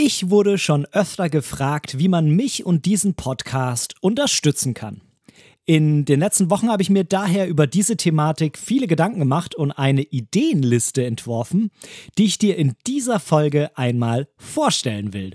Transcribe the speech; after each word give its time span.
Ich 0.00 0.30
wurde 0.30 0.58
schon 0.58 0.86
öfter 0.92 1.28
gefragt, 1.28 1.98
wie 1.98 2.06
man 2.06 2.30
mich 2.30 2.64
und 2.64 2.86
diesen 2.86 3.14
Podcast 3.14 3.96
unterstützen 4.00 4.72
kann. 4.72 5.00
In 5.64 6.04
den 6.04 6.20
letzten 6.20 6.50
Wochen 6.50 6.70
habe 6.70 6.82
ich 6.82 6.88
mir 6.88 7.02
daher 7.02 7.48
über 7.48 7.66
diese 7.66 7.96
Thematik 7.96 8.58
viele 8.58 8.86
Gedanken 8.86 9.18
gemacht 9.18 9.56
und 9.56 9.72
eine 9.72 10.02
Ideenliste 10.02 11.04
entworfen, 11.04 11.72
die 12.16 12.26
ich 12.26 12.38
dir 12.38 12.56
in 12.56 12.76
dieser 12.86 13.18
Folge 13.18 13.76
einmal 13.76 14.28
vorstellen 14.36 15.14
will. 15.14 15.34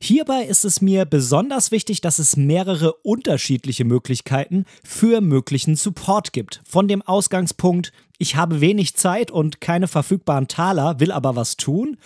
Hierbei 0.00 0.44
ist 0.44 0.64
es 0.64 0.80
mir 0.80 1.04
besonders 1.04 1.70
wichtig, 1.70 2.00
dass 2.00 2.18
es 2.18 2.36
mehrere 2.36 2.92
unterschiedliche 2.92 3.84
Möglichkeiten 3.84 4.64
für 4.82 5.20
möglichen 5.20 5.76
Support 5.76 6.32
gibt. 6.32 6.62
Von 6.66 6.88
dem 6.88 7.02
Ausgangspunkt, 7.02 7.92
ich 8.18 8.36
habe 8.36 8.60
wenig 8.60 8.94
Zeit 8.94 9.30
und 9.30 9.60
keine 9.60 9.88
verfügbaren 9.88 10.48
Taler, 10.48 11.00
will 11.00 11.12
aber 11.12 11.36
was 11.36 11.56
tun, 11.56 11.96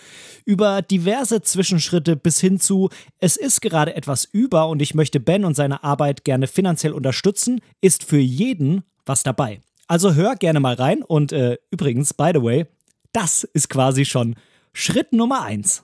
über 0.45 0.81
diverse 0.81 1.41
Zwischenschritte 1.41 2.15
bis 2.15 2.39
hin 2.39 2.59
zu, 2.59 2.89
es 3.19 3.37
ist 3.37 3.61
gerade 3.61 3.95
etwas 3.95 4.25
über 4.25 4.67
und 4.69 4.81
ich 4.81 4.95
möchte 4.95 5.19
Ben 5.19 5.45
und 5.45 5.55
seine 5.55 5.83
Arbeit 5.83 6.25
gerne 6.25 6.47
finanziell 6.47 6.93
unterstützen, 6.93 7.61
ist 7.81 8.03
für 8.03 8.19
jeden 8.19 8.83
was 9.05 9.23
dabei. 9.23 9.61
Also 9.87 10.13
hör 10.13 10.35
gerne 10.35 10.59
mal 10.59 10.75
rein 10.75 11.03
und 11.03 11.31
äh, 11.31 11.57
übrigens, 11.71 12.13
by 12.13 12.31
the 12.33 12.43
way, 12.43 12.65
das 13.11 13.43
ist 13.43 13.69
quasi 13.69 14.05
schon 14.05 14.35
Schritt 14.73 15.13
Nummer 15.13 15.43
eins. 15.43 15.83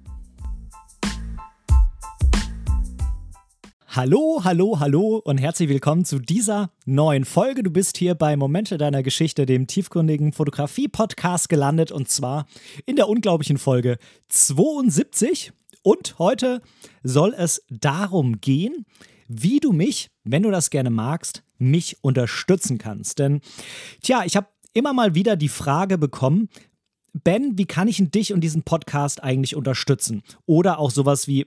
Hallo, 3.93 4.39
hallo, 4.45 4.79
hallo 4.79 5.17
und 5.17 5.37
herzlich 5.37 5.67
willkommen 5.67 6.05
zu 6.05 6.17
dieser 6.19 6.71
neuen 6.85 7.25
Folge. 7.25 7.61
Du 7.61 7.71
bist 7.71 7.97
hier 7.97 8.15
bei 8.15 8.37
Momente 8.37 8.77
deiner 8.77 9.03
Geschichte, 9.03 9.45
dem 9.45 9.67
tiefgründigen 9.67 10.31
Fotografie-Podcast 10.31 11.49
gelandet 11.49 11.91
und 11.91 12.07
zwar 12.07 12.45
in 12.85 12.95
der 12.95 13.09
unglaublichen 13.09 13.57
Folge 13.57 13.97
72. 14.29 15.51
Und 15.83 16.17
heute 16.19 16.61
soll 17.03 17.33
es 17.37 17.65
darum 17.69 18.39
gehen, 18.39 18.85
wie 19.27 19.59
du 19.59 19.73
mich, 19.73 20.07
wenn 20.23 20.43
du 20.43 20.51
das 20.51 20.69
gerne 20.69 20.89
magst, 20.89 21.43
mich 21.57 21.97
unterstützen 22.01 22.77
kannst. 22.77 23.19
Denn, 23.19 23.41
tja, 24.01 24.23
ich 24.25 24.37
habe 24.37 24.47
immer 24.71 24.93
mal 24.93 25.15
wieder 25.15 25.35
die 25.35 25.49
Frage 25.49 25.97
bekommen, 25.97 26.47
Ben, 27.11 27.57
wie 27.57 27.65
kann 27.65 27.89
ich 27.89 28.01
dich 28.11 28.31
und 28.31 28.39
diesen 28.39 28.63
Podcast 28.63 29.21
eigentlich 29.21 29.57
unterstützen? 29.57 30.23
Oder 30.45 30.79
auch 30.79 30.91
sowas 30.91 31.27
wie, 31.27 31.45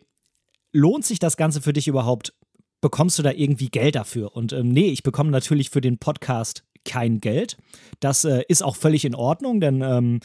lohnt 0.75 1.07
sich 1.07 1.19
das 1.19 1.39
Ganze 1.39 1.63
für 1.63 1.73
dich 1.73 1.89
überhaupt? 1.89 2.35
Bekommst 2.83 3.19
du 3.19 3.23
da 3.23 3.31
irgendwie 3.31 3.71
Geld 3.71 3.95
dafür? 3.95 4.37
Und 4.37 4.53
ähm, 4.53 4.69
nee, 4.69 4.89
ich 4.89 5.03
bekomme 5.03 5.31
natürlich 5.31 5.71
für 5.71 5.81
den 5.81 5.97
Podcast 5.97 6.65
kein 6.85 7.21
Geld. 7.21 7.57
Das 8.01 8.25
äh, 8.25 8.43
ist 8.49 8.63
auch 8.63 8.77
völlig 8.77 9.07
in 9.07 9.15
Ordnung, 9.15 9.61
denn 9.61 9.81
ähm, 9.81 10.21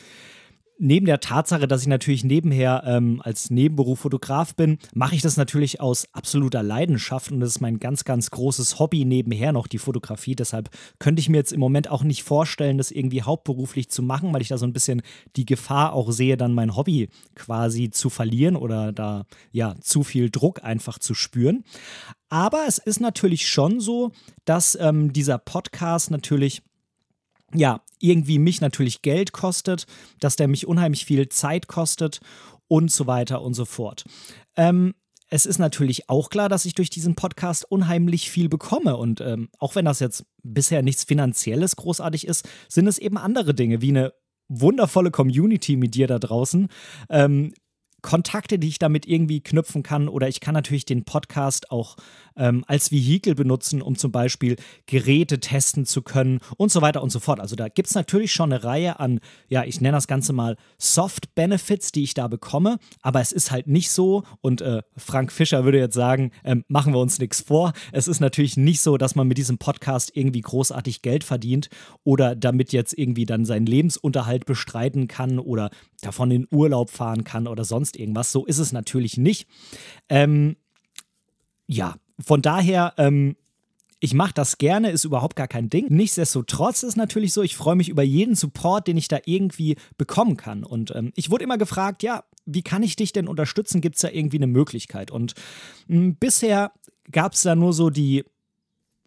neben 0.80 1.06
der 1.06 1.20
Tatsache, 1.20 1.68
dass 1.68 1.82
ich 1.82 1.88
natürlich 1.88 2.24
nebenher 2.24 2.84
ähm, 2.86 3.22
als 3.24 3.52
Nebenberuf 3.52 4.00
Fotograf 4.00 4.56
bin, 4.56 4.80
mache 4.94 5.14
ich 5.14 5.22
das 5.22 5.38
natürlich 5.38 5.82
aus 5.82 6.08
absoluter 6.14 6.64
Leidenschaft 6.64 7.32
und 7.32 7.42
das 7.42 7.50
ist 7.50 7.60
mein 7.60 7.80
ganz, 7.80 8.06
ganz 8.06 8.32
großes 8.32 8.80
Hobby 8.80 9.06
nebenher 9.06 9.52
noch, 9.52 9.68
die 9.68 9.78
Fotografie. 9.78 10.36
Deshalb 10.36 10.70
könnte 10.98 11.20
ich 11.20 11.30
mir 11.30 11.38
jetzt 11.38 11.52
im 11.52 11.60
Moment 11.60 11.92
auch 11.92 12.04
nicht 12.04 12.24
vorstellen, 12.24 12.78
das 12.78 12.92
irgendwie 12.92 13.22
hauptberuflich 13.22 13.90
zu 13.90 14.02
machen, 14.02 14.34
weil 14.34 14.42
ich 14.42 14.48
da 14.48 14.58
so 14.58 14.66
ein 14.66 14.74
bisschen 14.74 15.02
die 15.36 15.46
Gefahr 15.46 15.94
auch 15.94 16.12
sehe, 16.12 16.38
dann 16.38 16.54
mein 16.54 16.76
Hobby 16.76 17.10
quasi 17.36 17.90
zu 17.90 18.10
verlieren 18.10 18.56
oder 18.56 18.94
da 18.94 19.26
ja 19.52 19.76
zu 19.82 20.04
viel 20.04 20.30
Druck 20.30 20.64
einfach 20.64 20.98
zu 20.98 21.14
spüren. 21.14 21.66
Aber 22.30 22.66
es 22.68 22.78
ist 22.78 23.02
natürlich 23.02 23.48
schon 23.48 23.82
so, 23.82 24.12
dass 24.46 24.78
ähm, 24.80 25.12
dieser 25.12 25.40
Podcast 25.40 26.10
natürlich 26.10 26.62
ja, 27.54 27.82
irgendwie 28.00 28.40
mich 28.40 28.62
natürlich 28.62 29.02
Geld 29.02 29.32
kostet, 29.32 29.86
dass 30.20 30.36
der 30.36 30.48
mich 30.48 30.68
unheimlich 30.68 31.06
viel 31.06 31.30
Zeit 31.30 31.68
kostet 31.68 32.20
und 32.68 32.92
so 32.92 33.08
weiter 33.08 33.42
und 33.42 33.54
so 33.54 33.66
fort. 33.66 34.06
Ähm, 34.56 34.94
es 35.30 35.46
ist 35.46 35.60
natürlich 35.60 36.10
auch 36.10 36.30
klar, 36.30 36.50
dass 36.50 36.66
ich 36.66 36.74
durch 36.74 36.90
diesen 36.90 37.16
Podcast 37.16 37.70
unheimlich 37.70 38.32
viel 38.32 38.50
bekomme. 38.50 38.98
Und 38.98 39.22
ähm, 39.22 39.50
auch 39.60 39.76
wenn 39.76 39.86
das 39.86 40.00
jetzt 40.00 40.26
bisher 40.42 40.82
nichts 40.82 41.04
Finanzielles 41.04 41.76
großartig 41.76 42.26
ist, 42.26 42.48
sind 42.68 42.88
es 42.88 42.98
eben 42.98 43.18
andere 43.18 43.54
Dinge, 43.54 43.82
wie 43.82 43.90
eine 43.90 44.14
wundervolle 44.48 45.12
Community 45.12 45.76
mit 45.76 45.94
dir 45.94 46.08
da 46.08 46.18
draußen, 46.18 46.68
ähm, 47.10 47.54
Kontakte, 48.02 48.58
die 48.58 48.70
ich 48.70 48.80
damit 48.80 49.06
irgendwie 49.06 49.42
knüpfen 49.42 49.84
kann. 49.84 50.08
Oder 50.08 50.28
ich 50.28 50.40
kann 50.40 50.54
natürlich 50.54 50.86
den 50.86 51.06
Podcast 51.06 51.70
auch 51.70 51.98
ähm, 52.40 52.64
als 52.68 52.92
Vehikel 52.92 53.36
benutzen, 53.36 53.82
um 53.82 53.96
zum 53.96 54.12
Beispiel 54.12 54.56
Geräte 54.88 55.40
testen 55.40 55.86
zu 55.86 56.02
können 56.02 56.40
und 56.58 56.72
so 56.72 56.82
weiter 56.82 57.04
und 57.04 57.12
so 57.12 57.20
fort. 57.20 57.40
Also 57.40 57.56
da 57.56 57.68
gibt 57.68 57.90
es 57.90 57.96
natürlich 57.96 58.34
schon 58.34 58.52
eine 58.52 58.64
Reihe 58.64 59.00
an, 59.00 59.20
ja, 59.48 59.64
ich 59.64 59.82
nenne 59.82 59.98
das 59.98 60.08
Ganze 60.08 60.34
mal 60.34 60.58
Soft 60.78 61.36
Benefits, 61.36 61.92
die 61.92 62.04
ich 62.04 62.14
da 62.14 62.28
bekomme. 62.28 62.80
Aber 63.02 63.22
es 63.22 63.32
ist 63.32 63.52
halt 63.52 63.68
nicht 63.68 63.92
so, 63.92 64.24
und 64.42 64.62
äh, 64.62 64.82
Frank 64.98 65.32
Fischer 65.32 65.66
würde 65.66 65.78
jetzt 65.78 65.96
sagen, 65.96 66.32
ähm, 66.44 66.64
machen 66.68 66.94
wir 66.94 67.00
uns 67.00 67.20
nichts 67.20 67.42
vor. 67.42 67.74
Es 67.92 68.08
ist 68.08 68.22
natürlich 68.22 68.58
nicht 68.58 68.82
so, 68.82 68.98
dass 68.98 69.16
man 69.16 69.28
mit 69.28 69.38
diesem 69.38 69.58
Podcast 69.58 70.12
irgendwie 70.16 70.42
großartig 70.42 71.02
Geld 71.02 71.24
verdient 71.24 71.70
oder 72.04 72.36
damit 72.36 72.72
jetzt 72.72 72.98
irgendwie 72.98 73.26
dann 73.26 73.46
seinen 73.46 73.66
Lebensunterhalt 73.66 74.46
bestreiten 74.46 75.08
kann 75.08 75.40
oder 75.40 75.70
davon 76.02 76.32
in 76.32 76.48
Urlaub 76.52 76.90
fahren 76.90 77.24
kann 77.24 77.48
oder 77.48 77.66
sonst 77.66 77.98
irgendwas. 77.98 78.32
So 78.32 78.46
ist 78.46 78.60
es 78.60 78.72
natürlich 78.72 79.18
nicht. 79.18 79.48
Ähm, 80.08 80.56
ja, 81.68 81.96
von 82.24 82.42
daher, 82.42 82.94
ähm, 82.98 83.36
ich 84.00 84.14
mache 84.14 84.34
das 84.34 84.58
gerne, 84.58 84.92
ist 84.92 85.04
überhaupt 85.04 85.36
gar 85.36 85.48
kein 85.48 85.70
Ding. 85.70 85.88
Nichtsdestotrotz 85.90 86.84
ist 86.84 86.96
natürlich 86.96 87.34
so, 87.34 87.42
ich 87.42 87.58
freue 87.58 87.76
mich 87.76 87.90
über 87.90 88.04
jeden 88.04 88.36
Support, 88.36 88.88
den 88.88 88.98
ich 88.98 89.10
da 89.10 89.20
irgendwie 89.26 89.76
bekommen 89.98 90.38
kann. 90.38 90.64
Und 90.64 90.96
ähm, 90.96 91.12
ich 91.16 91.30
wurde 91.30 91.44
immer 91.44 91.58
gefragt, 91.58 92.02
ja, 92.04 92.24
wie 92.46 92.62
kann 92.62 92.82
ich 92.82 92.96
dich 92.96 93.12
denn 93.12 93.28
unterstützen? 93.28 93.82
Gibt 93.82 93.96
es 93.96 94.02
da 94.02 94.10
irgendwie 94.10 94.38
eine 94.38 94.48
Möglichkeit? 94.48 95.12
Und 95.12 95.34
mh, 95.88 95.96
hm, 95.96 96.16
bisher 96.16 96.72
gab 97.12 97.34
es 97.34 97.42
da 97.42 97.56
nur 97.56 97.74
so 97.74 97.90
die 97.90 98.24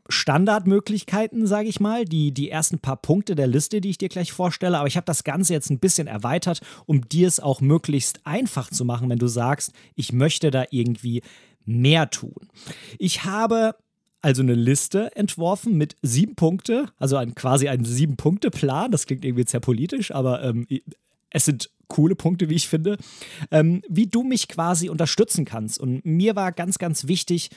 Standardmöglichkeiten, 0.09 1.47
sage 1.47 1.69
ich 1.69 1.81
mal, 1.81 2.05
die, 2.05 2.33
die 2.33 2.51
ersten 2.51 2.79
paar 2.79 2.97
Punkte 2.97 3.35
der 3.35 3.47
Liste, 3.47 3.81
die 3.81 3.91
ich 3.91 3.99
dir 3.99 4.09
gleich 4.09 4.33
vorstelle. 4.33 4.79
Aber 4.79 4.89
ich 4.89 4.97
habe 4.97 5.07
das 5.07 5.25
Ganze 5.25 5.53
jetzt 5.53 5.71
ein 5.71 5.79
bisschen 5.79 6.07
erweitert, 6.07 6.61
um 6.87 7.09
dir 7.09 7.29
es 7.29 7.41
auch 7.41 7.61
möglichst 7.61 8.27
einfach 8.27 8.69
zu 8.71 8.85
machen, 8.85 9.09
wenn 9.09 9.19
du 9.19 9.29
sagst, 9.29 9.73
ich 9.95 10.13
möchte 10.13 10.51
da 10.51 10.65
irgendwie 10.71 11.23
mehr 11.65 12.11
tun. 12.11 12.49
Ich 12.99 13.25
habe 13.25 13.75
also 14.21 14.43
eine 14.43 14.55
Liste 14.55 15.15
entworfen 15.17 15.77
mit 15.77 15.97
sieben 16.01 16.37
Punkte, 16.37 16.87
also 16.99 17.17
ein, 17.17 17.35
quasi 17.35 17.69
einen 17.69 17.85
Sieben-Punkte-Plan. 17.85 18.93
Das 18.93 19.07
klingt 19.07 19.25
irgendwie 19.25 19.45
sehr 19.47 19.61
politisch, 19.61 20.13
aber 20.13 20.43
ähm, 20.45 20.67
es 21.31 21.45
sind 21.45 21.71
coole 21.89 22.15
Punkte, 22.15 22.49
wie 22.49 22.55
ich 22.55 22.69
finde, 22.69 22.97
ähm, 23.51 23.83
wie 23.89 24.07
du 24.07 24.23
mich 24.23 24.49
quasi 24.49 24.89
unterstützen 24.89 25.45
kannst. 25.45 25.79
Und 25.79 26.07
mir 26.07 26.37
war 26.37 26.53
ganz, 26.53 26.79
ganz 26.79 27.09
wichtig, 27.09 27.51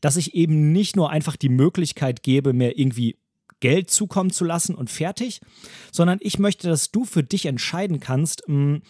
dass 0.00 0.16
ich 0.16 0.34
eben 0.34 0.72
nicht 0.72 0.94
nur 0.94 1.10
einfach 1.10 1.36
die 1.36 1.48
Möglichkeit 1.48 2.22
gebe, 2.22 2.52
mir 2.52 2.78
irgendwie 2.78 3.16
Geld 3.58 3.90
zukommen 3.90 4.30
zu 4.30 4.44
lassen 4.44 4.74
und 4.74 4.90
fertig, 4.90 5.40
sondern 5.92 6.18
ich 6.22 6.38
möchte, 6.38 6.68
dass 6.68 6.90
du 6.90 7.04
für 7.04 7.22
dich 7.22 7.46
entscheiden 7.46 8.00
kannst, 8.00 8.42
hm, 8.46 8.82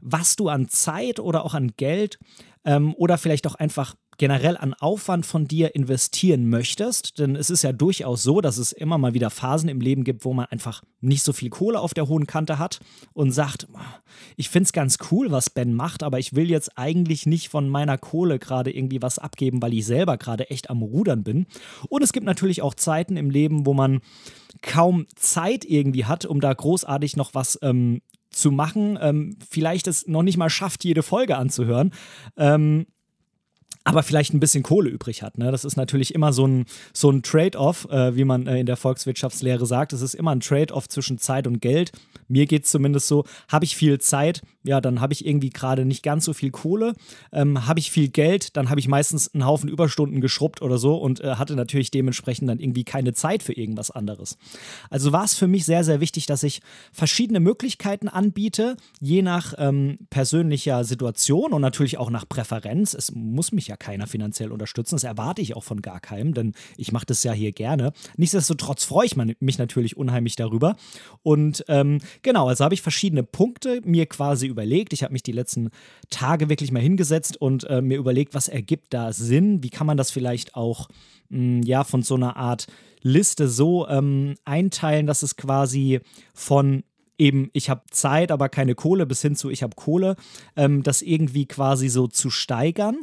was 0.00 0.36
du 0.36 0.48
an 0.48 0.68
Zeit 0.68 1.20
oder 1.20 1.44
auch 1.44 1.54
an 1.54 1.72
Geld 1.76 2.18
ähm, 2.64 2.94
oder 2.94 3.16
vielleicht 3.16 3.46
auch 3.46 3.54
einfach 3.54 3.94
generell 4.18 4.56
an 4.56 4.74
Aufwand 4.74 5.24
von 5.24 5.46
dir 5.46 5.74
investieren 5.74 6.50
möchtest, 6.50 7.18
denn 7.18 7.36
es 7.36 7.50
ist 7.50 7.62
ja 7.62 7.72
durchaus 7.72 8.22
so, 8.22 8.40
dass 8.40 8.58
es 8.58 8.72
immer 8.72 8.98
mal 8.98 9.14
wieder 9.14 9.30
Phasen 9.30 9.68
im 9.68 9.80
Leben 9.80 10.02
gibt, 10.04 10.24
wo 10.24 10.34
man 10.34 10.46
einfach 10.46 10.82
nicht 11.00 11.22
so 11.22 11.32
viel 11.32 11.50
Kohle 11.50 11.80
auf 11.80 11.94
der 11.94 12.08
hohen 12.08 12.26
Kante 12.26 12.58
hat 12.58 12.80
und 13.14 13.30
sagt, 13.30 13.68
ich 14.36 14.48
finde 14.48 14.64
es 14.64 14.72
ganz 14.72 14.98
cool, 15.10 15.30
was 15.30 15.50
Ben 15.50 15.72
macht, 15.72 16.02
aber 16.02 16.18
ich 16.18 16.34
will 16.34 16.50
jetzt 16.50 16.76
eigentlich 16.76 17.26
nicht 17.26 17.48
von 17.48 17.68
meiner 17.68 17.96
Kohle 17.96 18.40
gerade 18.40 18.74
irgendwie 18.76 19.00
was 19.00 19.18
abgeben, 19.18 19.62
weil 19.62 19.72
ich 19.72 19.86
selber 19.86 20.18
gerade 20.18 20.50
echt 20.50 20.68
am 20.68 20.82
Rudern 20.82 21.22
bin. 21.22 21.46
Und 21.88 22.02
es 22.02 22.12
gibt 22.12 22.26
natürlich 22.26 22.60
auch 22.60 22.74
Zeiten 22.74 23.16
im 23.16 23.30
Leben, 23.30 23.66
wo 23.66 23.72
man 23.72 24.00
kaum 24.62 25.06
Zeit 25.14 25.64
irgendwie 25.64 26.06
hat, 26.06 26.24
um 26.24 26.40
da 26.40 26.52
großartig 26.52 27.16
noch 27.16 27.34
was 27.34 27.58
ähm, 27.62 28.02
zu 28.30 28.50
machen. 28.50 28.98
Ähm, 29.00 29.36
vielleicht 29.48 29.86
es 29.86 30.08
noch 30.08 30.22
nicht 30.22 30.36
mal 30.36 30.50
schafft, 30.50 30.84
jede 30.84 31.04
Folge 31.04 31.36
anzuhören. 31.36 31.92
Ähm, 32.36 32.86
aber 33.88 34.02
vielleicht 34.02 34.34
ein 34.34 34.40
bisschen 34.40 34.62
Kohle 34.62 34.90
übrig 34.90 35.22
hat. 35.22 35.38
Ne? 35.38 35.50
Das 35.50 35.64
ist 35.64 35.76
natürlich 35.76 36.14
immer 36.14 36.34
so 36.34 36.46
ein, 36.46 36.66
so 36.92 37.10
ein 37.10 37.22
Trade-off, 37.22 37.88
äh, 37.90 38.14
wie 38.14 38.24
man 38.24 38.46
äh, 38.46 38.60
in 38.60 38.66
der 38.66 38.76
Volkswirtschaftslehre 38.76 39.64
sagt. 39.64 39.94
Es 39.94 40.02
ist 40.02 40.12
immer 40.12 40.32
ein 40.32 40.40
Trade-off 40.40 40.90
zwischen 40.90 41.16
Zeit 41.16 41.46
und 41.46 41.60
Geld. 41.60 41.92
Mir 42.28 42.44
geht 42.44 42.66
es 42.66 42.70
zumindest 42.70 43.08
so, 43.08 43.24
habe 43.48 43.64
ich 43.64 43.76
viel 43.76 43.98
Zeit, 43.98 44.42
ja, 44.62 44.82
dann 44.82 45.00
habe 45.00 45.14
ich 45.14 45.24
irgendwie 45.24 45.48
gerade 45.48 45.86
nicht 45.86 46.02
ganz 46.02 46.26
so 46.26 46.34
viel 46.34 46.50
Kohle. 46.50 46.92
Ähm, 47.32 47.66
habe 47.66 47.80
ich 47.80 47.90
viel 47.90 48.08
Geld, 48.08 48.58
dann 48.58 48.68
habe 48.68 48.78
ich 48.78 48.88
meistens 48.88 49.32
einen 49.32 49.46
Haufen 49.46 49.70
Überstunden 49.70 50.20
geschrubbt 50.20 50.60
oder 50.60 50.76
so 50.76 50.96
und 50.96 51.20
äh, 51.20 51.36
hatte 51.36 51.56
natürlich 51.56 51.90
dementsprechend 51.90 52.50
dann 52.50 52.60
irgendwie 52.60 52.84
keine 52.84 53.14
Zeit 53.14 53.42
für 53.42 53.54
irgendwas 53.54 53.90
anderes. 53.90 54.36
Also 54.90 55.12
war 55.12 55.24
es 55.24 55.34
für 55.34 55.48
mich 55.48 55.64
sehr, 55.64 55.84
sehr 55.84 56.00
wichtig, 56.00 56.26
dass 56.26 56.42
ich 56.42 56.60
verschiedene 56.92 57.40
Möglichkeiten 57.40 58.08
anbiete, 58.08 58.76
je 59.00 59.22
nach 59.22 59.54
ähm, 59.56 60.00
persönlicher 60.10 60.84
Situation 60.84 61.54
und 61.54 61.62
natürlich 61.62 61.96
auch 61.96 62.10
nach 62.10 62.28
Präferenz. 62.28 62.92
Es 62.92 63.12
muss 63.14 63.52
mich 63.52 63.68
ja 63.68 63.77
keiner 63.78 64.06
finanziell 64.06 64.52
unterstützen. 64.52 64.96
Das 64.96 65.04
erwarte 65.04 65.42
ich 65.42 65.56
auch 65.56 65.64
von 65.64 65.82
gar 65.82 66.00
keinem, 66.00 66.34
denn 66.34 66.54
ich 66.76 66.92
mache 66.92 67.06
das 67.06 67.22
ja 67.24 67.32
hier 67.32 67.52
gerne. 67.52 67.92
Nichtsdestotrotz 68.16 68.84
freue 68.84 69.06
ich 69.06 69.16
mich 69.16 69.58
natürlich 69.58 69.96
unheimlich 69.96 70.36
darüber. 70.36 70.76
Und 71.22 71.64
ähm, 71.68 71.98
genau, 72.22 72.48
also 72.48 72.64
habe 72.64 72.74
ich 72.74 72.82
verschiedene 72.82 73.22
Punkte 73.22 73.80
mir 73.84 74.06
quasi 74.06 74.46
überlegt. 74.46 74.92
Ich 74.92 75.02
habe 75.02 75.12
mich 75.12 75.22
die 75.22 75.32
letzten 75.32 75.70
Tage 76.10 76.48
wirklich 76.48 76.72
mal 76.72 76.82
hingesetzt 76.82 77.36
und 77.40 77.64
äh, 77.64 77.80
mir 77.82 77.98
überlegt, 77.98 78.34
was 78.34 78.48
ergibt 78.48 78.94
da 78.94 79.12
Sinn? 79.12 79.62
Wie 79.62 79.70
kann 79.70 79.86
man 79.86 79.96
das 79.96 80.10
vielleicht 80.10 80.54
auch 80.54 80.88
mh, 81.28 81.38
hm, 81.38 81.62
ja 81.62 81.84
von 81.84 82.02
so 82.02 82.14
einer 82.14 82.36
Art 82.36 82.66
Liste 83.02 83.48
so 83.48 83.88
ähm, 83.88 84.34
einteilen, 84.44 85.06
dass 85.06 85.22
es 85.22 85.36
quasi 85.36 86.00
von 86.34 86.82
eben, 87.18 87.50
ich 87.52 87.68
habe 87.68 87.82
Zeit, 87.90 88.30
aber 88.30 88.48
keine 88.48 88.74
Kohle, 88.74 89.04
bis 89.04 89.20
hin 89.20 89.36
zu, 89.36 89.50
ich 89.50 89.62
habe 89.62 89.76
Kohle, 89.76 90.16
ähm, 90.56 90.82
das 90.82 91.02
irgendwie 91.02 91.46
quasi 91.46 91.88
so 91.88 92.06
zu 92.06 92.30
steigern. 92.30 93.00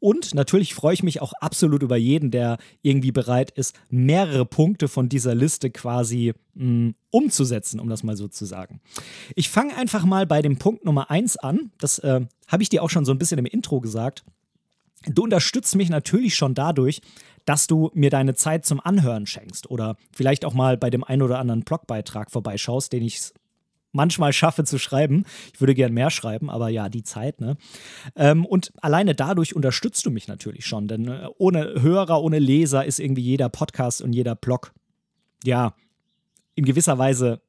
Und 0.00 0.34
natürlich 0.34 0.74
freue 0.74 0.94
ich 0.94 1.02
mich 1.02 1.20
auch 1.20 1.34
absolut 1.40 1.82
über 1.82 1.96
jeden, 1.96 2.30
der 2.30 2.58
irgendwie 2.82 3.12
bereit 3.12 3.50
ist, 3.50 3.78
mehrere 3.90 4.46
Punkte 4.46 4.88
von 4.88 5.08
dieser 5.08 5.34
Liste 5.34 5.70
quasi 5.70 6.32
mh, 6.54 6.64
mm, 6.64 6.94
umzusetzen, 7.10 7.80
um 7.80 7.88
das 7.88 8.02
mal 8.02 8.16
so 8.16 8.28
zu 8.28 8.44
sagen. 8.44 8.80
Ich 9.36 9.48
fange 9.48 9.76
einfach 9.76 10.04
mal 10.04 10.26
bei 10.26 10.42
dem 10.42 10.58
Punkt 10.58 10.84
Nummer 10.84 11.10
1 11.10 11.36
an. 11.36 11.70
Das 11.78 11.98
äh, 12.00 12.20
habe 12.48 12.62
ich 12.62 12.68
dir 12.68 12.82
auch 12.82 12.90
schon 12.90 13.04
so 13.04 13.12
ein 13.12 13.18
bisschen 13.18 13.38
im 13.38 13.46
Intro 13.46 13.80
gesagt. 13.80 14.24
Du 15.06 15.22
unterstützt 15.22 15.76
mich 15.76 15.90
natürlich 15.90 16.34
schon 16.34 16.54
dadurch, 16.54 17.00
dass 17.44 17.66
du 17.66 17.90
mir 17.94 18.10
deine 18.10 18.34
Zeit 18.34 18.66
zum 18.66 18.78
Anhören 18.78 19.26
schenkst 19.26 19.70
oder 19.70 19.96
vielleicht 20.12 20.44
auch 20.44 20.52
mal 20.52 20.76
bei 20.76 20.90
dem 20.90 21.02
einen 21.02 21.22
oder 21.22 21.38
anderen 21.38 21.62
Blogbeitrag 21.62 22.30
vorbeischaust, 22.30 22.92
den 22.92 23.02
ich 23.02 23.32
manchmal 23.92 24.32
schaffe 24.32 24.64
zu 24.64 24.78
schreiben. 24.78 25.24
Ich 25.52 25.60
würde 25.60 25.74
gern 25.74 25.92
mehr 25.92 26.10
schreiben, 26.10 26.50
aber 26.50 26.68
ja, 26.68 26.88
die 26.88 27.02
Zeit, 27.02 27.40
ne? 27.40 27.56
Ähm, 28.16 28.44
und 28.44 28.72
alleine 28.82 29.14
dadurch 29.14 29.54
unterstützt 29.56 30.04
du 30.06 30.10
mich 30.10 30.28
natürlich 30.28 30.66
schon, 30.66 30.88
denn 30.88 31.08
äh, 31.08 31.28
ohne 31.38 31.80
Hörer, 31.80 32.22
ohne 32.22 32.38
Leser 32.38 32.84
ist 32.84 33.00
irgendwie 33.00 33.22
jeder 33.22 33.48
Podcast 33.48 34.02
und 34.02 34.12
jeder 34.12 34.34
Blog, 34.34 34.72
ja, 35.44 35.74
in 36.54 36.64
gewisser 36.64 36.98
Weise 36.98 37.40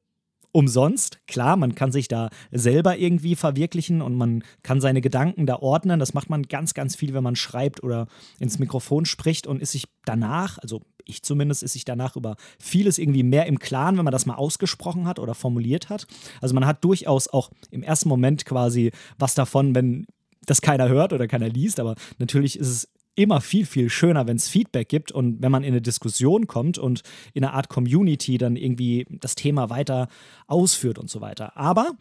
umsonst. 0.52 1.20
Klar, 1.26 1.56
man 1.56 1.74
kann 1.74 1.92
sich 1.92 2.08
da 2.08 2.30
selber 2.50 2.96
irgendwie 2.98 3.36
verwirklichen 3.36 4.02
und 4.02 4.14
man 4.14 4.42
kann 4.62 4.80
seine 4.80 5.00
Gedanken 5.00 5.46
da 5.46 5.56
ordnen. 5.56 6.00
Das 6.00 6.14
macht 6.14 6.30
man 6.30 6.44
ganz, 6.44 6.74
ganz 6.74 6.96
viel, 6.96 7.14
wenn 7.14 7.22
man 7.22 7.36
schreibt 7.36 7.82
oder 7.82 8.06
ins 8.38 8.58
Mikrofon 8.58 9.04
spricht 9.04 9.46
und 9.46 9.62
ist 9.62 9.72
sich 9.72 9.86
danach, 10.04 10.58
also 10.58 10.80
ich 11.10 11.22
zumindest, 11.22 11.62
ist 11.62 11.72
sich 11.72 11.84
danach 11.84 12.16
über 12.16 12.36
vieles 12.58 12.98
irgendwie 12.98 13.22
mehr 13.22 13.46
im 13.46 13.58
Klaren, 13.58 13.96
wenn 13.98 14.04
man 14.04 14.12
das 14.12 14.26
mal 14.26 14.34
ausgesprochen 14.34 15.06
hat 15.06 15.18
oder 15.18 15.34
formuliert 15.34 15.88
hat. 15.88 16.06
Also 16.40 16.54
man 16.54 16.66
hat 16.66 16.84
durchaus 16.84 17.28
auch 17.28 17.50
im 17.70 17.82
ersten 17.82 18.08
Moment 18.08 18.44
quasi 18.44 18.92
was 19.18 19.34
davon, 19.34 19.74
wenn 19.74 20.06
das 20.46 20.62
keiner 20.62 20.88
hört 20.88 21.12
oder 21.12 21.28
keiner 21.28 21.48
liest, 21.48 21.80
aber 21.80 21.94
natürlich 22.18 22.58
ist 22.58 22.68
es 22.68 22.88
immer 23.14 23.40
viel, 23.40 23.66
viel 23.66 23.90
schöner, 23.90 24.26
wenn 24.26 24.36
es 24.36 24.48
Feedback 24.48 24.88
gibt 24.88 25.12
und 25.12 25.42
wenn 25.42 25.52
man 25.52 25.62
in 25.62 25.72
eine 25.72 25.82
Diskussion 25.82 26.46
kommt 26.46 26.78
und 26.78 27.02
in 27.34 27.44
eine 27.44 27.52
Art 27.52 27.68
Community 27.68 28.38
dann 28.38 28.56
irgendwie 28.56 29.06
das 29.10 29.34
Thema 29.34 29.68
weiter 29.68 30.08
ausführt 30.46 30.98
und 30.98 31.10
so 31.10 31.20
weiter. 31.20 31.56
Aber 31.56 31.92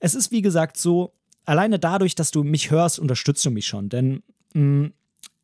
es 0.00 0.14
ist, 0.14 0.32
wie 0.32 0.42
gesagt, 0.42 0.76
so, 0.76 1.12
alleine 1.44 1.78
dadurch, 1.78 2.14
dass 2.14 2.30
du 2.30 2.42
mich 2.44 2.70
hörst, 2.70 2.98
unterstützt 2.98 3.44
du 3.44 3.50
mich 3.50 3.66
schon. 3.66 3.88
Denn 3.88 4.22
mh, 4.54 4.62
mm, 4.62 4.92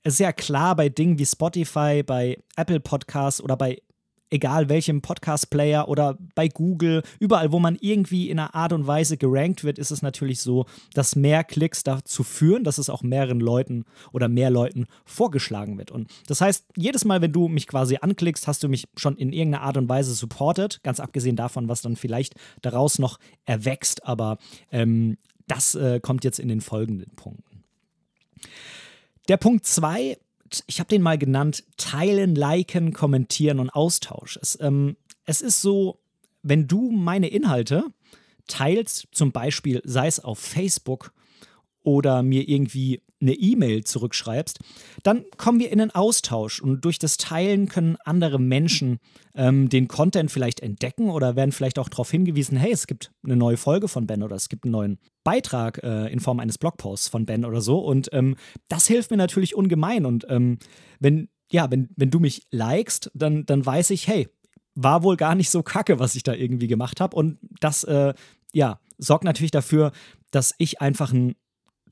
es 0.06 0.14
ist 0.14 0.18
ja 0.20 0.30
klar 0.30 0.76
bei 0.76 0.88
Dingen 0.88 1.18
wie 1.18 1.26
Spotify, 1.26 2.04
bei 2.06 2.38
Apple 2.54 2.78
Podcasts 2.78 3.42
oder 3.42 3.56
bei 3.56 3.82
egal 4.30 4.68
welchem 4.68 5.02
Podcast-Player 5.02 5.88
oder 5.88 6.16
bei 6.36 6.46
Google, 6.46 7.02
überall, 7.18 7.50
wo 7.50 7.58
man 7.58 7.76
irgendwie 7.80 8.30
in 8.30 8.38
einer 8.38 8.54
Art 8.54 8.72
und 8.72 8.86
Weise 8.86 9.16
gerankt 9.16 9.64
wird, 9.64 9.80
ist 9.80 9.90
es 9.90 10.02
natürlich 10.02 10.40
so, 10.40 10.66
dass 10.94 11.16
mehr 11.16 11.42
Klicks 11.42 11.82
dazu 11.82 12.22
führen, 12.22 12.62
dass 12.62 12.78
es 12.78 12.88
auch 12.88 13.02
mehreren 13.02 13.40
Leuten 13.40 13.84
oder 14.12 14.28
mehr 14.28 14.50
Leuten 14.50 14.86
vorgeschlagen 15.04 15.76
wird. 15.76 15.90
Und 15.90 16.08
das 16.28 16.40
heißt, 16.40 16.66
jedes 16.76 17.04
Mal, 17.04 17.20
wenn 17.20 17.32
du 17.32 17.48
mich 17.48 17.66
quasi 17.66 17.98
anklickst, 18.00 18.46
hast 18.46 18.62
du 18.62 18.68
mich 18.68 18.84
schon 18.96 19.16
in 19.16 19.32
irgendeiner 19.32 19.64
Art 19.64 19.76
und 19.76 19.88
Weise 19.88 20.14
supportet, 20.14 20.84
ganz 20.84 21.00
abgesehen 21.00 21.34
davon, 21.34 21.68
was 21.68 21.82
dann 21.82 21.96
vielleicht 21.96 22.34
daraus 22.62 23.00
noch 23.00 23.18
erwächst, 23.44 24.06
aber 24.06 24.38
ähm, 24.70 25.18
das 25.48 25.74
äh, 25.74 25.98
kommt 25.98 26.22
jetzt 26.22 26.38
in 26.38 26.48
den 26.48 26.60
folgenden 26.60 27.10
Punkten. 27.16 27.64
Der 29.28 29.36
Punkt 29.36 29.66
2 29.66 30.18
ich 30.66 30.80
habe 30.80 30.88
den 30.88 31.02
mal 31.02 31.18
genannt, 31.18 31.64
teilen, 31.76 32.34
liken, 32.34 32.92
kommentieren 32.92 33.58
und 33.58 33.70
Austausch. 33.70 34.38
Es, 34.40 34.58
ähm, 34.60 34.96
es 35.24 35.40
ist 35.40 35.60
so, 35.60 36.00
wenn 36.42 36.68
du 36.68 36.90
meine 36.90 37.28
Inhalte 37.28 37.84
teilst, 38.46 39.08
zum 39.10 39.32
Beispiel 39.32 39.82
sei 39.84 40.06
es 40.06 40.20
auf 40.20 40.38
Facebook 40.38 41.12
oder 41.82 42.22
mir 42.22 42.48
irgendwie 42.48 43.02
eine 43.20 43.32
E-Mail 43.32 43.84
zurückschreibst, 43.84 44.58
dann 45.02 45.24
kommen 45.36 45.58
wir 45.58 45.72
in 45.72 45.80
einen 45.80 45.90
Austausch 45.90 46.60
und 46.60 46.84
durch 46.84 46.98
das 46.98 47.16
Teilen 47.16 47.68
können 47.68 47.96
andere 48.04 48.38
Menschen 48.38 48.98
ähm, 49.34 49.68
den 49.68 49.88
Content 49.88 50.30
vielleicht 50.30 50.60
entdecken 50.60 51.08
oder 51.08 51.34
werden 51.34 51.52
vielleicht 51.52 51.78
auch 51.78 51.88
darauf 51.88 52.10
hingewiesen, 52.10 52.58
hey, 52.58 52.72
es 52.72 52.86
gibt 52.86 53.12
eine 53.24 53.36
neue 53.36 53.56
Folge 53.56 53.88
von 53.88 54.06
Ben 54.06 54.22
oder 54.22 54.36
es 54.36 54.48
gibt 54.48 54.64
einen 54.64 54.72
neuen 54.72 54.98
Beitrag 55.26 55.82
äh, 55.82 56.06
in 56.12 56.20
Form 56.20 56.40
eines 56.40 56.56
Blogposts 56.56 57.08
von 57.08 57.26
Ben 57.26 57.44
oder 57.44 57.60
so 57.60 57.80
und 57.80 58.08
ähm, 58.12 58.36
das 58.68 58.86
hilft 58.86 59.10
mir 59.10 59.16
natürlich 59.16 59.54
ungemein 59.54 60.06
und 60.06 60.24
ähm, 60.28 60.58
wenn 61.00 61.28
ja, 61.50 61.70
wenn, 61.70 61.88
wenn 61.96 62.10
du 62.10 62.18
mich 62.18 62.46
likest, 62.50 63.10
dann, 63.14 63.46
dann 63.46 63.64
weiß 63.64 63.90
ich, 63.90 64.08
hey, 64.08 64.28
war 64.74 65.02
wohl 65.02 65.16
gar 65.16 65.34
nicht 65.34 65.50
so 65.50 65.62
kacke, 65.62 65.98
was 65.98 66.14
ich 66.14 66.22
da 66.22 66.34
irgendwie 66.34 66.66
gemacht 66.66 67.00
habe. 67.00 67.16
Und 67.16 67.38
das, 67.60 67.84
äh, 67.84 68.14
ja, 68.52 68.80
sorgt 68.98 69.24
natürlich 69.24 69.50
dafür, 69.50 69.92
dass 70.30 70.54
ich 70.58 70.80
einfach 70.80 71.12
ein 71.12 71.34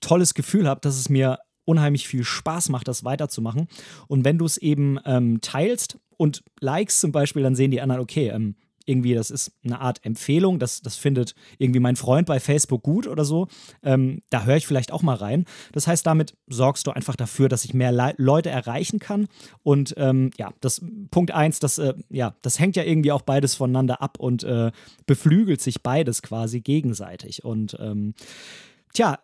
tolles 0.00 0.34
Gefühl 0.34 0.68
habe, 0.68 0.80
dass 0.80 0.98
es 0.98 1.08
mir 1.08 1.38
unheimlich 1.64 2.06
viel 2.06 2.24
Spaß 2.24 2.68
macht, 2.68 2.88
das 2.88 3.04
weiterzumachen. 3.04 3.68
Und 4.06 4.24
wenn 4.24 4.38
du 4.38 4.44
es 4.44 4.58
eben 4.58 4.98
ähm, 5.06 5.40
teilst 5.40 5.98
und 6.16 6.44
likes 6.60 7.00
zum 7.00 7.10
Beispiel, 7.10 7.42
dann 7.42 7.54
sehen 7.54 7.70
die 7.70 7.80
anderen, 7.80 8.02
okay, 8.02 8.28
ähm, 8.28 8.56
irgendwie, 8.86 9.14
das 9.14 9.30
ist 9.30 9.52
eine 9.64 9.80
Art 9.80 10.04
Empfehlung, 10.04 10.58
das, 10.58 10.82
das 10.82 10.96
findet 10.96 11.34
irgendwie 11.58 11.80
mein 11.80 11.96
Freund 11.96 12.26
bei 12.26 12.40
Facebook 12.40 12.82
gut 12.82 13.06
oder 13.06 13.24
so. 13.24 13.48
Ähm, 13.82 14.22
da 14.30 14.44
höre 14.44 14.56
ich 14.56 14.66
vielleicht 14.66 14.92
auch 14.92 15.02
mal 15.02 15.16
rein. 15.16 15.44
Das 15.72 15.86
heißt, 15.86 16.06
damit 16.06 16.36
sorgst 16.46 16.86
du 16.86 16.90
einfach 16.90 17.16
dafür, 17.16 17.48
dass 17.48 17.64
ich 17.64 17.74
mehr 17.74 17.92
Le 17.92 18.14
Leute 18.16 18.50
erreichen 18.50 18.98
kann. 18.98 19.28
Und 19.62 19.94
ähm, 19.96 20.30
ja, 20.38 20.52
das 20.60 20.82
Punkt 21.10 21.30
eins, 21.32 21.58
das, 21.58 21.78
äh, 21.78 21.94
ja, 22.10 22.34
das 22.42 22.58
hängt 22.58 22.76
ja 22.76 22.84
irgendwie 22.84 23.12
auch 23.12 23.22
beides 23.22 23.54
voneinander 23.54 24.02
ab 24.02 24.18
und 24.18 24.44
äh, 24.44 24.70
beflügelt 25.06 25.60
sich 25.60 25.82
beides 25.82 26.22
quasi 26.22 26.60
gegenseitig. 26.60 27.44
Und 27.44 27.76
ähm, 27.80 28.14
tja, 28.92 29.18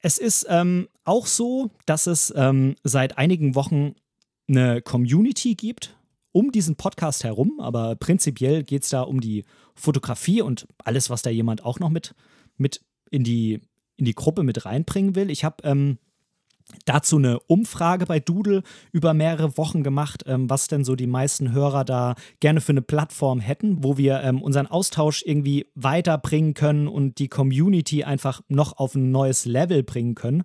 es 0.00 0.18
ist 0.18 0.46
ähm, 0.48 0.88
auch 1.04 1.26
so, 1.26 1.70
dass 1.86 2.06
es 2.06 2.32
ähm, 2.36 2.76
seit 2.84 3.18
einigen 3.18 3.54
Wochen 3.54 3.94
eine 4.48 4.80
Community 4.80 5.54
gibt 5.54 5.97
um 6.38 6.52
diesen 6.52 6.76
Podcast 6.76 7.24
herum, 7.24 7.58
aber 7.58 7.96
prinzipiell 7.96 8.62
geht 8.62 8.84
es 8.84 8.90
da 8.90 9.02
um 9.02 9.20
die 9.20 9.44
Fotografie 9.74 10.40
und 10.40 10.68
alles, 10.84 11.10
was 11.10 11.22
da 11.22 11.30
jemand 11.30 11.64
auch 11.64 11.80
noch 11.80 11.90
mit, 11.90 12.14
mit 12.56 12.80
in, 13.10 13.24
die, 13.24 13.60
in 13.96 14.04
die 14.04 14.14
Gruppe 14.14 14.44
mit 14.44 14.64
reinbringen 14.64 15.16
will. 15.16 15.30
Ich 15.30 15.42
habe 15.42 15.56
ähm, 15.64 15.98
dazu 16.84 17.16
eine 17.16 17.40
Umfrage 17.40 18.06
bei 18.06 18.20
Doodle 18.20 18.62
über 18.92 19.14
mehrere 19.14 19.56
Wochen 19.56 19.82
gemacht, 19.82 20.24
ähm, 20.26 20.50
was 20.50 20.68
denn 20.68 20.84
so 20.84 20.96
die 20.96 21.06
meisten 21.06 21.52
Hörer 21.52 21.84
da 21.84 22.14
gerne 22.40 22.60
für 22.60 22.72
eine 22.72 22.82
Plattform 22.82 23.40
hätten, 23.40 23.82
wo 23.82 23.96
wir 23.96 24.20
ähm, 24.22 24.42
unseren 24.42 24.66
Austausch 24.66 25.22
irgendwie 25.24 25.66
weiterbringen 25.74 26.54
können 26.54 26.88
und 26.88 27.18
die 27.18 27.28
Community 27.28 28.04
einfach 28.04 28.42
noch 28.48 28.78
auf 28.78 28.94
ein 28.94 29.10
neues 29.10 29.44
Level 29.44 29.82
bringen 29.82 30.14
können. 30.14 30.42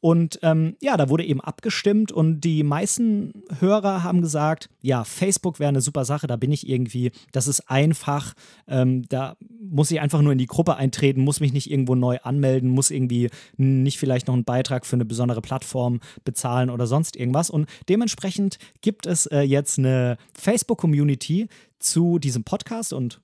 Und 0.00 0.38
ähm, 0.42 0.76
ja, 0.80 0.96
da 0.96 1.08
wurde 1.08 1.24
eben 1.24 1.40
abgestimmt 1.40 2.12
und 2.12 2.40
die 2.42 2.62
meisten 2.62 3.44
Hörer 3.58 4.02
haben 4.02 4.20
gesagt, 4.20 4.68
ja, 4.80 5.04
Facebook 5.04 5.58
wäre 5.58 5.70
eine 5.70 5.80
super 5.80 6.04
Sache, 6.04 6.26
da 6.26 6.36
bin 6.36 6.52
ich 6.52 6.68
irgendwie, 6.68 7.10
das 7.32 7.48
ist 7.48 7.70
einfach, 7.70 8.34
ähm, 8.68 9.06
da 9.08 9.36
muss 9.60 9.90
ich 9.90 10.00
einfach 10.00 10.22
nur 10.22 10.32
in 10.32 10.38
die 10.38 10.46
Gruppe 10.46 10.76
eintreten, 10.76 11.22
muss 11.22 11.40
mich 11.40 11.52
nicht 11.52 11.70
irgendwo 11.70 11.94
neu 11.94 12.18
anmelden, 12.22 12.70
muss 12.70 12.90
irgendwie 12.90 13.30
nicht 13.56 13.98
vielleicht 13.98 14.28
noch 14.28 14.34
einen 14.34 14.44
Beitrag 14.44 14.86
für 14.86 14.96
eine 14.96 15.04
besondere 15.04 15.40
Plattform 15.40 15.63
Plattform 15.64 16.00
bezahlen 16.24 16.70
oder 16.70 16.86
sonst 16.86 17.16
irgendwas. 17.16 17.50
Und 17.50 17.68
dementsprechend 17.88 18.58
gibt 18.82 19.06
es 19.06 19.26
äh, 19.26 19.40
jetzt 19.40 19.78
eine 19.78 20.18
Facebook-Community 20.34 21.48
zu 21.78 22.18
diesem 22.18 22.44
Podcast 22.44 22.92
und 22.92 23.20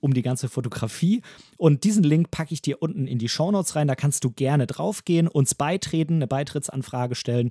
um 0.00 0.14
die 0.14 0.22
ganze 0.22 0.48
Fotografie. 0.48 1.20
Und 1.58 1.84
diesen 1.84 2.04
Link 2.04 2.30
packe 2.30 2.54
ich 2.54 2.62
dir 2.62 2.80
unten 2.80 3.06
in 3.06 3.18
die 3.18 3.28
Shownotes 3.28 3.76
rein. 3.76 3.88
Da 3.88 3.94
kannst 3.94 4.24
du 4.24 4.30
gerne 4.30 4.66
draufgehen, 4.66 5.28
uns 5.28 5.54
beitreten, 5.54 6.14
eine 6.14 6.26
Beitrittsanfrage 6.26 7.14
stellen. 7.14 7.50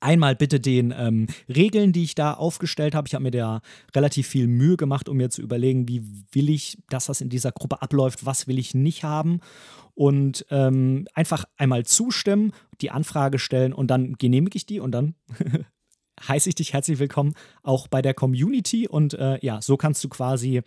Einmal 0.00 0.34
bitte 0.36 0.60
den 0.60 0.94
ähm, 0.96 1.26
Regeln, 1.48 1.92
die 1.92 2.04
ich 2.04 2.14
da 2.14 2.34
aufgestellt 2.34 2.94
habe. 2.94 3.08
Ich 3.08 3.14
habe 3.14 3.22
mir 3.22 3.30
da 3.30 3.60
relativ 3.94 4.26
viel 4.26 4.46
Mühe 4.46 4.76
gemacht, 4.76 5.08
um 5.08 5.16
mir 5.16 5.30
zu 5.30 5.42
überlegen, 5.42 5.88
wie 5.88 6.02
will 6.32 6.50
ich, 6.50 6.78
dass 6.88 7.06
das 7.06 7.20
in 7.20 7.28
dieser 7.28 7.52
Gruppe 7.52 7.82
abläuft, 7.82 8.26
was 8.26 8.46
will 8.46 8.58
ich 8.58 8.74
nicht 8.74 9.04
haben. 9.04 9.40
Und 9.94 10.44
ähm, 10.50 11.06
einfach 11.14 11.44
einmal 11.56 11.84
zustimmen, 11.84 12.52
die 12.80 12.90
Anfrage 12.90 13.38
stellen 13.38 13.72
und 13.72 13.88
dann 13.88 14.14
genehmige 14.14 14.56
ich 14.56 14.66
die 14.66 14.80
und 14.80 14.92
dann 14.92 15.14
heiße 16.26 16.48
ich 16.48 16.54
dich 16.54 16.72
herzlich 16.72 16.98
willkommen 16.98 17.34
auch 17.62 17.88
bei 17.88 18.02
der 18.02 18.14
Community. 18.14 18.88
Und 18.88 19.14
äh, 19.14 19.38
ja, 19.42 19.60
so 19.60 19.76
kannst 19.76 20.02
du 20.04 20.08
quasi 20.08 20.62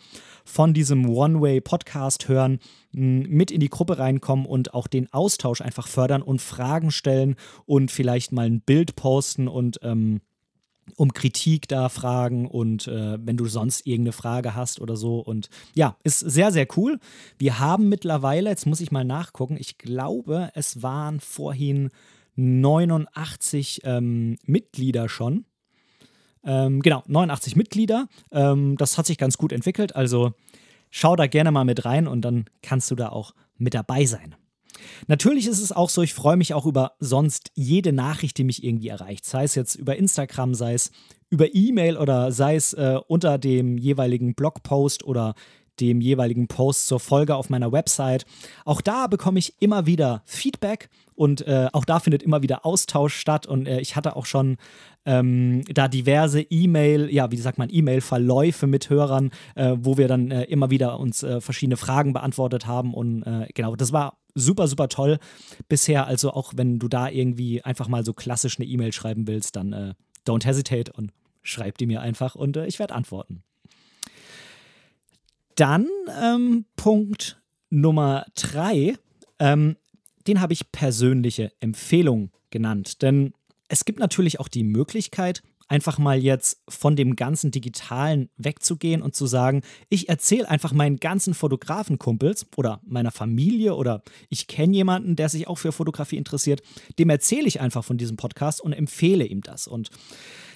von 0.45 0.73
diesem 0.73 1.09
One-Way-Podcast 1.09 2.27
hören, 2.27 2.59
mit 2.91 3.51
in 3.51 3.59
die 3.59 3.69
Gruppe 3.69 3.99
reinkommen 3.99 4.45
und 4.45 4.73
auch 4.73 4.87
den 4.87 5.11
Austausch 5.13 5.61
einfach 5.61 5.87
fördern 5.87 6.21
und 6.21 6.41
Fragen 6.41 6.91
stellen 6.91 7.35
und 7.65 7.91
vielleicht 7.91 8.31
mal 8.31 8.47
ein 8.47 8.61
Bild 8.61 8.95
posten 8.95 9.47
und 9.47 9.79
ähm, 9.83 10.21
um 10.95 11.13
Kritik 11.13 11.67
da 11.67 11.89
fragen 11.89 12.47
und 12.47 12.87
äh, 12.87 13.17
wenn 13.19 13.37
du 13.37 13.45
sonst 13.45 13.85
irgendeine 13.85 14.13
Frage 14.13 14.55
hast 14.55 14.79
oder 14.79 14.95
so. 14.95 15.19
Und 15.19 15.49
ja, 15.73 15.97
ist 16.03 16.19
sehr, 16.19 16.51
sehr 16.51 16.67
cool. 16.77 16.99
Wir 17.37 17.59
haben 17.59 17.89
mittlerweile, 17.89 18.49
jetzt 18.49 18.65
muss 18.65 18.79
ich 18.79 18.91
mal 18.91 19.03
nachgucken, 19.03 19.57
ich 19.59 19.77
glaube, 19.77 20.49
es 20.53 20.81
waren 20.81 21.19
vorhin 21.19 21.89
89 22.37 23.81
ähm, 23.83 24.37
Mitglieder 24.45 25.09
schon. 25.09 25.45
Ähm, 26.45 26.81
genau, 26.81 27.03
89 27.07 27.55
Mitglieder. 27.55 28.07
Ähm, 28.31 28.77
das 28.77 28.97
hat 28.97 29.05
sich 29.05 29.17
ganz 29.17 29.37
gut 29.37 29.51
entwickelt. 29.51 29.95
Also 29.95 30.33
schau 30.89 31.15
da 31.15 31.27
gerne 31.27 31.51
mal 31.51 31.65
mit 31.65 31.83
rein 31.83 32.07
und 32.07 32.21
dann 32.21 32.45
kannst 32.61 32.89
du 32.89 32.95
da 32.95 33.09
auch 33.09 33.33
mit 33.57 33.73
dabei 33.73 34.05
sein. 34.05 34.35
Natürlich 35.07 35.47
ist 35.47 35.59
es 35.59 35.71
auch 35.71 35.89
so, 35.89 36.03
ich 36.03 36.13
freue 36.13 36.37
mich 36.37 36.53
auch 36.53 36.65
über 36.65 36.93
sonst 36.99 37.51
jede 37.55 37.91
Nachricht, 37.91 38.37
die 38.37 38.43
mich 38.43 38.63
irgendwie 38.63 38.89
erreicht. 38.89 39.25
Sei 39.25 39.43
es 39.43 39.55
jetzt 39.55 39.75
über 39.75 39.95
Instagram, 39.95 40.53
sei 40.53 40.73
es 40.73 40.91
über 41.29 41.53
E-Mail 41.53 41.97
oder 41.97 42.31
sei 42.31 42.55
es 42.55 42.73
äh, 42.73 42.99
unter 43.07 43.37
dem 43.37 43.77
jeweiligen 43.77 44.35
Blogpost 44.35 45.03
oder 45.03 45.33
dem 45.79 46.01
jeweiligen 46.01 46.47
Post 46.47 46.87
zur 46.87 46.99
Folge 46.99 47.35
auf 47.35 47.49
meiner 47.49 47.71
Website. 47.71 48.25
Auch 48.65 48.81
da 48.81 49.07
bekomme 49.07 49.39
ich 49.39 49.61
immer 49.61 49.85
wieder 49.85 50.21
Feedback 50.25 50.89
und 51.17 51.47
äh, 51.47 51.67
auch 51.73 51.83
da 51.83 51.99
findet 51.99 52.21
immer 52.21 52.43
wieder 52.43 52.63
Austausch 52.63 53.15
statt. 53.15 53.47
Und 53.47 53.65
äh, 53.65 53.79
ich 53.79 53.95
hatte 53.95 54.15
auch 54.15 54.27
schon 54.27 54.57
ähm, 55.03 55.63
da 55.65 55.87
diverse 55.87 56.41
E-Mail, 56.41 57.11
ja, 57.11 57.31
wie 57.31 57.37
sagt 57.37 57.57
man, 57.57 57.69
E-Mail-Verläufe 57.71 58.67
mit 58.67 58.91
Hörern, 58.91 59.31
äh, 59.55 59.75
wo 59.79 59.97
wir 59.97 60.07
dann 60.07 60.29
äh, 60.29 60.43
immer 60.43 60.69
wieder 60.69 60.99
uns 60.99 61.23
äh, 61.23 61.41
verschiedene 61.41 61.75
Fragen 61.75 62.13
beantwortet 62.13 62.67
haben. 62.67 62.93
Und 62.93 63.23
äh, 63.23 63.47
genau, 63.55 63.75
das 63.75 63.91
war 63.91 64.19
super, 64.35 64.67
super 64.67 64.89
toll 64.89 65.17
bisher. 65.67 66.05
Also 66.05 66.33
auch 66.33 66.53
wenn 66.55 66.77
du 66.77 66.87
da 66.87 67.09
irgendwie 67.09 67.63
einfach 67.63 67.87
mal 67.87 68.05
so 68.05 68.13
klassisch 68.13 68.59
eine 68.59 68.67
E-Mail 68.67 68.93
schreiben 68.93 69.25
willst, 69.25 69.55
dann 69.55 69.95
don't 70.27 70.45
hesitate 70.45 70.93
und 70.93 71.11
schreib 71.41 71.79
die 71.79 71.87
mir 71.87 72.01
einfach 72.01 72.35
und 72.35 72.57
ich 72.57 72.77
werde 72.77 72.93
antworten. 72.93 73.41
Dann 75.55 75.87
ähm, 76.21 76.65
Punkt 76.75 77.41
Nummer 77.71 78.25
drei, 78.35 78.95
ähm, 79.39 79.77
den 80.27 80.41
habe 80.41 80.53
ich 80.53 80.71
persönliche 80.71 81.51
Empfehlung 81.59 82.31
genannt. 82.49 83.01
Denn 83.01 83.33
es 83.67 83.85
gibt 83.85 83.99
natürlich 83.99 84.39
auch 84.39 84.47
die 84.47 84.63
Möglichkeit, 84.63 85.41
einfach 85.67 85.97
mal 85.97 86.17
jetzt 86.17 86.61
von 86.69 86.95
dem 86.95 87.15
ganzen 87.15 87.51
Digitalen 87.51 88.29
wegzugehen 88.37 89.01
und 89.01 89.15
zu 89.15 89.25
sagen, 89.25 89.61
ich 89.89 90.09
erzähle 90.09 90.49
einfach 90.49 90.71
meinen 90.71 90.97
ganzen 90.97 91.33
Fotografenkumpels 91.33 92.47
oder 92.55 92.79
meiner 92.85 93.11
Familie 93.11 93.75
oder 93.75 94.01
ich 94.29 94.47
kenne 94.47 94.73
jemanden, 94.73 95.15
der 95.15 95.29
sich 95.29 95.47
auch 95.47 95.57
für 95.57 95.71
Fotografie 95.71 96.17
interessiert, 96.17 96.61
dem 96.99 97.09
erzähle 97.09 97.47
ich 97.47 97.59
einfach 97.59 97.83
von 97.83 97.97
diesem 97.97 98.17
Podcast 98.17 98.61
und 98.61 98.73
empfehle 98.73 99.25
ihm 99.25 99.41
das. 99.41 99.67
Und 99.67 99.89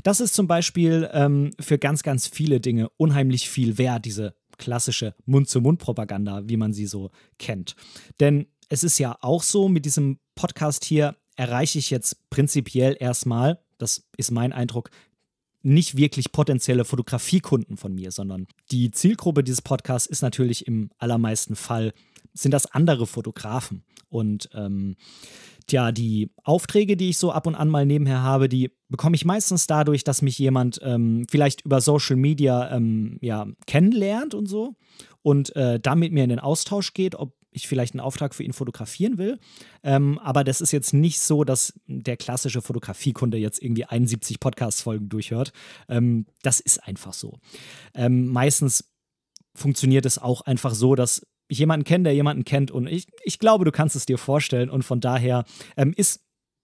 das 0.04 0.22
ist 0.22 0.34
zum 0.34 0.48
Beispiel 0.48 1.10
ähm, 1.12 1.52
für 1.60 1.78
ganz, 1.78 2.04
ganz 2.04 2.28
viele 2.28 2.60
Dinge 2.60 2.90
unheimlich 2.98 3.50
viel 3.50 3.78
wert, 3.78 4.06
diese 4.06 4.34
klassische 4.58 5.16
Mund-zu-Mund-Propaganda, 5.26 6.44
wie 6.48 6.58
man 6.58 6.72
sie 6.72 6.86
so 6.86 7.10
kennt. 7.38 7.76
Denn 8.20 8.46
es 8.72 8.86
ist 8.86 9.00
ja 9.00 9.18
auch 9.20 9.44
so, 9.44 9.68
mit 9.68 9.84
diesem 9.84 10.18
Podcast 10.34 10.86
hier 10.86 11.18
erreiche 11.36 11.78
ich 11.78 11.90
jetzt 11.90 12.30
prinzipiell 12.30 12.96
erstmal, 12.98 13.60
das 13.78 14.08
ist 14.16 14.32
mein 14.32 14.54
Eindruck, 14.54 14.90
nicht 15.62 15.98
wirklich 15.98 16.32
potenzielle 16.32 16.86
Fotografiekunden 16.86 17.76
von 17.76 17.94
mir, 17.94 18.12
sondern 18.12 18.48
die 18.72 18.90
Zielgruppe 18.90 19.44
dieses 19.44 19.62
Podcasts 19.62 20.08
ist 20.08 20.22
natürlich 20.22 20.68
im 20.68 20.90
allermeisten 20.98 21.58
Fall, 21.58 21.94
sind 22.34 22.52
das 22.52 22.66
andere 22.66 23.08
Fotografen. 23.08 23.84
Und 24.08 24.50
ähm, 24.54 24.96
Tja, 25.68 25.92
die 25.92 26.32
Aufträge, 26.44 26.98
die 26.98 27.10
ich 27.10 27.18
so 27.18 27.32
ab 27.32 27.46
und 27.48 27.56
an 27.56 27.70
mal 27.70 27.86
nebenher 27.86 28.24
habe, 28.24 28.50
die 28.50 28.72
bekomme 28.90 29.16
ich 29.16 29.26
meistens 29.26 29.68
dadurch, 29.68 30.04
dass 30.04 30.22
mich 30.22 30.38
jemand 30.40 30.80
ähm, 30.82 31.26
vielleicht 31.30 31.62
über 31.62 31.82
Social 31.82 32.16
Media 32.16 32.76
ähm, 32.76 33.20
ja, 33.22 33.48
kennenlernt 33.68 34.34
und 34.34 34.48
so 34.48 34.76
und 35.22 35.56
äh, 35.56 35.80
dann 35.80 36.00
mit 36.00 36.14
mir 36.14 36.24
in 36.24 36.30
den 36.30 36.40
Austausch 36.40 36.94
geht, 36.94 37.16
ob 37.16 37.36
ich 37.52 37.68
vielleicht 37.68 37.94
einen 37.94 38.00
Auftrag 38.00 38.34
für 38.34 38.44
ihn 38.44 38.54
fotografieren 38.54 39.18
will. 39.18 39.40
Ähm, 39.84 40.20
aber 40.20 40.44
das 40.44 40.62
ist 40.62 40.72
jetzt 40.72 40.94
nicht 40.94 41.20
so, 41.20 41.44
dass 41.44 41.74
der 41.86 42.18
klassische 42.18 42.62
Fotografiekunde 42.62 43.38
jetzt 43.38 43.62
irgendwie 43.62 43.86
71 43.86 44.40
Podcast-Folgen 44.40 45.10
durchhört. 45.10 45.52
Ähm, 45.90 46.26
das 46.42 46.60
ist 46.60 46.84
einfach 46.84 47.14
so. 47.14 47.40
Ähm, 47.94 48.28
meistens 48.28 48.92
funktioniert 49.54 50.06
es 50.06 50.18
auch 50.18 50.42
einfach 50.42 50.74
so, 50.74 50.96
dass 50.96 51.28
ich 51.48 51.60
jemanden 51.60 51.84
kenne, 51.84 52.06
der 52.06 52.14
jemanden 52.14 52.46
kennt 52.46 52.72
und 52.72 52.88
ich, 52.88 53.08
ich 53.24 53.38
glaube, 53.38 53.66
du 53.66 53.72
kannst 53.72 53.98
es 53.98 54.06
dir 54.06 54.18
vorstellen 54.18 54.70
und 54.70 54.84
von 54.84 55.02
daher 55.02 55.44
ähm, 55.76 55.94
ist 55.96 56.22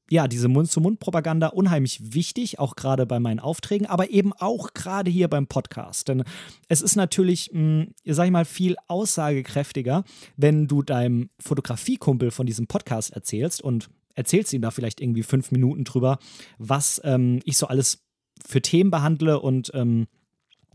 ja, 0.10 0.28
diese 0.28 0.48
Mund-zu-Mund-Propaganda 0.48 1.48
unheimlich 1.48 2.14
wichtig, 2.14 2.60
auch 2.60 2.76
gerade 2.76 3.06
bei 3.06 3.20
meinen 3.20 3.40
Aufträgen, 3.40 3.88
aber 3.88 4.10
eben 4.10 4.34
auch 4.34 4.74
gerade 4.74 5.12
hier 5.12 5.28
beim 5.28 5.48
Podcast. 5.48 6.08
Denn 6.08 6.24
es 6.68 6.82
ist 6.82 6.96
natürlich, 6.96 7.52
mh, 7.52 7.60
hm, 7.60 7.94
sag 8.06 8.26
ich 8.26 8.32
mal, 8.32 8.46
viel 8.46 8.76
aussagekräftiger, 8.88 10.04
wenn 10.38 10.68
du 10.68 10.82
deinem 10.82 11.30
Fotografiekumpel 11.40 12.32
von 12.32 12.46
diesem 12.46 12.68
Podcast 12.68 13.14
erzählst 13.14 13.62
und 13.62 13.90
erzählst 14.16 14.54
ihm 14.54 14.62
da 14.62 14.72
vielleicht 14.72 15.02
irgendwie 15.02 15.24
fünf 15.24 15.52
Minuten 15.52 15.84
drüber, 15.84 16.20
was 16.58 17.02
ähm, 17.04 17.40
ich 17.44 17.58
so 17.58 17.68
alles 17.68 18.06
für 18.46 18.62
Themen 18.62 18.92
behandle 18.92 19.40
und 19.40 19.72
ähm, 19.74 20.08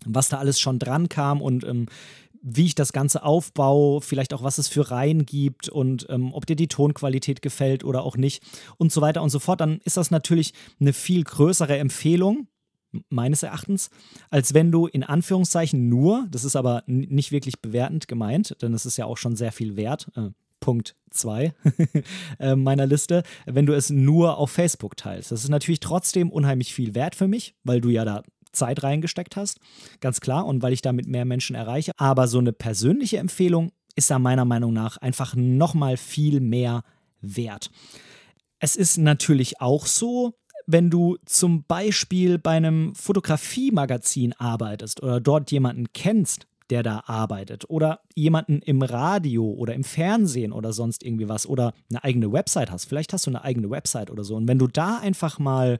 was 0.04 0.28
da 0.28 0.38
alles 0.38 0.60
schon 0.60 0.78
dran 0.78 1.08
kam 1.08 1.40
und 1.40 1.64
ähm, 1.64 1.86
wie 2.42 2.66
ich 2.66 2.74
das 2.74 2.92
Ganze 2.92 3.22
aufbaue, 3.22 4.00
vielleicht 4.00 4.34
auch 4.34 4.42
was 4.42 4.58
es 4.58 4.68
für 4.68 4.90
Reihen 4.90 5.24
gibt 5.24 5.68
und 5.68 6.06
ähm, 6.10 6.34
ob 6.34 6.46
dir 6.46 6.56
die 6.56 6.68
Tonqualität 6.68 7.40
gefällt 7.40 7.84
oder 7.84 8.02
auch 8.02 8.16
nicht 8.16 8.42
und 8.78 8.92
so 8.92 9.00
weiter 9.00 9.22
und 9.22 9.30
so 9.30 9.38
fort, 9.38 9.60
dann 9.60 9.80
ist 9.84 9.96
das 9.96 10.10
natürlich 10.10 10.52
eine 10.80 10.92
viel 10.92 11.22
größere 11.22 11.78
Empfehlung, 11.78 12.48
meines 13.08 13.42
Erachtens, 13.42 13.90
als 14.30 14.54
wenn 14.54 14.70
du 14.70 14.86
in 14.86 15.02
Anführungszeichen 15.02 15.88
nur, 15.88 16.26
das 16.30 16.44
ist 16.44 16.56
aber 16.56 16.82
nicht 16.86 17.32
wirklich 17.32 17.60
bewertend 17.60 18.08
gemeint, 18.08 18.56
denn 18.60 18.74
es 18.74 18.86
ist 18.86 18.96
ja 18.96 19.06
auch 19.06 19.16
schon 19.16 19.36
sehr 19.36 19.52
viel 19.52 19.76
wert, 19.76 20.08
äh, 20.14 20.28
Punkt 20.60 20.94
2 21.10 21.54
äh, 22.38 22.54
meiner 22.54 22.86
Liste, 22.86 23.22
wenn 23.46 23.66
du 23.66 23.74
es 23.74 23.90
nur 23.90 24.38
auf 24.38 24.50
Facebook 24.50 24.96
teilst. 24.96 25.32
Das 25.32 25.42
ist 25.42 25.50
natürlich 25.50 25.80
trotzdem 25.80 26.30
unheimlich 26.30 26.72
viel 26.72 26.94
wert 26.94 27.16
für 27.16 27.28
mich, 27.28 27.54
weil 27.64 27.80
du 27.80 27.88
ja 27.88 28.04
da 28.04 28.22
Zeit 28.52 28.82
reingesteckt 28.82 29.36
hast, 29.36 29.58
ganz 30.00 30.20
klar, 30.20 30.46
und 30.46 30.62
weil 30.62 30.72
ich 30.72 30.82
damit 30.82 31.06
mehr 31.06 31.24
Menschen 31.24 31.56
erreiche. 31.56 31.92
Aber 31.96 32.28
so 32.28 32.38
eine 32.38 32.52
persönliche 32.52 33.18
Empfehlung 33.18 33.72
ist 33.94 34.10
da 34.10 34.18
meiner 34.18 34.44
Meinung 34.44 34.72
nach 34.72 34.96
einfach 34.98 35.34
nochmal 35.34 35.96
viel 35.96 36.40
mehr 36.40 36.84
wert. 37.20 37.70
Es 38.58 38.76
ist 38.76 38.96
natürlich 38.96 39.60
auch 39.60 39.86
so, 39.86 40.34
wenn 40.66 40.90
du 40.90 41.16
zum 41.24 41.64
Beispiel 41.64 42.38
bei 42.38 42.52
einem 42.52 42.94
Fotografiemagazin 42.94 44.32
arbeitest 44.34 45.02
oder 45.02 45.20
dort 45.20 45.50
jemanden 45.50 45.92
kennst, 45.92 46.46
der 46.72 46.82
da 46.82 47.02
arbeitet 47.04 47.68
oder 47.68 48.00
jemanden 48.14 48.62
im 48.62 48.80
Radio 48.80 49.44
oder 49.44 49.74
im 49.74 49.84
Fernsehen 49.84 50.52
oder 50.52 50.72
sonst 50.72 51.02
irgendwie 51.04 51.28
was 51.28 51.46
oder 51.46 51.74
eine 51.90 52.02
eigene 52.02 52.32
Website 52.32 52.70
hast. 52.70 52.86
Vielleicht 52.86 53.12
hast 53.12 53.26
du 53.26 53.30
eine 53.30 53.44
eigene 53.44 53.68
Website 53.68 54.10
oder 54.10 54.24
so. 54.24 54.36
Und 54.36 54.48
wenn 54.48 54.58
du 54.58 54.66
da 54.66 54.96
einfach 54.96 55.38
mal 55.38 55.78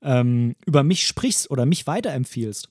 ähm, 0.00 0.56
über 0.64 0.82
mich 0.82 1.06
sprichst 1.06 1.50
oder 1.50 1.66
mich 1.66 1.86
weiterempfiehlst, 1.86 2.70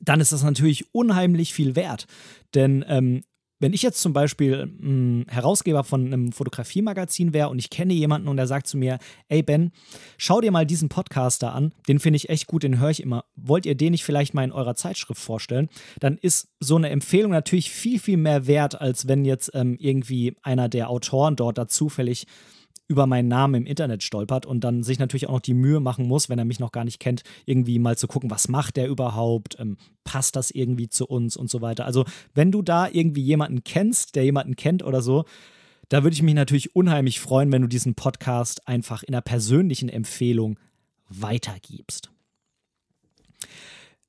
dann 0.00 0.20
ist 0.20 0.30
das 0.30 0.44
natürlich 0.44 0.94
unheimlich 0.94 1.52
viel 1.52 1.74
wert. 1.74 2.06
Denn 2.54 2.84
ähm, 2.86 3.24
wenn 3.58 3.72
ich 3.72 3.82
jetzt 3.82 4.00
zum 4.00 4.12
Beispiel 4.12 4.66
mh, 4.66 4.72
hm, 4.80 5.24
Herausgeber 5.28 5.84
von 5.84 6.06
einem 6.06 6.32
Fotografiemagazin 6.32 7.32
wäre 7.32 7.48
und 7.48 7.58
ich 7.58 7.70
kenne 7.70 7.94
jemanden 7.94 8.28
und 8.28 8.36
der 8.36 8.46
sagt 8.46 8.66
zu 8.66 8.76
mir, 8.76 8.98
ey 9.28 9.42
Ben, 9.42 9.72
schau 10.18 10.40
dir 10.40 10.50
mal 10.50 10.66
diesen 10.66 10.88
Podcaster 10.88 11.54
an, 11.54 11.72
den 11.88 11.98
finde 11.98 12.16
ich 12.16 12.28
echt 12.28 12.46
gut, 12.46 12.62
den 12.62 12.78
höre 12.78 12.90
ich 12.90 13.02
immer. 13.02 13.24
Wollt 13.34 13.66
ihr 13.66 13.74
den 13.74 13.92
nicht 13.92 14.04
vielleicht 14.04 14.34
mal 14.34 14.44
in 14.44 14.52
eurer 14.52 14.74
Zeitschrift 14.74 15.20
vorstellen? 15.20 15.68
Dann 16.00 16.18
ist 16.18 16.48
so 16.60 16.76
eine 16.76 16.90
Empfehlung 16.90 17.32
natürlich 17.32 17.70
viel, 17.70 17.98
viel 17.98 18.16
mehr 18.16 18.46
wert, 18.46 18.80
als 18.80 19.08
wenn 19.08 19.24
jetzt 19.24 19.50
ähm, 19.54 19.76
irgendwie 19.78 20.36
einer 20.42 20.68
der 20.68 20.90
Autoren 20.90 21.36
dort 21.36 21.58
da 21.58 21.66
zufällig 21.68 22.26
über 22.88 23.06
meinen 23.06 23.28
Namen 23.28 23.54
im 23.54 23.66
Internet 23.66 24.02
stolpert 24.02 24.46
und 24.46 24.62
dann 24.62 24.82
sich 24.82 24.98
natürlich 24.98 25.28
auch 25.28 25.34
noch 25.34 25.40
die 25.40 25.54
Mühe 25.54 25.80
machen 25.80 26.06
muss, 26.06 26.28
wenn 26.28 26.38
er 26.38 26.44
mich 26.44 26.60
noch 26.60 26.72
gar 26.72 26.84
nicht 26.84 27.00
kennt, 27.00 27.22
irgendwie 27.44 27.78
mal 27.78 27.96
zu 27.96 28.06
gucken, 28.06 28.30
was 28.30 28.48
macht 28.48 28.76
der 28.76 28.88
überhaupt, 28.88 29.58
ähm, 29.58 29.76
passt 30.04 30.36
das 30.36 30.50
irgendwie 30.50 30.88
zu 30.88 31.06
uns 31.06 31.36
und 31.36 31.50
so 31.50 31.60
weiter. 31.60 31.84
Also 31.84 32.04
wenn 32.34 32.52
du 32.52 32.62
da 32.62 32.88
irgendwie 32.88 33.22
jemanden 33.22 33.64
kennst, 33.64 34.14
der 34.14 34.24
jemanden 34.24 34.56
kennt 34.56 34.84
oder 34.84 35.02
so, 35.02 35.24
da 35.88 36.02
würde 36.02 36.14
ich 36.14 36.22
mich 36.22 36.34
natürlich 36.34 36.74
unheimlich 36.74 37.20
freuen, 37.20 37.52
wenn 37.52 37.62
du 37.62 37.68
diesen 37.68 37.94
Podcast 37.94 38.66
einfach 38.66 39.02
in 39.02 39.14
einer 39.14 39.22
persönlichen 39.22 39.88
Empfehlung 39.88 40.58
weitergibst. 41.08 42.10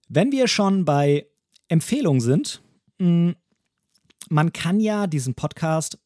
Wenn 0.08 0.32
wir 0.32 0.48
schon 0.48 0.86
bei 0.86 1.28
Empfehlungen 1.68 2.22
sind, 2.22 2.62
hm, 3.00 3.36
man 4.30 4.54
kann 4.54 4.80
ja 4.80 5.08
diesen 5.08 5.36
Podcast 5.36 6.00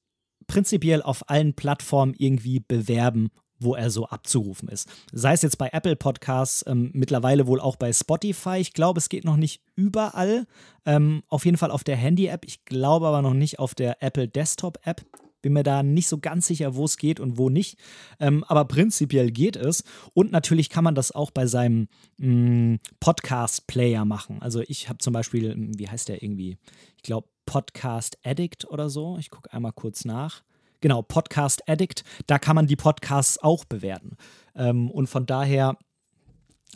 prinzipiell 0.47 1.01
auf 1.01 1.29
allen 1.29 1.53
Plattformen 1.53 2.13
irgendwie 2.17 2.59
bewerben 2.59 3.29
wo 3.61 3.75
er 3.75 3.89
so 3.89 4.07
abzurufen 4.07 4.67
ist. 4.69 4.89
Sei 5.11 5.33
es 5.33 5.43
jetzt 5.43 5.57
bei 5.57 5.69
Apple 5.71 5.95
Podcasts, 5.95 6.65
ähm, 6.67 6.89
mittlerweile 6.93 7.47
wohl 7.47 7.61
auch 7.61 7.75
bei 7.75 7.93
Spotify. 7.93 8.57
Ich 8.57 8.73
glaube, 8.73 8.97
es 8.99 9.07
geht 9.07 9.23
noch 9.23 9.37
nicht 9.37 9.61
überall. 9.75 10.47
Ähm, 10.85 11.23
auf 11.27 11.45
jeden 11.45 11.57
Fall 11.57 11.71
auf 11.71 11.83
der 11.83 11.95
Handy-App. 11.95 12.43
Ich 12.45 12.65
glaube 12.65 13.07
aber 13.07 13.21
noch 13.21 13.33
nicht 13.33 13.59
auf 13.59 13.75
der 13.75 14.01
Apple 14.01 14.27
Desktop-App. 14.27 15.05
Bin 15.43 15.53
mir 15.53 15.63
da 15.63 15.81
nicht 15.81 16.07
so 16.07 16.19
ganz 16.19 16.45
sicher, 16.47 16.75
wo 16.75 16.85
es 16.85 16.97
geht 16.97 17.19
und 17.19 17.37
wo 17.37 17.49
nicht. 17.49 17.77
Ähm, 18.19 18.43
aber 18.47 18.65
prinzipiell 18.65 19.31
geht 19.31 19.55
es. 19.55 19.83
Und 20.13 20.31
natürlich 20.31 20.69
kann 20.69 20.83
man 20.83 20.93
das 20.93 21.11
auch 21.11 21.31
bei 21.31 21.47
seinem 21.47 21.87
mm, 22.17 22.75
Podcast-Player 22.99 24.05
machen. 24.05 24.41
Also 24.41 24.61
ich 24.61 24.87
habe 24.89 24.99
zum 24.99 25.13
Beispiel, 25.13 25.55
mm, 25.55 25.79
wie 25.79 25.89
heißt 25.89 26.09
der 26.09 26.21
irgendwie? 26.21 26.57
Ich 26.97 27.03
glaube 27.03 27.27
Podcast 27.51 28.17
Addict 28.23 28.63
oder 28.69 28.89
so. 28.89 29.17
Ich 29.17 29.29
gucke 29.29 29.51
einmal 29.51 29.73
kurz 29.73 30.05
nach. 30.05 30.41
Genau, 30.79 31.01
Podcast 31.01 31.67
Addict. 31.67 32.05
Da 32.25 32.39
kann 32.39 32.55
man 32.55 32.65
die 32.65 32.77
Podcasts 32.77 33.37
auch 33.39 33.65
bewerten. 33.65 34.15
Ähm, 34.55 34.89
und 34.89 35.07
von 35.07 35.25
daher, 35.25 35.77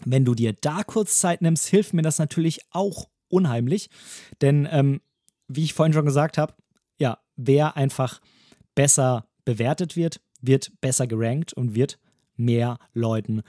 wenn 0.03 0.25
du 0.25 0.35
dir 0.35 0.51
da 0.51 0.83
kurz 0.83 1.19
Zeit 1.19 1.41
nimmst, 1.41 1.69
hilft 1.69 1.93
mir 1.93 2.01
das 2.01 2.19
natürlich 2.19 2.59
auch 2.71 3.07
unheimlich. 3.29 3.89
Denn, 4.41 4.67
ähm, 4.69 4.99
wie 5.47 5.63
ich 5.63 5.73
vorhin 5.73 5.93
schon 5.93 6.03
gesagt 6.03 6.37
habe, 6.37 6.53
ja, 6.99 7.19
wer 7.37 7.77
einfach 7.77 8.19
besser 8.75 9.29
bewertet 9.45 9.95
wird, 9.95 10.19
wird 10.41 10.73
besser 10.81 11.07
gerankt 11.07 11.53
und 11.53 11.73
wird 11.73 11.99
mehr 12.35 12.79
Leuten 12.91 13.43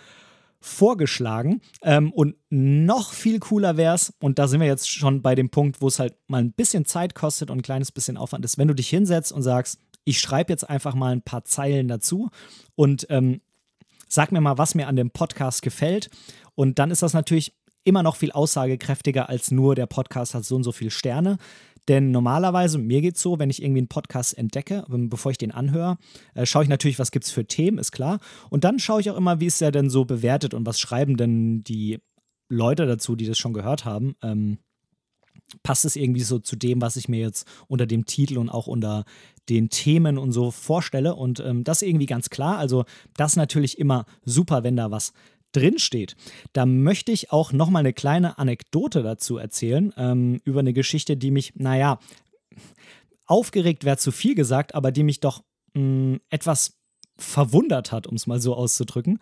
vorgeschlagen. 0.60 1.60
Ähm, 1.82 2.12
und 2.12 2.36
noch 2.50 3.12
viel 3.12 3.38
cooler 3.38 3.76
wäre 3.76 3.94
es, 3.94 4.12
und 4.20 4.38
da 4.38 4.48
sind 4.48 4.60
wir 4.60 4.66
jetzt 4.66 4.90
schon 4.90 5.22
bei 5.22 5.34
dem 5.34 5.50
Punkt, 5.50 5.80
wo 5.80 5.88
es 5.88 5.98
halt 5.98 6.14
mal 6.26 6.42
ein 6.42 6.52
bisschen 6.52 6.84
Zeit 6.84 7.14
kostet 7.14 7.50
und 7.50 7.58
ein 7.58 7.62
kleines 7.62 7.92
bisschen 7.92 8.16
Aufwand 8.16 8.44
ist, 8.44 8.58
wenn 8.58 8.68
du 8.68 8.74
dich 8.74 8.88
hinsetzt 8.88 9.32
und 9.32 9.42
sagst, 9.42 9.78
ich 10.04 10.20
schreibe 10.20 10.52
jetzt 10.52 10.68
einfach 10.68 10.94
mal 10.94 11.12
ein 11.12 11.22
paar 11.22 11.44
Zeilen 11.44 11.88
dazu 11.88 12.30
und 12.74 13.06
ähm, 13.10 13.40
sag 14.08 14.32
mir 14.32 14.40
mal, 14.40 14.58
was 14.58 14.74
mir 14.74 14.86
an 14.86 14.96
dem 14.96 15.10
Podcast 15.10 15.62
gefällt. 15.62 16.10
Und 16.54 16.78
dann 16.78 16.90
ist 16.90 17.02
das 17.02 17.12
natürlich 17.12 17.54
immer 17.84 18.02
noch 18.02 18.16
viel 18.16 18.32
aussagekräftiger 18.32 19.28
als 19.28 19.50
nur 19.50 19.74
der 19.74 19.86
Podcast 19.86 20.34
hat 20.34 20.44
so 20.44 20.56
und 20.56 20.64
so 20.64 20.72
viele 20.72 20.90
Sterne. 20.90 21.38
Denn 21.88 22.10
normalerweise, 22.10 22.78
mir 22.78 23.00
geht 23.00 23.16
es 23.16 23.22
so, 23.22 23.38
wenn 23.38 23.50
ich 23.50 23.62
irgendwie 23.62 23.80
einen 23.80 23.88
Podcast 23.88 24.36
entdecke, 24.36 24.84
bevor 24.88 25.30
ich 25.30 25.38
den 25.38 25.52
anhöre, 25.52 25.98
äh, 26.34 26.46
schaue 26.46 26.64
ich 26.64 26.68
natürlich, 26.68 26.98
was 26.98 27.10
gibt 27.10 27.24
es 27.24 27.30
für 27.30 27.46
Themen, 27.46 27.78
ist 27.78 27.92
klar. 27.92 28.18
Und 28.50 28.64
dann 28.64 28.78
schaue 28.78 29.00
ich 29.00 29.10
auch 29.10 29.16
immer, 29.16 29.40
wie 29.40 29.46
ist 29.46 29.60
der 29.60 29.70
denn 29.70 29.90
so 29.90 30.04
bewertet 30.04 30.54
und 30.54 30.66
was 30.66 30.80
schreiben 30.80 31.16
denn 31.16 31.62
die 31.62 32.00
Leute 32.48 32.86
dazu, 32.86 33.16
die 33.16 33.26
das 33.26 33.38
schon 33.38 33.52
gehört 33.52 33.84
haben. 33.84 34.16
Ähm, 34.22 34.58
passt 35.62 35.84
es 35.84 35.96
irgendwie 35.96 36.22
so 36.22 36.38
zu 36.38 36.56
dem, 36.56 36.80
was 36.80 36.96
ich 36.96 37.08
mir 37.08 37.20
jetzt 37.20 37.46
unter 37.68 37.86
dem 37.86 38.04
Titel 38.04 38.38
und 38.38 38.48
auch 38.48 38.66
unter 38.66 39.04
den 39.48 39.68
Themen 39.68 40.18
und 40.18 40.32
so 40.32 40.50
vorstelle. 40.50 41.14
Und 41.14 41.40
ähm, 41.40 41.62
das 41.62 41.82
irgendwie 41.82 42.06
ganz 42.06 42.30
klar. 42.30 42.58
Also, 42.58 42.84
das 43.16 43.32
ist 43.32 43.36
natürlich 43.36 43.78
immer 43.78 44.06
super, 44.24 44.64
wenn 44.64 44.76
da 44.76 44.90
was 44.90 45.12
drinsteht. 45.56 46.16
Da 46.52 46.66
möchte 46.66 47.12
ich 47.12 47.32
auch 47.32 47.52
nochmal 47.52 47.80
eine 47.80 47.92
kleine 47.92 48.38
Anekdote 48.38 49.02
dazu 49.02 49.38
erzählen, 49.38 49.92
ähm, 49.96 50.40
über 50.44 50.60
eine 50.60 50.72
Geschichte, 50.72 51.16
die 51.16 51.30
mich, 51.30 51.54
naja, 51.56 51.98
aufgeregt 53.26 53.84
wäre 53.84 53.96
zu 53.96 54.12
viel 54.12 54.34
gesagt, 54.34 54.74
aber 54.74 54.92
die 54.92 55.02
mich 55.02 55.20
doch 55.20 55.42
mh, 55.74 55.80
hm, 55.80 56.20
etwas 56.30 56.78
verwundert 57.18 57.92
hat, 57.92 58.06
um 58.06 58.14
es 58.16 58.26
mal 58.26 58.40
so 58.40 58.54
auszudrücken. 58.54 59.18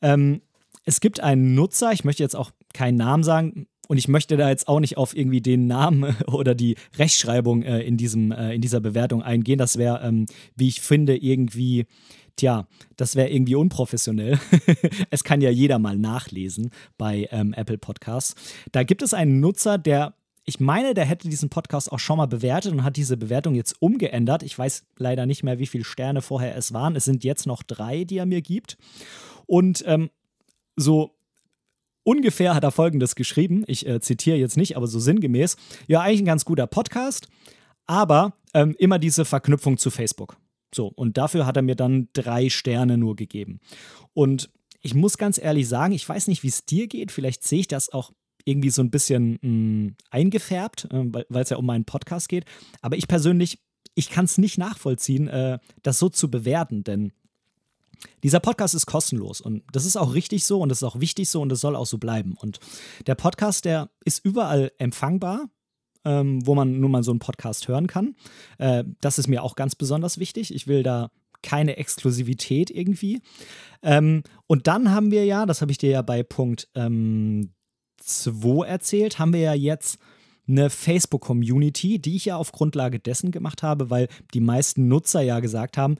Ähm, 0.00 0.40
es 0.84 1.00
gibt 1.00 1.20
einen 1.20 1.54
Nutzer, 1.54 1.92
ich 1.92 2.04
möchte 2.04 2.22
jetzt 2.22 2.36
auch 2.36 2.50
keinen 2.72 2.96
Namen 2.96 3.22
sagen, 3.22 3.66
und 3.86 3.98
ich 3.98 4.08
möchte 4.08 4.36
da 4.36 4.48
jetzt 4.48 4.66
auch 4.68 4.80
nicht 4.80 4.96
auf 4.96 5.16
irgendwie 5.16 5.40
den 5.40 5.66
Namen 5.66 6.16
oder 6.26 6.54
die 6.54 6.76
Rechtschreibung 6.96 7.62
äh, 7.62 7.80
in, 7.80 7.96
diesem, 7.96 8.32
äh, 8.32 8.54
in 8.54 8.60
dieser 8.60 8.80
Bewertung 8.80 9.22
eingehen. 9.22 9.58
Das 9.58 9.76
wäre, 9.76 10.00
ähm, 10.02 10.26
wie 10.56 10.68
ich 10.68 10.80
finde, 10.80 11.16
irgendwie 11.16 11.86
Tja, 12.36 12.66
das 12.96 13.14
wäre 13.14 13.30
irgendwie 13.30 13.54
unprofessionell. 13.54 14.40
es 15.10 15.22
kann 15.22 15.40
ja 15.40 15.50
jeder 15.50 15.78
mal 15.78 15.96
nachlesen 15.96 16.70
bei 16.98 17.28
ähm, 17.30 17.52
Apple 17.54 17.78
Podcasts. 17.78 18.34
Da 18.72 18.82
gibt 18.82 19.02
es 19.02 19.14
einen 19.14 19.38
Nutzer, 19.38 19.78
der, 19.78 20.14
ich 20.44 20.58
meine, 20.58 20.94
der 20.94 21.04
hätte 21.04 21.28
diesen 21.28 21.48
Podcast 21.48 21.92
auch 21.92 22.00
schon 22.00 22.18
mal 22.18 22.26
bewertet 22.26 22.72
und 22.72 22.82
hat 22.82 22.96
diese 22.96 23.16
Bewertung 23.16 23.54
jetzt 23.54 23.80
umgeändert. 23.80 24.42
Ich 24.42 24.58
weiß 24.58 24.84
leider 24.98 25.26
nicht 25.26 25.44
mehr, 25.44 25.60
wie 25.60 25.66
viele 25.66 25.84
Sterne 25.84 26.22
vorher 26.22 26.56
es 26.56 26.72
waren. 26.72 26.96
Es 26.96 27.04
sind 27.04 27.22
jetzt 27.22 27.46
noch 27.46 27.62
drei, 27.62 28.02
die 28.02 28.18
er 28.18 28.26
mir 28.26 28.42
gibt. 28.42 28.78
Und 29.46 29.84
ähm, 29.86 30.10
so 30.74 31.14
ungefähr 32.02 32.56
hat 32.56 32.64
er 32.64 32.72
folgendes 32.72 33.14
geschrieben. 33.14 33.62
Ich 33.68 33.86
äh, 33.86 34.00
zitiere 34.00 34.38
jetzt 34.38 34.56
nicht, 34.56 34.76
aber 34.76 34.88
so 34.88 34.98
sinngemäß. 34.98 35.56
Ja, 35.86 36.00
eigentlich 36.00 36.22
ein 36.22 36.26
ganz 36.26 36.44
guter 36.44 36.66
Podcast, 36.66 37.28
aber 37.86 38.34
ähm, 38.54 38.74
immer 38.78 38.98
diese 38.98 39.24
Verknüpfung 39.24 39.78
zu 39.78 39.90
Facebook. 39.90 40.36
So, 40.74 40.88
und 40.88 41.16
dafür 41.16 41.46
hat 41.46 41.56
er 41.56 41.62
mir 41.62 41.76
dann 41.76 42.08
drei 42.12 42.48
Sterne 42.50 42.98
nur 42.98 43.16
gegeben. 43.16 43.60
Und 44.12 44.50
ich 44.80 44.94
muss 44.94 45.16
ganz 45.16 45.38
ehrlich 45.38 45.68
sagen, 45.68 45.94
ich 45.94 46.08
weiß 46.08 46.28
nicht, 46.28 46.42
wie 46.42 46.48
es 46.48 46.66
dir 46.66 46.88
geht. 46.88 47.10
Vielleicht 47.10 47.42
sehe 47.44 47.60
ich 47.60 47.68
das 47.68 47.92
auch 47.92 48.12
irgendwie 48.44 48.70
so 48.70 48.82
ein 48.82 48.90
bisschen 48.90 49.32
mh, 49.32 49.38
hm, 49.42 49.96
eingefärbt, 50.10 50.84
äh, 50.90 51.04
weil 51.28 51.42
es 51.42 51.50
ja 51.50 51.56
um 51.56 51.66
meinen 51.66 51.84
Podcast 51.84 52.28
geht. 52.28 52.44
Aber 52.82 52.96
ich 52.96 53.08
persönlich, 53.08 53.60
ich 53.94 54.10
kann 54.10 54.26
es 54.26 54.38
nicht 54.38 54.58
nachvollziehen, 54.58 55.28
äh, 55.28 55.58
das 55.82 55.98
so 55.98 56.08
zu 56.08 56.30
bewerten, 56.30 56.84
denn 56.84 57.12
dieser 58.22 58.40
Podcast 58.40 58.74
ist 58.74 58.86
kostenlos 58.86 59.40
und 59.40 59.62
das 59.72 59.86
ist 59.86 59.96
auch 59.96 60.14
richtig 60.14 60.44
so 60.44 60.60
und 60.60 60.68
das 60.68 60.78
ist 60.78 60.84
auch 60.84 61.00
wichtig 61.00 61.30
so 61.30 61.40
und 61.40 61.48
das 61.48 61.60
soll 61.60 61.76
auch 61.76 61.86
so 61.86 61.96
bleiben. 61.96 62.36
Und 62.38 62.58
der 63.06 63.14
Podcast, 63.14 63.64
der 63.64 63.88
ist 64.04 64.24
überall 64.24 64.72
empfangbar 64.78 65.48
ähm, 66.04 66.46
wo 66.46 66.54
man 66.54 66.80
nun 66.80 66.90
mal 66.90 67.02
so 67.02 67.10
einen 67.10 67.20
Podcast 67.20 67.68
hören 67.68 67.86
kann. 67.86 68.14
Äh, 68.58 68.84
das 69.00 69.18
ist 69.18 69.28
mir 69.28 69.42
auch 69.42 69.56
ganz 69.56 69.74
besonders 69.74 70.18
wichtig. 70.18 70.54
Ich 70.54 70.66
will 70.66 70.82
da 70.82 71.10
keine 71.42 71.76
Exklusivität 71.76 72.70
irgendwie. 72.70 73.20
Ähm, 73.82 74.22
und 74.46 74.66
dann 74.66 74.90
haben 74.90 75.10
wir 75.10 75.24
ja, 75.24 75.46
das 75.46 75.60
habe 75.60 75.70
ich 75.70 75.78
dir 75.78 75.90
ja 75.90 76.02
bei 76.02 76.22
Punkt 76.22 76.68
2 76.74 76.84
ähm, 76.86 77.50
erzählt, 78.66 79.18
haben 79.18 79.32
wir 79.32 79.40
ja 79.40 79.54
jetzt 79.54 79.98
eine 80.46 80.70
Facebook-Community, 80.70 81.98
die 81.98 82.16
ich 82.16 82.26
ja 82.26 82.36
auf 82.36 82.52
Grundlage 82.52 82.98
dessen 82.98 83.30
gemacht 83.30 83.62
habe, 83.62 83.90
weil 83.90 84.08
die 84.34 84.40
meisten 84.40 84.88
Nutzer 84.88 85.22
ja 85.22 85.40
gesagt 85.40 85.76
haben, 85.76 85.96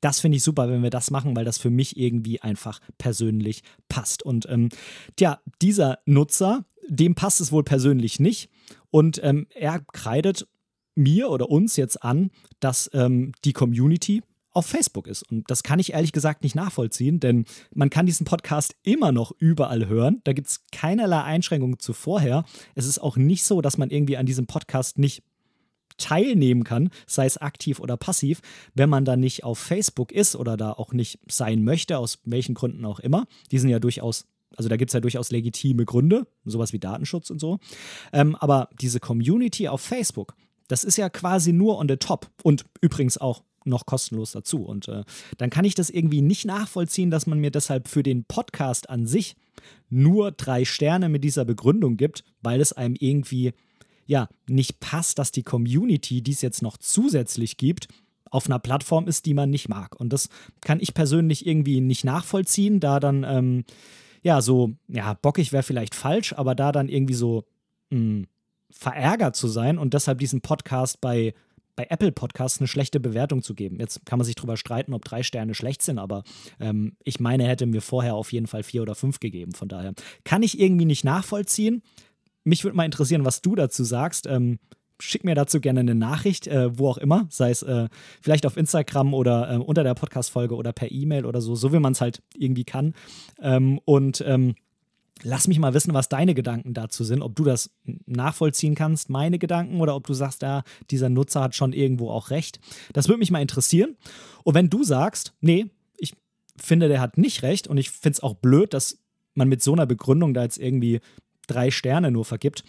das 0.00 0.20
finde 0.20 0.36
ich 0.36 0.42
super, 0.42 0.68
wenn 0.68 0.82
wir 0.82 0.90
das 0.90 1.10
machen, 1.10 1.36
weil 1.36 1.44
das 1.44 1.58
für 1.58 1.70
mich 1.70 1.96
irgendwie 1.96 2.40
einfach 2.40 2.80
persönlich 2.98 3.62
passt. 3.88 4.22
Und 4.24 4.46
ähm, 4.48 4.68
tja, 5.16 5.40
dieser 5.62 6.00
Nutzer, 6.06 6.64
dem 6.88 7.14
passt 7.14 7.40
es 7.40 7.52
wohl 7.52 7.62
persönlich 7.62 8.18
nicht. 8.18 8.50
Und 8.92 9.20
ähm, 9.24 9.46
er 9.54 9.80
kreidet 9.92 10.46
mir 10.94 11.30
oder 11.30 11.48
uns 11.48 11.76
jetzt 11.76 12.04
an, 12.04 12.30
dass 12.60 12.90
ähm, 12.92 13.32
die 13.44 13.54
Community 13.54 14.22
auf 14.50 14.66
Facebook 14.66 15.06
ist. 15.06 15.22
Und 15.22 15.50
das 15.50 15.62
kann 15.62 15.78
ich 15.78 15.94
ehrlich 15.94 16.12
gesagt 16.12 16.42
nicht 16.42 16.54
nachvollziehen, 16.54 17.18
denn 17.18 17.46
man 17.74 17.88
kann 17.88 18.04
diesen 18.04 18.26
Podcast 18.26 18.76
immer 18.82 19.10
noch 19.10 19.32
überall 19.38 19.88
hören. 19.88 20.20
Da 20.24 20.34
gibt 20.34 20.48
es 20.48 20.64
keinerlei 20.72 21.22
Einschränkungen 21.22 21.78
zu 21.78 21.94
vorher. 21.94 22.44
Es 22.74 22.84
ist 22.84 22.98
auch 22.98 23.16
nicht 23.16 23.44
so, 23.44 23.62
dass 23.62 23.78
man 23.78 23.88
irgendwie 23.88 24.18
an 24.18 24.26
diesem 24.26 24.46
Podcast 24.46 24.98
nicht 24.98 25.22
teilnehmen 25.96 26.64
kann, 26.64 26.90
sei 27.06 27.24
es 27.24 27.38
aktiv 27.38 27.80
oder 27.80 27.96
passiv, 27.96 28.40
wenn 28.74 28.90
man 28.90 29.06
da 29.06 29.16
nicht 29.16 29.44
auf 29.44 29.58
Facebook 29.58 30.12
ist 30.12 30.36
oder 30.36 30.58
da 30.58 30.72
auch 30.72 30.92
nicht 30.92 31.18
sein 31.30 31.64
möchte, 31.64 31.96
aus 31.96 32.18
welchen 32.24 32.54
Gründen 32.54 32.84
auch 32.84 33.00
immer. 33.00 33.26
Die 33.50 33.58
sind 33.58 33.70
ja 33.70 33.78
durchaus 33.78 34.26
also 34.56 34.68
da 34.68 34.76
gibt 34.76 34.90
es 34.90 34.94
ja 34.94 35.00
durchaus 35.00 35.30
legitime 35.30 35.84
Gründe, 35.84 36.26
sowas 36.44 36.72
wie 36.72 36.78
Datenschutz 36.78 37.30
und 37.30 37.40
so. 37.40 37.58
Ähm, 38.12 38.36
aber 38.36 38.68
diese 38.80 39.00
Community 39.00 39.68
auf 39.68 39.80
Facebook, 39.80 40.34
das 40.68 40.84
ist 40.84 40.96
ja 40.96 41.08
quasi 41.10 41.52
nur 41.52 41.78
on 41.78 41.88
the 41.88 41.96
top 41.96 42.30
und 42.42 42.64
übrigens 42.80 43.18
auch 43.18 43.42
noch 43.64 43.86
kostenlos 43.86 44.32
dazu. 44.32 44.64
Und 44.64 44.88
äh, 44.88 45.04
dann 45.38 45.50
kann 45.50 45.64
ich 45.64 45.74
das 45.74 45.90
irgendwie 45.90 46.22
nicht 46.22 46.44
nachvollziehen, 46.44 47.10
dass 47.10 47.26
man 47.26 47.38
mir 47.38 47.50
deshalb 47.50 47.88
für 47.88 48.02
den 48.02 48.24
Podcast 48.24 48.90
an 48.90 49.06
sich 49.06 49.36
nur 49.88 50.32
drei 50.32 50.64
Sterne 50.64 51.08
mit 51.08 51.24
dieser 51.24 51.44
Begründung 51.44 51.96
gibt, 51.96 52.24
weil 52.40 52.60
es 52.60 52.72
einem 52.72 52.96
irgendwie 52.98 53.52
ja 54.06 54.28
nicht 54.48 54.80
passt, 54.80 55.18
dass 55.18 55.32
die 55.32 55.42
Community, 55.42 56.22
die 56.22 56.32
es 56.32 56.42
jetzt 56.42 56.62
noch 56.62 56.76
zusätzlich 56.76 57.56
gibt, 57.56 57.88
auf 58.30 58.46
einer 58.46 58.58
Plattform 58.58 59.06
ist, 59.06 59.26
die 59.26 59.34
man 59.34 59.50
nicht 59.50 59.68
mag. 59.68 59.98
Und 60.00 60.12
das 60.12 60.28
kann 60.62 60.80
ich 60.80 60.94
persönlich 60.94 61.46
irgendwie 61.46 61.80
nicht 61.80 62.04
nachvollziehen, 62.04 62.80
da 62.80 62.98
dann 62.98 63.24
ähm, 63.24 63.64
ja, 64.22 64.40
so, 64.40 64.72
ja, 64.88 65.14
bockig 65.14 65.52
wäre 65.52 65.62
vielleicht 65.62 65.94
falsch, 65.94 66.32
aber 66.32 66.54
da 66.54 66.72
dann 66.72 66.88
irgendwie 66.88 67.14
so 67.14 67.44
mh, 67.90 67.98
hm, 67.98 68.26
verärgert 68.70 69.36
zu 69.36 69.48
sein 69.48 69.78
und 69.78 69.94
deshalb 69.94 70.18
diesen 70.18 70.40
Podcast 70.40 71.00
bei, 71.00 71.34
bei 71.76 71.86
Apple 71.90 72.12
Podcasts 72.12 72.58
eine 72.58 72.68
schlechte 72.68 73.00
Bewertung 73.00 73.42
zu 73.42 73.54
geben. 73.54 73.78
Jetzt 73.78 74.06
kann 74.06 74.18
man 74.18 74.24
sich 74.24 74.34
drüber 74.34 74.56
streiten, 74.56 74.94
ob 74.94 75.04
drei 75.04 75.22
Sterne 75.22 75.54
schlecht 75.54 75.82
sind, 75.82 75.98
aber 75.98 76.22
ähm, 76.58 76.96
ich 77.04 77.20
meine, 77.20 77.46
hätte 77.46 77.66
mir 77.66 77.82
vorher 77.82 78.14
auf 78.14 78.32
jeden 78.32 78.46
Fall 78.46 78.62
vier 78.62 78.82
oder 78.82 78.94
fünf 78.94 79.20
gegeben. 79.20 79.52
Von 79.52 79.68
daher 79.68 79.92
kann 80.24 80.42
ich 80.42 80.58
irgendwie 80.58 80.86
nicht 80.86 81.04
nachvollziehen. 81.04 81.82
Mich 82.44 82.64
würde 82.64 82.76
mal 82.76 82.84
interessieren, 82.84 83.24
was 83.24 83.42
du 83.42 83.54
dazu 83.54 83.84
sagst. 83.84 84.26
Ähm, 84.26 84.58
schick 85.02 85.24
mir 85.24 85.34
dazu 85.34 85.60
gerne 85.60 85.80
eine 85.80 85.94
Nachricht, 85.94 86.46
äh, 86.46 86.78
wo 86.78 86.88
auch 86.88 86.98
immer, 86.98 87.26
sei 87.28 87.50
es 87.50 87.62
äh, 87.62 87.88
vielleicht 88.20 88.46
auf 88.46 88.56
Instagram 88.56 89.14
oder 89.14 89.52
äh, 89.52 89.56
unter 89.56 89.82
der 89.82 89.94
Podcast-Folge 89.94 90.54
oder 90.54 90.72
per 90.72 90.90
E-Mail 90.90 91.26
oder 91.26 91.40
so, 91.40 91.54
so 91.54 91.72
wie 91.72 91.78
man 91.78 91.92
es 91.92 92.00
halt 92.00 92.22
irgendwie 92.34 92.64
kann. 92.64 92.94
Ähm, 93.40 93.80
und 93.84 94.22
ähm, 94.26 94.54
Lass 95.24 95.46
mich 95.46 95.58
mal 95.58 95.72
wissen, 95.72 95.94
was 95.94 96.08
deine 96.08 96.34
Gedanken 96.34 96.74
dazu 96.74 97.04
sind, 97.04 97.22
ob 97.22 97.36
du 97.36 97.44
das 97.44 97.70
nachvollziehen 98.06 98.74
kannst, 98.74 99.08
meine 99.08 99.38
Gedanken, 99.38 99.80
oder 99.80 99.94
ob 99.94 100.06
du 100.06 100.14
sagst, 100.14 100.42
ja, 100.42 100.64
dieser 100.90 101.08
Nutzer 101.08 101.42
hat 101.42 101.54
schon 101.54 101.72
irgendwo 101.72 102.10
auch 102.10 102.30
recht. 102.30 102.58
Das 102.92 103.08
würde 103.08 103.20
mich 103.20 103.30
mal 103.30 103.42
interessieren. 103.42 103.96
Und 104.42 104.54
wenn 104.54 104.68
du 104.68 104.82
sagst, 104.82 105.34
nee, 105.40 105.66
ich 105.96 106.14
finde, 106.56 106.88
der 106.88 107.00
hat 107.00 107.18
nicht 107.18 107.42
recht 107.42 107.68
und 107.68 107.76
ich 107.76 107.90
finde 107.90 108.16
es 108.16 108.22
auch 108.22 108.34
blöd, 108.34 108.74
dass 108.74 108.98
man 109.34 109.48
mit 109.48 109.62
so 109.62 109.72
einer 109.72 109.86
Begründung 109.86 110.34
da 110.34 110.42
jetzt 110.42 110.58
irgendwie 110.58 111.00
drei 111.46 111.70
Sterne 111.70 112.10
nur 112.10 112.24
vergibt, 112.24 112.64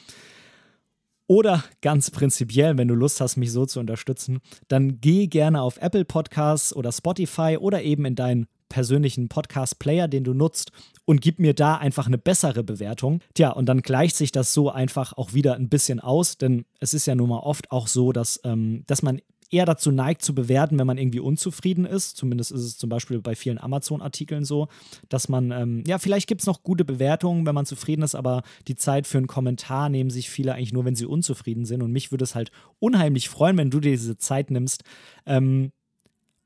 oder 1.34 1.63
ganz 1.82 2.12
prinzipiell, 2.12 2.78
wenn 2.78 2.88
du 2.88 2.93
Lust 2.93 3.19
hast, 3.19 3.38
mich 3.38 3.52
so 3.52 3.65
zu 3.65 3.80
unterstützen, 3.80 4.39
dann 4.67 5.02
geh 5.02 5.26
gerne 5.26 5.63
auf 5.63 5.78
Apple 5.78 6.06
Podcasts 6.06 6.76
oder 6.76 6.91
Spotify 6.91 7.58
oder 7.60 7.82
eben 7.82 8.06
in 8.06 8.13
deinen 8.13 8.46
persönlichen 8.69 9.30
Podcast-Player, 9.30 10.08
den 10.08 10.24
du 10.24 10.36
nutzt, 10.36 10.72
und 11.06 11.22
gib 11.22 11.39
mir 11.39 11.56
da 11.56 11.76
einfach 11.76 12.06
eine 12.06 12.19
bessere 12.19 12.63
Bewertung. 12.63 13.19
Tja, 13.34 13.50
und 13.50 13.65
dann 13.65 13.82
gleicht 13.82 14.15
sich 14.15 14.32
das 14.32 14.54
so 14.54 14.69
einfach 14.69 15.13
auch 15.13 15.34
wieder 15.34 15.56
ein 15.56 15.69
bisschen 15.69 16.00
aus, 16.00 16.38
denn 16.38 16.65
es 16.80 16.93
ist 16.93 17.08
ja 17.08 17.15
nun 17.15 17.30
mal 17.30 17.39
oft 17.39 17.72
auch 17.72 17.88
so, 17.88 18.12
dass, 18.12 18.39
ähm, 18.43 18.84
dass 18.86 19.02
man 19.02 19.19
eher 19.54 19.66
dazu 19.66 19.92
neigt 19.92 20.24
zu 20.24 20.34
bewerten, 20.34 20.80
wenn 20.80 20.88
man 20.88 20.98
irgendwie 20.98 21.20
unzufrieden 21.20 21.86
ist. 21.86 22.18
Zumindest 22.18 22.52
ist 22.52 22.62
es 22.62 22.78
zum 22.78 22.89
Beispiel 22.89 23.22
bei 23.22 23.36
vielen 23.36 23.60
Amazon-Artikeln 23.60 24.44
so, 24.44 24.68
dass 25.10 25.30
man, 25.30 25.52
ähm, 25.52 25.84
ja, 25.86 26.00
vielleicht 26.00 26.28
gibt 26.28 26.42
es 26.42 26.48
noch 26.48 26.63
gute 26.63 26.84
Bewertungen, 26.84 27.46
wenn 27.46 27.56
man 27.56 27.66
zufrieden 27.66 28.02
ist, 28.02 28.16
aber 28.16 28.42
die 28.68 28.76
Zeit 28.76 29.06
für 29.06 29.20
einen 29.20 29.28
Kommentar 29.28 29.89
nehmen 29.89 30.10
sich 30.10 30.30
viele 30.30 30.56
eigentlich 30.56 30.74
nur, 30.74 30.86
wenn 30.86 30.96
sie 30.96 31.06
unzufrieden 31.06 31.66
sind. 31.66 31.84
Und 31.84 31.92
mich 31.92 32.12
würde 32.12 32.24
es 32.24 32.36
halt 32.36 32.52
unheimlich 32.80 33.30
freuen, 33.30 33.58
wenn 33.58 33.70
du 33.70 33.80
dir 33.80 33.92
diese 33.92 34.18
Zeit 34.18 34.50
nimmst, 34.50 34.84
ähm, 35.26 35.72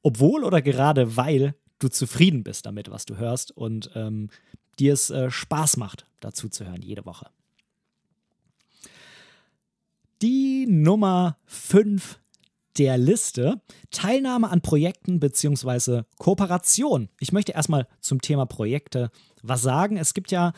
obwohl 0.04 0.44
oder 0.44 0.62
gerade 0.62 1.16
weil 1.16 1.56
du 1.80 1.88
zufrieden 1.88 2.44
bist 2.44 2.66
damit, 2.66 2.92
was 2.92 3.06
du 3.06 3.18
hörst 3.18 3.56
und 3.56 3.90
ähm, 3.96 4.30
dir 4.80 4.94
es 4.94 5.10
äh, 5.10 5.32
Spaß 5.32 5.78
macht, 5.78 6.06
dazu 6.20 6.50
zu 6.50 6.66
hören, 6.66 6.82
jede 6.82 7.06
Woche. 7.06 7.28
Die 10.22 10.66
Nummer 10.68 11.38
5 11.46 12.20
der 12.78 12.98
Liste 12.98 13.62
Teilnahme 13.92 14.50
an 14.50 14.62
Projekten 14.62 15.20
bzw. 15.20 16.04
Kooperation. 16.18 17.10
Ich 17.20 17.32
möchte 17.32 17.54
erstmal 17.54 17.88
zum 18.02 18.22
Thema 18.22 18.46
Projekte 18.46 19.12
was 19.42 19.62
sagen. 19.62 19.98
Es 19.98 20.14
gibt 20.14 20.32
ja 20.32 20.54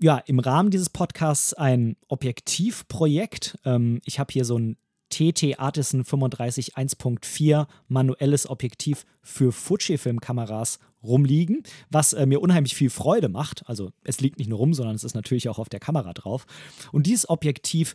ja, 0.00 0.18
im 0.18 0.38
Rahmen 0.38 0.70
dieses 0.70 0.90
Podcasts 0.90 1.54
ein 1.54 1.96
Objektivprojekt. 2.08 3.58
Ähm, 3.64 4.00
ich 4.04 4.18
habe 4.18 4.32
hier 4.32 4.44
so 4.44 4.58
ein 4.58 4.76
TT 5.10 5.58
Artisan 5.58 6.04
35 6.04 6.76
1.4 6.76 7.66
manuelles 7.88 8.48
Objektiv 8.48 9.04
für 9.22 9.52
Fujifilm-Kameras 9.52 10.78
rumliegen, 11.02 11.62
was 11.90 12.12
äh, 12.12 12.26
mir 12.26 12.40
unheimlich 12.40 12.74
viel 12.74 12.90
Freude 12.90 13.28
macht. 13.28 13.62
Also 13.66 13.90
es 14.04 14.20
liegt 14.20 14.38
nicht 14.38 14.48
nur 14.48 14.58
rum, 14.58 14.74
sondern 14.74 14.94
es 14.94 15.04
ist 15.04 15.14
natürlich 15.14 15.48
auch 15.48 15.58
auf 15.58 15.68
der 15.68 15.80
Kamera 15.80 16.12
drauf. 16.12 16.46
Und 16.92 17.06
dieses 17.06 17.28
Objektiv 17.28 17.94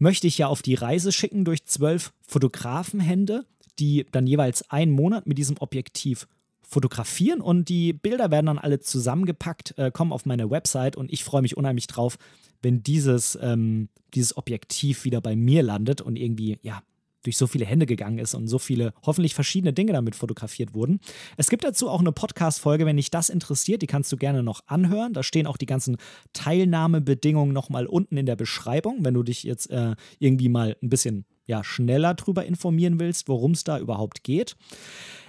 möchte 0.00 0.26
ich 0.26 0.38
ja 0.38 0.48
auf 0.48 0.62
die 0.62 0.74
Reise 0.74 1.12
schicken 1.12 1.44
durch 1.44 1.64
zwölf 1.66 2.12
Fotografenhände, 2.26 3.44
die 3.78 4.06
dann 4.10 4.26
jeweils 4.26 4.68
einen 4.70 4.90
Monat 4.90 5.26
mit 5.26 5.38
diesem 5.38 5.56
Objektiv 5.60 6.26
fotografieren 6.62 7.40
und 7.40 7.68
die 7.68 7.92
Bilder 7.92 8.30
werden 8.30 8.46
dann 8.46 8.58
alle 8.58 8.80
zusammengepackt, 8.80 9.76
äh, 9.76 9.90
kommen 9.90 10.12
auf 10.12 10.24
meine 10.24 10.50
Website 10.50 10.96
und 10.96 11.12
ich 11.12 11.24
freue 11.24 11.42
mich 11.42 11.56
unheimlich 11.56 11.86
drauf, 11.86 12.16
wenn 12.62 12.82
dieses, 12.82 13.38
ähm, 13.40 13.88
dieses 14.14 14.36
Objektiv 14.36 15.04
wieder 15.04 15.20
bei 15.20 15.36
mir 15.36 15.62
landet 15.62 16.00
und 16.00 16.16
irgendwie, 16.16 16.58
ja, 16.62 16.82
durch 17.22 17.36
so 17.36 17.46
viele 17.46 17.64
Hände 17.64 17.86
gegangen 17.86 18.18
ist 18.18 18.34
und 18.34 18.48
so 18.48 18.58
viele 18.58 18.92
hoffentlich 19.04 19.34
verschiedene 19.34 19.72
Dinge 19.72 19.92
damit 19.92 20.14
fotografiert 20.14 20.74
wurden. 20.74 21.00
Es 21.36 21.50
gibt 21.50 21.64
dazu 21.64 21.88
auch 21.88 22.00
eine 22.00 22.12
Podcast-Folge, 22.12 22.86
wenn 22.86 22.96
dich 22.96 23.10
das 23.10 23.28
interessiert, 23.28 23.82
die 23.82 23.86
kannst 23.86 24.10
du 24.12 24.16
gerne 24.16 24.42
noch 24.42 24.62
anhören. 24.66 25.12
Da 25.12 25.22
stehen 25.22 25.46
auch 25.46 25.56
die 25.56 25.66
ganzen 25.66 25.96
Teilnahmebedingungen 26.32 27.52
nochmal 27.52 27.86
unten 27.86 28.16
in 28.16 28.26
der 28.26 28.36
Beschreibung, 28.36 29.04
wenn 29.04 29.14
du 29.14 29.22
dich 29.22 29.42
jetzt 29.42 29.70
äh, 29.70 29.94
irgendwie 30.18 30.48
mal 30.48 30.76
ein 30.82 30.88
bisschen 30.88 31.26
ja, 31.46 31.64
schneller 31.64 32.14
drüber 32.14 32.44
informieren 32.46 33.00
willst, 33.00 33.28
worum 33.28 33.52
es 33.52 33.64
da 33.64 33.78
überhaupt 33.78 34.22
geht. 34.22 34.56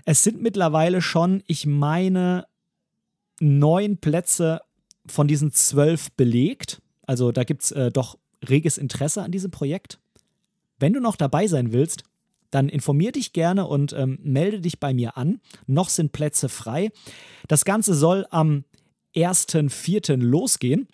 Es 0.06 0.24
sind 0.24 0.42
mittlerweile 0.42 1.02
schon, 1.02 1.44
ich 1.48 1.66
meine, 1.66 2.46
neun 3.40 3.98
Plätze 3.98 4.62
von 5.08 5.28
diesen 5.28 5.52
zwölf 5.52 6.12
belegt. 6.12 6.82
Also 7.06 7.32
da 7.32 7.44
gibt 7.44 7.64
es 7.64 7.72
äh, 7.72 7.92
doch 7.92 8.18
reges 8.48 8.78
Interesse 8.78 9.24
an 9.24 9.32
diesem 9.32 9.52
Projekt. 9.52 10.00
Wenn 10.82 10.94
du 10.94 11.00
noch 11.00 11.16
dabei 11.16 11.48
sein 11.48 11.72
willst, 11.72 12.04
dann 12.50 12.68
informier 12.68 13.12
dich 13.12 13.34
gerne 13.34 13.66
und 13.66 13.94
ähm, 13.94 14.20
melde 14.24 14.60
dich 14.60 14.80
bei 14.80 14.94
mir 14.94 15.16
an. 15.16 15.40
Noch 15.68 15.90
sind 15.90 16.12
Plätze 16.12 16.50
frei. 16.50 16.90
Das 17.48 17.64
Ganze 17.64 17.94
soll 17.94 18.26
am 18.30 18.66
1.4. 19.16 20.18
losgehen. 20.18 20.88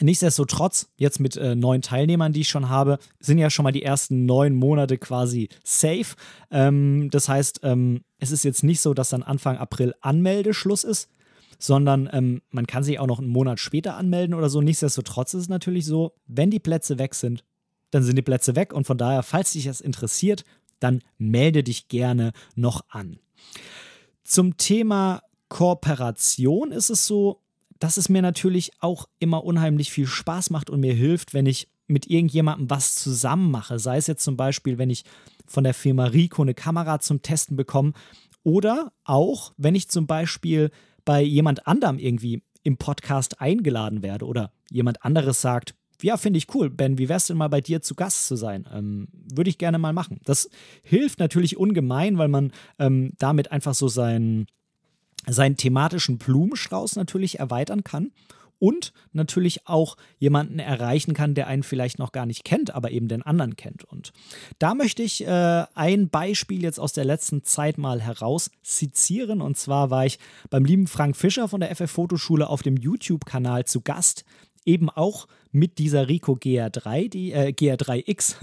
Nichtsdestotrotz, 0.00 0.88
jetzt 0.96 1.20
mit 1.20 1.36
äh, 1.36 1.54
neun 1.54 1.82
Teilnehmern, 1.82 2.32
die 2.32 2.40
ich 2.40 2.48
schon 2.48 2.68
habe, 2.68 2.98
sind 3.20 3.38
ja 3.38 3.50
schon 3.50 3.64
mal 3.64 3.72
die 3.72 3.82
ersten 3.82 4.26
neun 4.26 4.54
Monate 4.54 4.98
quasi 4.98 5.48
safe. 5.64 6.16
Ähm, 6.50 7.08
das 7.10 7.28
heißt, 7.28 7.60
ähm, 7.62 8.02
es 8.18 8.30
ist 8.30 8.44
jetzt 8.44 8.64
nicht 8.64 8.80
so, 8.80 8.94
dass 8.94 9.10
dann 9.10 9.22
Anfang 9.22 9.58
April 9.58 9.94
Anmeldeschluss 10.00 10.84
ist, 10.84 11.08
sondern 11.58 12.08
ähm, 12.12 12.42
man 12.50 12.66
kann 12.66 12.82
sich 12.82 12.98
auch 12.98 13.06
noch 13.06 13.20
einen 13.20 13.28
Monat 13.28 13.60
später 13.60 13.96
anmelden 13.96 14.34
oder 14.34 14.48
so. 14.48 14.60
Nichtsdestotrotz 14.60 15.34
ist 15.34 15.42
es 15.42 15.48
natürlich 15.48 15.86
so, 15.86 16.14
wenn 16.26 16.50
die 16.50 16.60
Plätze 16.60 16.98
weg 16.98 17.14
sind, 17.14 17.44
dann 17.92 18.02
sind 18.02 18.16
die 18.16 18.22
Plätze 18.22 18.56
weg 18.56 18.72
und 18.72 18.84
von 18.84 18.98
daher, 18.98 19.22
falls 19.22 19.52
dich 19.52 19.66
das 19.66 19.80
interessiert, 19.80 20.44
dann 20.80 21.02
melde 21.18 21.62
dich 21.62 21.86
gerne 21.86 22.32
noch 22.56 22.84
an. 22.88 23.20
Zum 24.24 24.56
Thema 24.56 25.22
Kooperation 25.48 26.72
ist 26.72 26.90
es 26.90 27.06
so, 27.06 27.40
dass 27.78 27.96
es 27.96 28.08
mir 28.08 28.22
natürlich 28.22 28.72
auch 28.80 29.08
immer 29.18 29.44
unheimlich 29.44 29.92
viel 29.92 30.06
Spaß 30.06 30.50
macht 30.50 30.70
und 30.70 30.80
mir 30.80 30.94
hilft, 30.94 31.34
wenn 31.34 31.46
ich 31.46 31.68
mit 31.86 32.08
irgendjemandem 32.08 32.70
was 32.70 32.94
zusammen 32.94 33.50
mache. 33.50 33.78
Sei 33.78 33.96
es 33.96 34.06
jetzt 34.06 34.24
zum 34.24 34.36
Beispiel, 34.36 34.78
wenn 34.78 34.90
ich 34.90 35.04
von 35.46 35.64
der 35.64 35.74
Firma 35.74 36.06
Rico 36.06 36.42
eine 36.42 36.54
Kamera 36.54 37.00
zum 37.00 37.22
Testen 37.22 37.56
bekomme 37.56 37.92
oder 38.44 38.92
auch, 39.04 39.52
wenn 39.56 39.74
ich 39.74 39.88
zum 39.88 40.06
Beispiel 40.06 40.70
bei 41.04 41.22
jemand 41.22 41.66
anderem 41.66 41.98
irgendwie 41.98 42.42
im 42.62 42.76
Podcast 42.76 43.40
eingeladen 43.40 44.02
werde 44.02 44.26
oder 44.26 44.52
jemand 44.70 45.04
anderes 45.04 45.40
sagt, 45.40 45.74
ja, 46.02 46.16
finde 46.16 46.38
ich 46.38 46.54
cool. 46.54 46.70
Ben, 46.70 46.98
wie 46.98 47.08
wär's 47.08 47.26
denn 47.26 47.36
mal 47.36 47.48
bei 47.48 47.60
dir 47.60 47.82
zu 47.82 47.94
Gast 47.94 48.26
zu 48.26 48.36
sein? 48.36 48.66
Ähm, 48.72 49.08
Würde 49.12 49.50
ich 49.50 49.58
gerne 49.58 49.78
mal 49.78 49.92
machen. 49.92 50.20
Das 50.24 50.50
hilft 50.82 51.18
natürlich 51.18 51.56
ungemein, 51.56 52.18
weil 52.18 52.28
man 52.28 52.52
ähm, 52.78 53.12
damit 53.18 53.52
einfach 53.52 53.74
so 53.74 53.88
seinen, 53.88 54.46
seinen 55.26 55.56
thematischen 55.56 56.18
Blumenstrauß 56.18 56.96
natürlich 56.96 57.38
erweitern 57.38 57.84
kann 57.84 58.12
und 58.62 58.92
natürlich 59.12 59.66
auch 59.66 59.96
jemanden 60.20 60.60
erreichen 60.60 61.14
kann, 61.14 61.34
der 61.34 61.48
einen 61.48 61.64
vielleicht 61.64 61.98
noch 61.98 62.12
gar 62.12 62.26
nicht 62.26 62.44
kennt, 62.44 62.72
aber 62.72 62.92
eben 62.92 63.08
den 63.08 63.22
anderen 63.22 63.56
kennt. 63.56 63.82
Und 63.82 64.12
da 64.60 64.76
möchte 64.76 65.02
ich 65.02 65.26
äh, 65.26 65.64
ein 65.74 66.10
Beispiel 66.10 66.62
jetzt 66.62 66.78
aus 66.78 66.92
der 66.92 67.04
letzten 67.04 67.42
Zeit 67.42 67.76
mal 67.76 68.00
heraus 68.00 68.52
sezieren. 68.62 69.40
Und 69.40 69.58
zwar 69.58 69.90
war 69.90 70.06
ich 70.06 70.20
beim 70.48 70.64
lieben 70.64 70.86
Frank 70.86 71.16
Fischer 71.16 71.48
von 71.48 71.60
der 71.60 71.74
FF 71.74 71.90
Fotoschule 71.90 72.48
auf 72.48 72.62
dem 72.62 72.76
YouTube-Kanal 72.76 73.64
zu 73.64 73.80
Gast 73.80 74.24
eben 74.64 74.90
auch 74.90 75.26
mit 75.50 75.78
dieser 75.78 76.08
Rico 76.08 76.32
GR3, 76.32 77.08
die 77.08 77.32
äh, 77.32 77.52
GR3X, 77.52 78.36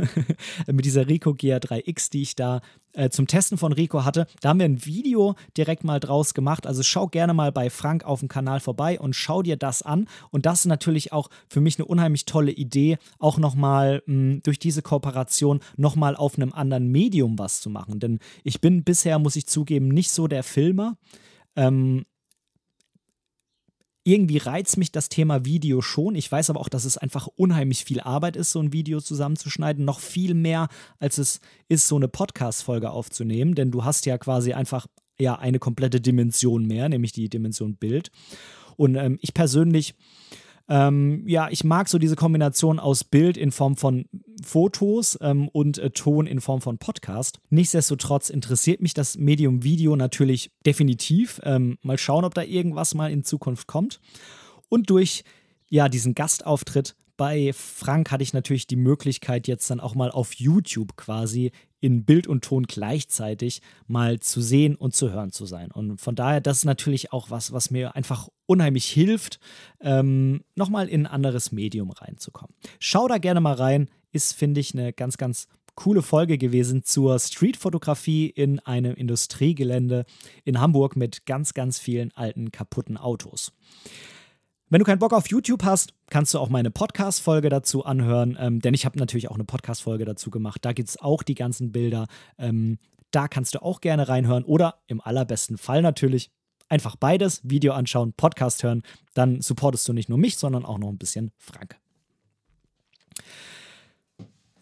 mit 0.71 0.85
dieser 0.85 1.07
Rico 1.07 1.31
GR3X, 1.31 2.11
die 2.11 2.21
ich 2.21 2.35
da 2.35 2.61
äh, 2.93 3.09
zum 3.09 3.27
Testen 3.27 3.57
von 3.57 3.73
Rico 3.73 4.03
hatte. 4.03 4.27
Da 4.41 4.49
haben 4.49 4.59
wir 4.59 4.65
ein 4.65 4.85
Video 4.85 5.35
direkt 5.57 5.83
mal 5.83 5.99
draus 5.99 6.33
gemacht. 6.33 6.67
Also 6.67 6.83
schau 6.83 7.07
gerne 7.07 7.33
mal 7.33 7.51
bei 7.51 7.69
Frank 7.69 8.03
auf 8.03 8.19
dem 8.19 8.29
Kanal 8.29 8.59
vorbei 8.59 8.99
und 8.99 9.15
schau 9.15 9.41
dir 9.41 9.57
das 9.57 9.81
an. 9.81 10.07
Und 10.31 10.45
das 10.45 10.61
ist 10.61 10.65
natürlich 10.65 11.13
auch 11.13 11.29
für 11.47 11.61
mich 11.61 11.77
eine 11.77 11.85
unheimlich 11.85 12.25
tolle 12.25 12.51
Idee, 12.51 12.97
auch 13.17 13.37
nochmal 13.37 14.03
durch 14.07 14.59
diese 14.59 14.81
Kooperation 14.81 15.59
nochmal 15.77 16.15
auf 16.15 16.35
einem 16.35 16.53
anderen 16.53 16.87
Medium 16.87 17.37
was 17.39 17.61
zu 17.61 17.69
machen. 17.69 17.99
Denn 17.99 18.19
ich 18.43 18.61
bin 18.61 18.83
bisher, 18.83 19.19
muss 19.19 19.35
ich 19.35 19.47
zugeben, 19.47 19.87
nicht 19.89 20.11
so 20.11 20.27
der 20.27 20.43
Filmer. 20.43 20.97
Ähm, 21.55 22.05
irgendwie 24.09 24.37
reizt 24.37 24.77
mich 24.77 24.91
das 24.91 25.07
Thema 25.07 25.45
Video 25.45 25.81
schon. 25.81 26.15
Ich 26.15 26.31
weiß 26.31 26.49
aber 26.49 26.59
auch, 26.59 26.69
dass 26.69 26.83
es 26.83 26.97
einfach 26.97 27.27
unheimlich 27.27 27.85
viel 27.85 27.99
Arbeit 27.99 28.35
ist, 28.35 28.51
so 28.51 28.59
ein 28.59 28.73
Video 28.73 28.99
zusammenzuschneiden. 29.01 29.85
Noch 29.85 29.99
viel 29.99 30.33
mehr, 30.33 30.67
als 30.97 31.19
es 31.19 31.41
ist, 31.67 31.87
so 31.87 31.95
eine 31.95 32.07
Podcast-Folge 32.07 32.89
aufzunehmen. 32.89 33.53
Denn 33.53 33.69
du 33.69 33.85
hast 33.85 34.07
ja 34.07 34.17
quasi 34.17 34.53
einfach 34.53 34.87
ja 35.19 35.35
eine 35.35 35.59
komplette 35.59 36.01
Dimension 36.01 36.65
mehr, 36.65 36.89
nämlich 36.89 37.11
die 37.11 37.29
Dimension 37.29 37.75
Bild. 37.75 38.09
Und 38.77 38.95
ähm, 38.95 39.19
ich 39.21 39.35
persönlich 39.35 39.93
ähm, 40.69 41.23
ja, 41.25 41.49
ich 41.49 41.63
mag 41.63 41.89
so 41.89 41.97
diese 41.97 42.15
Kombination 42.15 42.79
aus 42.79 43.03
Bild 43.03 43.37
in 43.37 43.51
Form 43.51 43.75
von 43.75 44.05
Fotos 44.43 45.17
ähm, 45.19 45.47
und 45.49 45.79
äh, 45.79 45.89
Ton 45.89 46.27
in 46.27 46.41
Form 46.41 46.61
von 46.61 46.77
Podcast. 46.77 47.39
Nichtsdestotrotz 47.49 48.29
interessiert 48.29 48.79
mich 48.79 48.93
das 48.93 49.17
Medium 49.17 49.63
Video 49.63 49.95
natürlich 49.95 50.51
definitiv. 50.67 51.41
Ähm, 51.43 51.79
mal 51.81 51.97
schauen, 51.97 52.23
ob 52.23 52.35
da 52.35 52.43
irgendwas 52.43 52.93
mal 52.93 53.11
in 53.11 53.23
Zukunft 53.23 53.65
kommt. 53.65 53.99
Und 54.69 54.91
durch 54.91 55.23
ja, 55.69 55.89
diesen 55.89 56.13
Gastauftritt 56.13 56.95
bei 57.17 57.51
Frank 57.51 58.11
hatte 58.11 58.23
ich 58.23 58.33
natürlich 58.33 58.67
die 58.67 58.75
Möglichkeit, 58.75 59.47
jetzt 59.47 59.69
dann 59.69 59.79
auch 59.79 59.95
mal 59.95 60.11
auf 60.11 60.33
YouTube 60.35 60.95
quasi 60.95 61.51
in 61.81 62.05
Bild 62.05 62.27
und 62.27 62.43
Ton 62.43 62.63
gleichzeitig 62.63 63.61
mal 63.87 64.19
zu 64.19 64.41
sehen 64.41 64.75
und 64.75 64.93
zu 64.93 65.11
hören 65.11 65.31
zu 65.31 65.45
sein. 65.45 65.71
Und 65.71 65.99
von 65.99 66.15
daher, 66.15 66.41
das 66.41 66.59
ist 66.59 66.65
natürlich 66.65 67.13
auch 67.13 67.29
was, 67.29 67.51
was 67.51 67.71
mir 67.71 67.95
einfach 67.95 68.29
unheimlich 68.45 68.85
hilft, 68.85 69.39
ähm, 69.79 70.43
nochmal 70.55 70.87
in 70.89 71.05
ein 71.05 71.11
anderes 71.11 71.51
Medium 71.51 71.91
reinzukommen. 71.91 72.55
Schau 72.79 73.07
da 73.07 73.17
gerne 73.17 73.41
mal 73.41 73.53
rein, 73.53 73.89
ist, 74.11 74.33
finde 74.33 74.59
ich, 74.59 74.73
eine 74.73 74.93
ganz, 74.93 75.17
ganz 75.17 75.47
coole 75.75 76.01
Folge 76.01 76.37
gewesen 76.37 76.83
zur 76.83 77.17
Streetfotografie 77.17 78.27
in 78.27 78.59
einem 78.59 78.95
Industriegelände 78.95 80.05
in 80.43 80.59
Hamburg 80.59 80.97
mit 80.97 81.25
ganz, 81.25 81.53
ganz 81.53 81.79
vielen 81.79 82.11
alten 82.15 82.51
kaputten 82.51 82.97
Autos. 82.97 83.53
Wenn 84.71 84.77
du 84.79 84.85
keinen 84.85 84.99
Bock 84.99 85.13
auf 85.13 85.27
YouTube 85.29 85.63
hast, 85.63 85.95
kannst 86.11 86.35
du 86.35 86.39
auch 86.39 86.49
meine 86.49 86.69
Podcast-Folge 86.69 87.49
dazu 87.49 87.85
anhören, 87.85 88.37
ähm, 88.39 88.59
denn 88.59 88.75
ich 88.75 88.85
habe 88.85 88.99
natürlich 88.99 89.27
auch 89.31 89.35
eine 89.35 89.43
Podcast-Folge 89.43 90.05
dazu 90.05 90.29
gemacht. 90.29 90.63
Da 90.63 90.73
gibt 90.73 90.89
es 90.89 91.01
auch 91.01 91.23
die 91.23 91.33
ganzen 91.33 91.71
Bilder. 91.71 92.05
Ähm, 92.37 92.77
da 93.09 93.27
kannst 93.27 93.55
du 93.55 93.63
auch 93.63 93.81
gerne 93.81 94.07
reinhören 94.07 94.43
oder 94.43 94.75
im 94.85 95.01
allerbesten 95.01 95.57
Fall 95.57 95.81
natürlich 95.81 96.29
einfach 96.67 96.95
beides, 96.95 97.41
Video 97.43 97.73
anschauen, 97.73 98.13
Podcast 98.13 98.61
hören. 98.61 98.83
Dann 99.15 99.41
supportest 99.41 99.87
du 99.87 99.93
nicht 99.93 100.07
nur 100.07 100.19
mich, 100.19 100.37
sondern 100.37 100.65
auch 100.65 100.77
noch 100.77 100.89
ein 100.89 100.99
bisschen 100.99 101.31
Frank. 101.39 101.75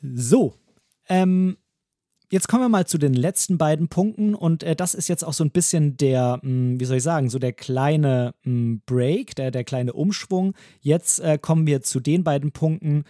So, 0.02 0.54
ähm, 1.10 1.58
Jetzt 2.29 2.49
kommen 2.49 2.63
wir 2.63 2.69
mal 2.69 2.85
zu 2.85 2.97
den 2.97 3.13
letzten 3.13 3.57
beiden 3.57 3.87
Punkten 3.87 4.35
und 4.35 4.61
äh, 4.61 4.75
das 4.75 4.93
ist 4.93 5.07
jetzt 5.07 5.23
auch 5.23 5.31
so 5.31 5.45
ein 5.45 5.51
bisschen 5.51 5.95
der, 5.95 6.39
mh, 6.41 6.49
hm, 6.49 6.79
wie 6.79 6.85
soll 6.85 6.97
ich 6.97 7.03
sagen, 7.03 7.29
so 7.29 7.39
der 7.39 7.53
kleine 7.53 8.33
mh, 8.43 8.51
hm, 8.51 8.81
Break, 8.85 9.35
der, 9.35 9.49
der 9.49 9.63
kleine 9.63 9.93
Umschwung. 9.93 10.53
Jetzt 10.81 11.19
äh, 11.21 11.37
kommen 11.37 11.65
wir 11.67 11.81
zu 11.83 12.01
den 12.01 12.25
beiden 12.25 12.51
Punkten, 12.51 13.05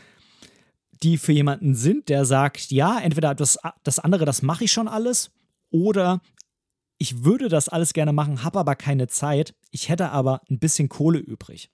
die 1.01 1.17
für 1.17 1.31
jemanden 1.31 1.73
sind, 1.73 2.09
der 2.09 2.25
sagt, 2.25 2.69
ja, 2.71 2.99
entweder 2.99 3.33
das, 3.33 3.57
das 3.83 3.97
andere, 3.97 4.25
das 4.25 4.43
mache 4.43 4.65
ich 4.65 4.71
schon 4.71 4.87
alles 4.87 5.31
oder 5.71 6.21
ich 6.99 7.23
würde 7.23 7.49
das 7.49 7.69
alles 7.69 7.93
gerne 7.93 8.13
machen, 8.13 8.43
habe 8.43 8.59
aber 8.59 8.75
keine 8.75 9.07
Zeit, 9.07 9.55
ich 9.71 9.89
hätte 9.89 10.11
aber 10.11 10.41
ein 10.49 10.59
bisschen 10.59 10.89
Kohle 10.89 11.19
übrig. 11.19 11.71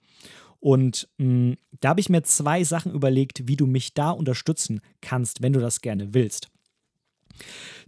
Und 0.62 1.10
mh, 1.18 1.26
hm, 1.26 1.58
da 1.82 1.90
habe 1.90 2.00
ich 2.00 2.08
mir 2.08 2.24
zwei 2.24 2.64
Sachen 2.64 2.94
überlegt, 2.94 3.50
wie 3.50 3.58
du 3.58 3.68
mich 3.68 3.94
da 3.94 4.12
unterstützen 4.12 4.80
kannst, 5.02 5.42
wenn 5.42 5.52
du 5.52 5.60
das 5.60 5.82
gerne 5.82 6.14
willst. 6.14 6.53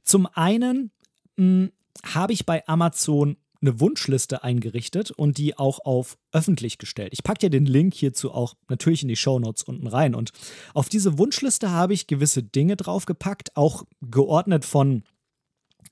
Zum 0.03 0.27
einen 0.33 0.91
hm, 1.37 1.71
habe 2.03 2.33
ich 2.33 2.45
bei 2.45 2.67
Amazon 2.67 3.37
eine 3.61 3.79
Wunschliste 3.79 4.43
eingerichtet 4.43 5.11
und 5.11 5.37
die 5.37 5.57
auch 5.57 5.79
auf 5.85 6.17
öffentlich 6.31 6.77
gestellt. 6.77 7.13
Ich 7.13 7.23
packe 7.23 7.39
dir 7.39 7.49
den 7.49 7.65
Link 7.65 7.93
hierzu 7.93 8.31
auch 8.31 8.55
natürlich 8.69 9.01
in 9.01 9.07
die 9.07 9.15
Show 9.15 9.39
Notes 9.39 9.63
unten 9.63 9.87
rein. 9.87 10.13
Und 10.13 10.31
auf 10.73 10.89
diese 10.89 11.17
Wunschliste 11.17 11.71
habe 11.71 11.93
ich 11.93 12.07
gewisse 12.07 12.43
Dinge 12.43 12.75
draufgepackt, 12.75 13.55
auch 13.55 13.83
geordnet 14.01 14.65
von 14.65 15.03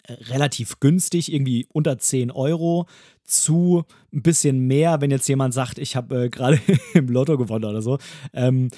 relativ 0.07 0.79
günstig, 0.79 1.31
irgendwie 1.31 1.67
unter 1.71 1.97
10 1.97 2.31
Euro, 2.31 2.87
zu 3.23 3.85
ein 4.13 4.21
bisschen 4.21 4.59
mehr, 4.67 4.99
wenn 5.01 5.11
jetzt 5.11 5.27
jemand 5.29 5.53
sagt, 5.53 5.79
ich 5.79 5.95
habe 5.95 6.25
äh, 6.25 6.29
gerade 6.29 6.59
im 6.93 7.07
Lotto 7.07 7.37
gewonnen 7.37 7.65
oder 7.65 7.81
so. 7.81 7.97
Ähm, 8.33 8.69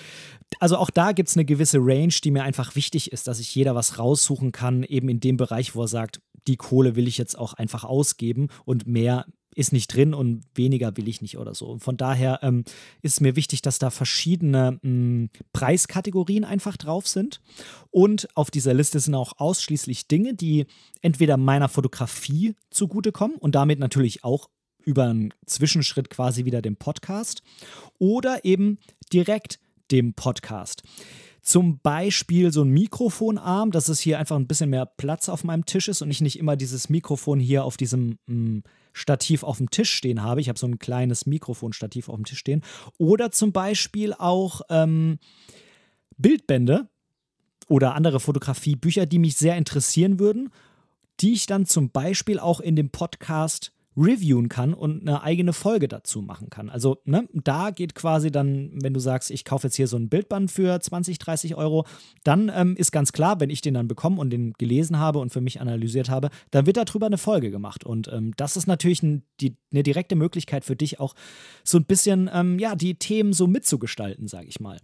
also 0.60 0.78
auch 0.78 0.90
da 0.90 1.12
gibt 1.12 1.30
es 1.30 1.36
eine 1.36 1.46
gewisse 1.46 1.80
Range, 1.80 2.14
die 2.24 2.32
mir 2.32 2.44
einfach 2.44 2.76
wichtig 2.76 3.12
ist, 3.12 3.28
dass 3.28 3.38
sich 3.38 3.54
jeder 3.56 3.76
was 3.76 3.98
raussuchen 3.98 4.52
kann, 4.52 4.84
eben 4.84 5.10
in 5.10 5.20
dem 5.20 5.38
Bereich, 5.38 5.76
wo 5.76 5.82
er 5.82 5.88
sagt, 5.88 6.22
die 6.48 6.58
Kohle 6.58 6.96
will 6.96 7.08
ich 7.08 7.18
jetzt 7.18 7.38
auch 7.38 7.54
einfach 7.54 7.84
ausgeben 7.84 8.50
und 8.66 8.88
mehr 8.88 9.26
ist 9.56 9.72
nicht 9.72 9.94
drin 9.94 10.14
und 10.14 10.44
weniger 10.54 10.98
will 10.98 11.08
ich 11.08 11.22
nicht 11.22 11.38
oder 11.38 11.56
so. 11.56 11.68
Und 11.68 11.80
von 11.80 11.96
daher 11.98 12.40
ähm, 12.44 12.66
ist 13.02 13.22
mir 13.22 13.36
wichtig, 13.36 13.62
dass 13.62 13.80
da 13.80 13.90
verschiedene 13.90 14.74
mh, 14.74 14.80
hm, 14.82 15.30
Preiskategorien 15.54 16.44
einfach 16.44 16.78
drauf 16.78 17.08
sind. 17.08 17.42
Und 17.90 18.28
auf 18.36 18.52
dieser 18.52 18.74
Liste 18.74 19.00
sind 19.00 19.16
auch 19.16 19.34
ausschließlich 19.38 20.08
Dinge, 20.08 20.34
die 20.34 20.66
entweder 21.02 21.38
meiner 21.38 21.70
Fotografie 21.70 22.56
zugutekommen 22.70 23.38
und 23.38 23.56
damit 23.56 23.80
natürlich 23.80 24.24
auch 24.24 24.50
über 24.84 25.06
einen 25.06 25.34
Zwischenschritt 25.46 26.10
quasi 26.10 26.46
wieder 26.46 26.62
dem 26.62 26.76
Podcast 26.76 27.42
oder 27.98 28.46
eben 28.46 28.78
direkt 29.12 29.60
dem 29.92 30.14
Podcast. 30.14 30.84
Zum 31.46 31.78
Beispiel 31.78 32.52
so 32.52 32.64
ein 32.64 32.70
Mikrofonarm, 32.70 33.70
dass 33.70 33.88
es 33.88 34.00
hier 34.00 34.18
einfach 34.18 34.36
ein 34.36 34.48
bisschen 34.48 34.72
mehr 34.72 34.88
Platz 34.88 35.30
auf 35.30 35.44
meinem 35.44 35.68
Tisch 35.68 35.88
ist 35.88 36.02
und 36.02 36.10
ich 36.10 36.20
nicht 36.20 36.40
immer 36.40 36.56
dieses 36.56 36.90
Mikrofon 36.90 37.40
hier 37.40 37.66
auf 37.66 37.78
diesem 37.78 38.18
mh, 38.26 38.28
hm, 38.28 38.64
Stativ 38.94 39.44
auf 39.44 39.60
dem 39.60 39.70
Tisch 39.70 39.92
stehen 39.94 40.24
habe. 40.24 40.42
Ich 40.42 40.50
habe 40.50 40.58
so 40.58 40.66
ein 40.66 40.80
kleines 40.80 41.28
Mikrofonstativ 41.28 42.10
auf 42.10 42.16
dem 42.16 42.26
Tisch 42.26 42.40
stehen. 42.40 42.64
Oder 42.98 43.30
zum 43.30 43.52
Beispiel 43.52 44.14
auch 44.14 44.62
ähm, 44.72 45.20
Bildbände 46.18 46.90
oder 47.68 47.94
andere 47.94 48.20
Fotografiebücher, 48.20 49.06
die 49.06 49.20
mich 49.20 49.36
sehr 49.36 49.56
interessieren 49.56 50.20
würden, 50.20 50.50
die 51.20 51.34
ich 51.34 51.46
dann 51.46 51.68
zum 51.68 51.92
Beispiel 51.92 52.40
auch 52.40 52.60
in 52.60 52.76
dem 52.76 52.90
Podcast 52.90 53.72
reviewen 53.98 54.50
kann 54.50 54.74
und 54.74 55.02
eine 55.02 55.24
eigene 55.24 55.54
Folge 55.54 55.88
dazu 55.88 56.22
machen 56.22 56.50
kann. 56.50 56.70
Also 56.70 56.98
ne, 57.06 57.28
da 57.34 57.72
geht 57.72 57.96
quasi 57.96 58.32
dann, 58.32 58.72
wenn 58.82 58.94
du 58.94 59.00
sagst, 59.00 59.32
ich 59.32 59.46
kaufe 59.46 59.68
jetzt 59.68 59.76
hier 59.76 59.88
so 59.88 59.98
ein 59.98 60.10
Bildband 60.10 60.52
für 60.52 60.80
20, 60.80 61.18
30 61.20 61.56
Euro, 61.56 61.86
dann 62.24 62.52
ähm, 62.54 62.76
ist 62.76 62.92
ganz 62.92 63.12
klar, 63.12 63.40
wenn 63.40 63.50
ich 63.50 63.62
den 63.62 63.74
dann 63.74 63.88
bekomme 63.88 64.20
und 64.20 64.30
den 64.30 64.54
gelesen 64.54 65.00
habe 65.00 65.20
und 65.20 65.32
für 65.32 65.42
mich 65.42 65.62
analysiert 65.62 66.10
habe, 66.10 66.30
dann 66.52 66.66
wird 66.66 66.78
darüber 66.78 67.06
eine 67.06 67.18
Folge 67.18 67.52
gemacht. 67.52 67.86
Und 67.86 68.10
ähm, 68.12 68.34
das 68.38 68.58
ist 68.58 68.68
natürlich 68.68 69.02
ein, 69.04 69.24
die, 69.40 69.56
eine 69.72 69.84
direkte 69.84 70.16
Möglichkeit 70.16 70.66
für 70.66 70.76
dich 70.76 71.00
auch 71.00 71.16
so 71.64 71.78
ein 71.78 71.86
bisschen, 71.86 72.30
ähm, 72.34 72.60
ja, 72.60 72.76
die 72.76 72.96
Themen 72.96 73.34
so 73.34 73.48
mitzugestalten, 73.48 74.28
sage 74.28 74.48
ich 74.48 74.60
mal. 74.60 74.80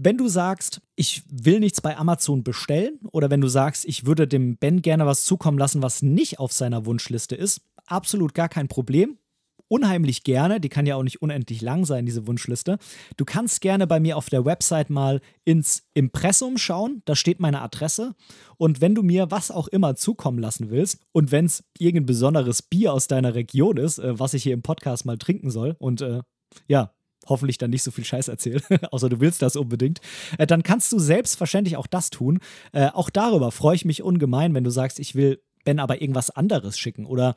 Wenn 0.00 0.16
du 0.16 0.28
sagst, 0.28 0.80
ich 0.94 1.24
will 1.28 1.58
nichts 1.58 1.80
bei 1.80 1.96
Amazon 1.96 2.44
bestellen, 2.44 3.00
oder 3.10 3.30
wenn 3.30 3.40
du 3.40 3.48
sagst, 3.48 3.84
ich 3.84 4.06
würde 4.06 4.28
dem 4.28 4.56
Ben 4.56 4.80
gerne 4.80 5.06
was 5.06 5.24
zukommen 5.24 5.58
lassen, 5.58 5.82
was 5.82 6.02
nicht 6.02 6.38
auf 6.38 6.52
seiner 6.52 6.86
Wunschliste 6.86 7.34
ist, 7.34 7.62
absolut 7.84 8.32
gar 8.32 8.48
kein 8.48 8.68
Problem. 8.68 9.18
Unheimlich 9.66 10.22
gerne, 10.22 10.60
die 10.60 10.68
kann 10.68 10.86
ja 10.86 10.94
auch 10.94 11.02
nicht 11.02 11.20
unendlich 11.20 11.62
lang 11.62 11.84
sein, 11.84 12.06
diese 12.06 12.28
Wunschliste. 12.28 12.78
Du 13.16 13.24
kannst 13.24 13.60
gerne 13.60 13.88
bei 13.88 13.98
mir 13.98 14.16
auf 14.16 14.30
der 14.30 14.44
Website 14.44 14.88
mal 14.88 15.20
ins 15.44 15.82
Impressum 15.94 16.58
schauen, 16.58 17.02
da 17.04 17.16
steht 17.16 17.40
meine 17.40 17.60
Adresse. 17.60 18.14
Und 18.56 18.80
wenn 18.80 18.94
du 18.94 19.02
mir 19.02 19.32
was 19.32 19.50
auch 19.50 19.66
immer 19.66 19.96
zukommen 19.96 20.38
lassen 20.38 20.70
willst 20.70 21.00
und 21.10 21.32
wenn 21.32 21.46
es 21.46 21.64
irgendein 21.76 22.06
besonderes 22.06 22.62
Bier 22.62 22.92
aus 22.92 23.08
deiner 23.08 23.34
Region 23.34 23.76
ist, 23.76 23.98
äh, 23.98 24.16
was 24.16 24.32
ich 24.32 24.44
hier 24.44 24.54
im 24.54 24.62
Podcast 24.62 25.06
mal 25.06 25.18
trinken 25.18 25.50
soll 25.50 25.74
und 25.80 26.02
äh, 26.02 26.20
ja, 26.68 26.92
hoffentlich 27.28 27.58
dann 27.58 27.70
nicht 27.70 27.82
so 27.82 27.90
viel 27.90 28.04
Scheiß 28.04 28.28
erzählen, 28.28 28.62
außer 28.90 29.08
du 29.08 29.20
willst 29.20 29.42
das 29.42 29.56
unbedingt, 29.56 30.00
äh, 30.38 30.46
dann 30.46 30.62
kannst 30.62 30.92
du 30.92 30.98
selbstverständlich 30.98 31.76
auch 31.76 31.86
das 31.86 32.10
tun. 32.10 32.40
Äh, 32.72 32.88
auch 32.88 33.10
darüber 33.10 33.50
freue 33.50 33.76
ich 33.76 33.84
mich 33.84 34.02
ungemein, 34.02 34.54
wenn 34.54 34.64
du 34.64 34.70
sagst, 34.70 34.98
ich 34.98 35.14
will 35.14 35.40
Ben 35.64 35.80
aber 35.80 36.00
irgendwas 36.00 36.30
anderes 36.30 36.78
schicken 36.78 37.04
oder 37.04 37.36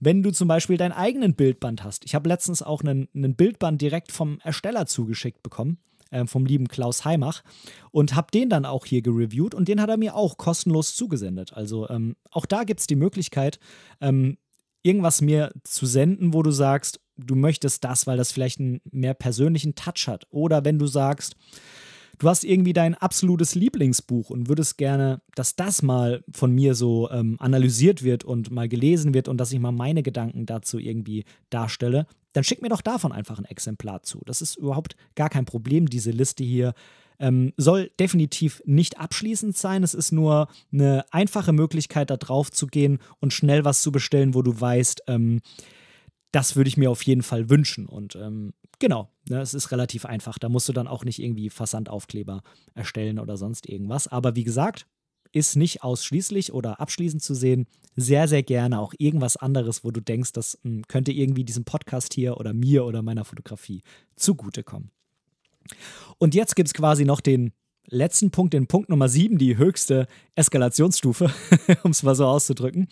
wenn 0.00 0.22
du 0.22 0.30
zum 0.30 0.48
Beispiel 0.48 0.76
deinen 0.76 0.92
eigenen 0.92 1.34
Bildband 1.34 1.82
hast. 1.84 2.04
Ich 2.04 2.14
habe 2.14 2.28
letztens 2.28 2.62
auch 2.62 2.82
einen, 2.82 3.08
einen, 3.14 3.34
Bildband 3.34 3.82
direkt 3.82 4.12
vom 4.12 4.38
Ersteller 4.40 4.86
zugeschickt 4.86 5.42
bekommen, 5.42 5.78
äh, 6.10 6.24
vom 6.26 6.46
lieben 6.46 6.68
Klaus 6.68 7.04
Heimach, 7.04 7.42
und 7.90 8.14
habe 8.14 8.30
den 8.30 8.48
dann 8.48 8.64
auch 8.64 8.86
hier 8.86 9.02
gereviewt 9.02 9.54
und 9.54 9.68
den 9.68 9.80
hat 9.80 9.90
er 9.90 9.96
mir 9.96 10.14
auch 10.14 10.38
kostenlos 10.38 10.94
zugesendet. 10.94 11.52
Also 11.52 11.88
ähm, 11.88 12.16
auch 12.30 12.46
da 12.46 12.64
gibt 12.64 12.80
es 12.80 12.86
die 12.86 12.96
Möglichkeit, 12.96 13.58
ähm, 14.00 14.38
irgendwas 14.82 15.20
mir 15.20 15.52
zu 15.64 15.86
senden, 15.86 16.32
wo 16.32 16.42
du 16.42 16.50
sagst, 16.50 17.00
du 17.18 17.34
möchtest 17.34 17.84
das, 17.84 18.06
weil 18.06 18.16
das 18.16 18.32
vielleicht 18.32 18.60
einen 18.60 18.80
mehr 18.90 19.14
persönlichen 19.14 19.74
Touch 19.74 20.06
hat. 20.06 20.26
Oder 20.30 20.64
wenn 20.64 20.78
du 20.78 20.86
sagst, 20.86 21.36
du 22.18 22.28
hast 22.28 22.44
irgendwie 22.44 22.72
dein 22.72 22.94
absolutes 22.94 23.54
Lieblingsbuch 23.54 24.30
und 24.30 24.48
würdest 24.48 24.78
gerne, 24.78 25.20
dass 25.34 25.56
das 25.56 25.82
mal 25.82 26.24
von 26.32 26.52
mir 26.52 26.74
so 26.74 27.10
ähm, 27.10 27.36
analysiert 27.38 28.02
wird 28.02 28.24
und 28.24 28.50
mal 28.50 28.68
gelesen 28.68 29.14
wird 29.14 29.28
und 29.28 29.38
dass 29.38 29.52
ich 29.52 29.58
mal 29.58 29.72
meine 29.72 30.02
Gedanken 30.02 30.46
dazu 30.46 30.78
irgendwie 30.78 31.24
darstelle, 31.50 32.06
dann 32.32 32.44
schick 32.44 32.62
mir 32.62 32.68
doch 32.68 32.82
davon 32.82 33.12
einfach 33.12 33.38
ein 33.38 33.44
Exemplar 33.44 34.02
zu. 34.02 34.20
Das 34.26 34.42
ist 34.42 34.56
überhaupt 34.56 34.96
gar 35.14 35.30
kein 35.30 35.44
Problem, 35.44 35.88
diese 35.88 36.10
Liste 36.10 36.44
hier. 36.44 36.74
Ähm, 37.20 37.52
soll 37.56 37.90
definitiv 37.98 38.62
nicht 38.64 39.00
abschließend 39.00 39.56
sein. 39.56 39.82
Es 39.82 39.94
ist 39.94 40.12
nur 40.12 40.48
eine 40.72 41.04
einfache 41.10 41.52
Möglichkeit, 41.52 42.10
da 42.10 42.16
drauf 42.16 42.52
zu 42.52 42.68
gehen 42.68 42.98
und 43.18 43.32
schnell 43.32 43.64
was 43.64 43.82
zu 43.82 43.90
bestellen, 43.90 44.34
wo 44.34 44.42
du 44.42 44.60
weißt, 44.60 45.02
ähm, 45.08 45.40
das 46.38 46.54
würde 46.54 46.68
ich 46.68 46.76
mir 46.76 46.88
auf 46.88 47.02
jeden 47.02 47.24
Fall 47.24 47.50
wünschen. 47.50 47.86
Und 47.86 48.14
ähm, 48.14 48.52
genau, 48.78 49.10
ne, 49.28 49.40
es 49.40 49.54
ist 49.54 49.72
relativ 49.72 50.06
einfach. 50.06 50.38
Da 50.38 50.48
musst 50.48 50.68
du 50.68 50.72
dann 50.72 50.86
auch 50.86 51.04
nicht 51.04 51.20
irgendwie 51.20 51.50
Versandaufkleber 51.50 52.44
erstellen 52.74 53.18
oder 53.18 53.36
sonst 53.36 53.68
irgendwas. 53.68 54.06
Aber 54.06 54.36
wie 54.36 54.44
gesagt, 54.44 54.86
ist 55.32 55.56
nicht 55.56 55.82
ausschließlich 55.82 56.52
oder 56.52 56.78
abschließend 56.78 57.24
zu 57.24 57.34
sehen. 57.34 57.66
Sehr, 57.96 58.28
sehr 58.28 58.44
gerne 58.44 58.78
auch 58.78 58.94
irgendwas 58.98 59.36
anderes, 59.36 59.82
wo 59.82 59.90
du 59.90 60.00
denkst, 60.00 60.30
das 60.30 60.60
mh, 60.62 60.70
hm, 60.70 60.86
könnte 60.86 61.10
irgendwie 61.10 61.42
diesem 61.42 61.64
Podcast 61.64 62.14
hier 62.14 62.36
oder 62.36 62.54
mir 62.54 62.84
oder 62.84 63.02
meiner 63.02 63.24
Fotografie 63.24 63.82
zugutekommen. 64.14 64.92
Und 66.18 66.36
jetzt 66.36 66.54
gibt 66.54 66.68
es 66.68 66.72
quasi 66.72 67.04
noch 67.04 67.20
den 67.20 67.52
letzten 67.88 68.30
Punkt, 68.30 68.54
den 68.54 68.66
Punkt 68.66 68.88
Nummer 68.88 69.08
7, 69.08 69.38
die 69.38 69.56
höchste 69.56 70.06
Eskalationsstufe, 70.34 71.32
um 71.82 71.90
es 71.90 72.02
mal 72.02 72.14
so 72.14 72.26
auszudrücken. 72.26 72.88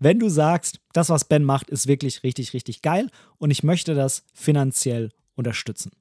Wenn 0.00 0.18
du 0.18 0.28
sagst, 0.28 0.80
das, 0.92 1.10
was 1.10 1.24
Ben 1.24 1.44
macht, 1.44 1.70
ist 1.70 1.86
wirklich 1.86 2.22
richtig, 2.22 2.52
richtig 2.52 2.82
geil 2.82 3.10
und 3.38 3.50
ich 3.50 3.62
möchte 3.62 3.94
das 3.94 4.24
finanziell 4.32 5.10
unterstützen. 5.34 5.92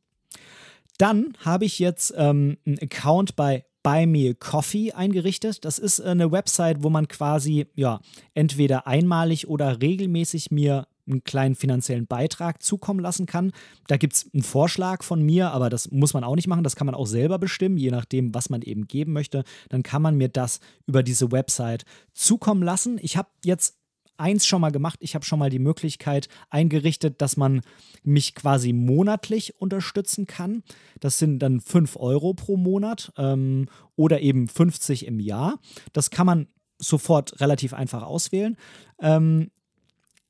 Dann 0.98 1.36
habe 1.40 1.66
ich 1.66 1.80
jetzt 1.80 2.14
ähm, 2.16 2.58
einen 2.66 2.80
Account 2.80 3.36
bei 3.36 3.66
Buy 3.84 4.08
Me 4.08 4.32
a 4.32 4.34
Coffee 4.34 4.94
eingerichtet. 4.94 5.64
Das 5.64 5.78
ist 5.78 6.00
eine 6.00 6.32
Website, 6.32 6.82
wo 6.82 6.90
man 6.90 7.08
quasi 7.08 7.68
ja 7.76 8.00
entweder 8.34 8.88
einmalig 8.88 9.48
oder 9.48 9.82
regelmäßig 9.82 10.50
mir 10.50 10.88
einen 11.08 11.24
kleinen 11.24 11.56
finanziellen 11.56 12.08
Beitrag 12.08 12.62
zukommen 12.62 13.00
lassen 13.00 13.26
kann. 13.26 13.52
Da 13.88 13.98
gibt 13.98 14.14
es 14.14 14.30
einen 14.34 14.44
Vorschlag 14.44 15.04
von 15.04 15.22
mir, 15.22 15.52
aber 15.52 15.70
das 15.70 15.92
muss 15.92 16.14
man 16.14 16.24
auch 16.24 16.36
nicht 16.36 16.48
machen. 16.48 16.64
Das 16.64 16.76
kann 16.76 16.86
man 16.86 16.96
auch 16.96 17.08
selber 17.08 17.40
bestimmen, 17.40 17.78
je 17.78 17.92
nachdem, 17.92 18.34
was 18.34 18.50
man 18.50 18.62
eben 18.62 18.88
geben 18.88 19.14
möchte. 19.14 19.44
Dann 19.70 19.84
kann 19.84 20.02
man 20.02 20.16
mir 20.16 20.30
das 20.30 20.60
über 20.88 21.04
diese 21.04 21.32
Website 21.32 21.86
zukommen 22.14 22.64
lassen. 22.64 22.98
Ich 23.02 23.18
habe 23.18 23.30
jetzt 23.44 23.78
eins 24.18 24.46
schon 24.46 24.62
mal 24.62 24.72
gemacht. 24.72 25.00
Ich 25.02 25.16
habe 25.16 25.26
schon 25.26 25.40
mal 25.40 25.50
die 25.50 25.60
Möglichkeit 25.60 26.28
eingerichtet, 26.50 27.22
dass 27.22 27.38
man 27.38 27.62
mich 28.04 28.36
quasi 28.36 28.74
monatlich 28.74 29.60
unterstützen 29.60 30.26
kann. 30.26 30.64
Das 31.00 31.20
sind 31.20 31.40
dann 31.40 31.62
5 31.62 31.98
Euro 31.98 32.34
pro 32.34 32.58
Monat 32.58 33.12
ähm, 33.18 33.68
oder 33.96 34.22
eben 34.22 34.48
50 34.48 35.06
im 35.06 35.20
Jahr. 35.20 35.60
Das 35.94 36.10
kann 36.10 36.26
man 36.26 36.48
sofort 36.78 37.40
relativ 37.40 37.74
einfach 37.74 38.04
auswählen. 38.04 38.58
Ähm, 39.00 39.52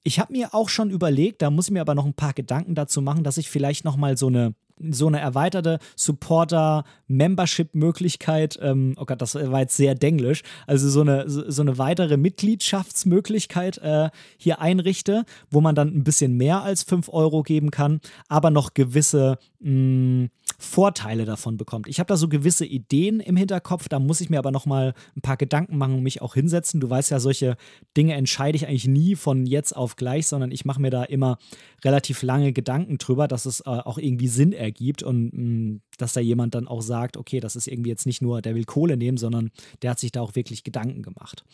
ich 0.05 0.19
habe 0.19 0.31
mir 0.31 0.53
auch 0.53 0.69
schon 0.69 0.91
überlegt, 0.91 1.41
da 1.41 1.49
muss 1.49 1.65
ich 1.65 1.71
mir 1.71 1.81
aber 1.81 1.95
noch 1.95 2.05
ein 2.05 2.13
paar 2.13 2.33
Gedanken 2.33 2.75
dazu 2.75 3.01
machen, 3.01 3.23
dass 3.23 3.37
ich 3.37 3.49
vielleicht 3.49 3.83
noch 3.83 3.97
mal 3.97 4.17
so 4.17 4.27
eine 4.27 4.53
so 4.91 5.07
eine 5.07 5.21
erweiterte 5.21 5.79
Supporter-Membership-Möglichkeit, 5.95 8.59
ähm, 8.61 8.93
oh 8.99 9.05
Gott, 9.05 9.21
das 9.21 9.35
war 9.35 9.61
jetzt 9.61 9.77
sehr 9.77 9.95
denglisch, 9.95 10.43
also 10.67 10.89
so 10.89 10.99
eine, 10.99 11.29
so 11.29 11.61
eine 11.61 11.77
weitere 11.77 12.17
Mitgliedschaftsmöglichkeit 12.17 13.77
äh, 13.77 14.09
hier 14.37 14.59
einrichte, 14.59 15.23
wo 15.49 15.61
man 15.61 15.75
dann 15.75 15.95
ein 15.95 16.03
bisschen 16.03 16.35
mehr 16.35 16.61
als 16.61 16.83
5 16.83 17.07
Euro 17.07 17.41
geben 17.41 17.71
kann, 17.71 18.01
aber 18.27 18.49
noch 18.49 18.73
gewisse 18.73 19.37
mh, 19.61 20.27
Vorteile 20.57 21.25
davon 21.25 21.57
bekommt. 21.57 21.87
Ich 21.87 21.99
habe 21.99 22.07
da 22.07 22.17
so 22.17 22.27
gewisse 22.27 22.65
Ideen 22.65 23.19
im 23.19 23.35
Hinterkopf, 23.35 23.89
da 23.89 23.99
muss 23.99 24.21
ich 24.21 24.29
mir 24.29 24.39
aber 24.39 24.51
noch 24.51 24.65
mal 24.65 24.93
ein 25.15 25.21
paar 25.21 25.37
Gedanken 25.37 25.77
machen 25.77 25.95
und 25.95 26.03
mich 26.03 26.21
auch 26.21 26.33
hinsetzen. 26.33 26.79
Du 26.79 26.89
weißt 26.89 27.11
ja, 27.11 27.19
solche 27.19 27.57
Dinge 27.97 28.13
entscheide 28.13 28.55
ich 28.55 28.67
eigentlich 28.67 28.87
nie 28.87 29.15
von 29.15 29.45
jetzt 29.45 29.75
auf 29.75 29.95
gleich, 29.95 30.27
sondern 30.27 30.51
ich 30.51 30.65
mache 30.65 30.81
mir 30.81 30.91
da 30.91 31.03
immer 31.03 31.37
relativ 31.83 32.23
lange 32.23 32.53
Gedanken 32.53 32.97
drüber, 32.97 33.27
dass 33.27 33.45
es 33.45 33.61
äh, 33.61 33.69
auch 33.69 33.97
irgendwie 33.97 34.27
Sinn 34.27 34.53
ergibt 34.53 35.03
und 35.03 35.33
mh, 35.33 35.41
mm, 35.41 35.81
dass 35.97 36.13
da 36.13 36.19
jemand 36.19 36.55
dann 36.55 36.67
auch 36.67 36.81
sagt, 36.81 37.17
okay, 37.17 37.39
das 37.39 37.55
ist 37.55 37.67
irgendwie 37.67 37.89
jetzt 37.89 38.05
nicht 38.05 38.21
nur, 38.21 38.41
der 38.41 38.55
will 38.55 38.65
Kohle 38.65 38.97
nehmen, 38.97 39.17
sondern 39.17 39.51
der 39.81 39.91
hat 39.91 39.99
sich 39.99 40.11
da 40.11 40.21
auch 40.21 40.35
wirklich 40.35 40.63
Gedanken 40.63 41.03
gemacht. 41.03 41.45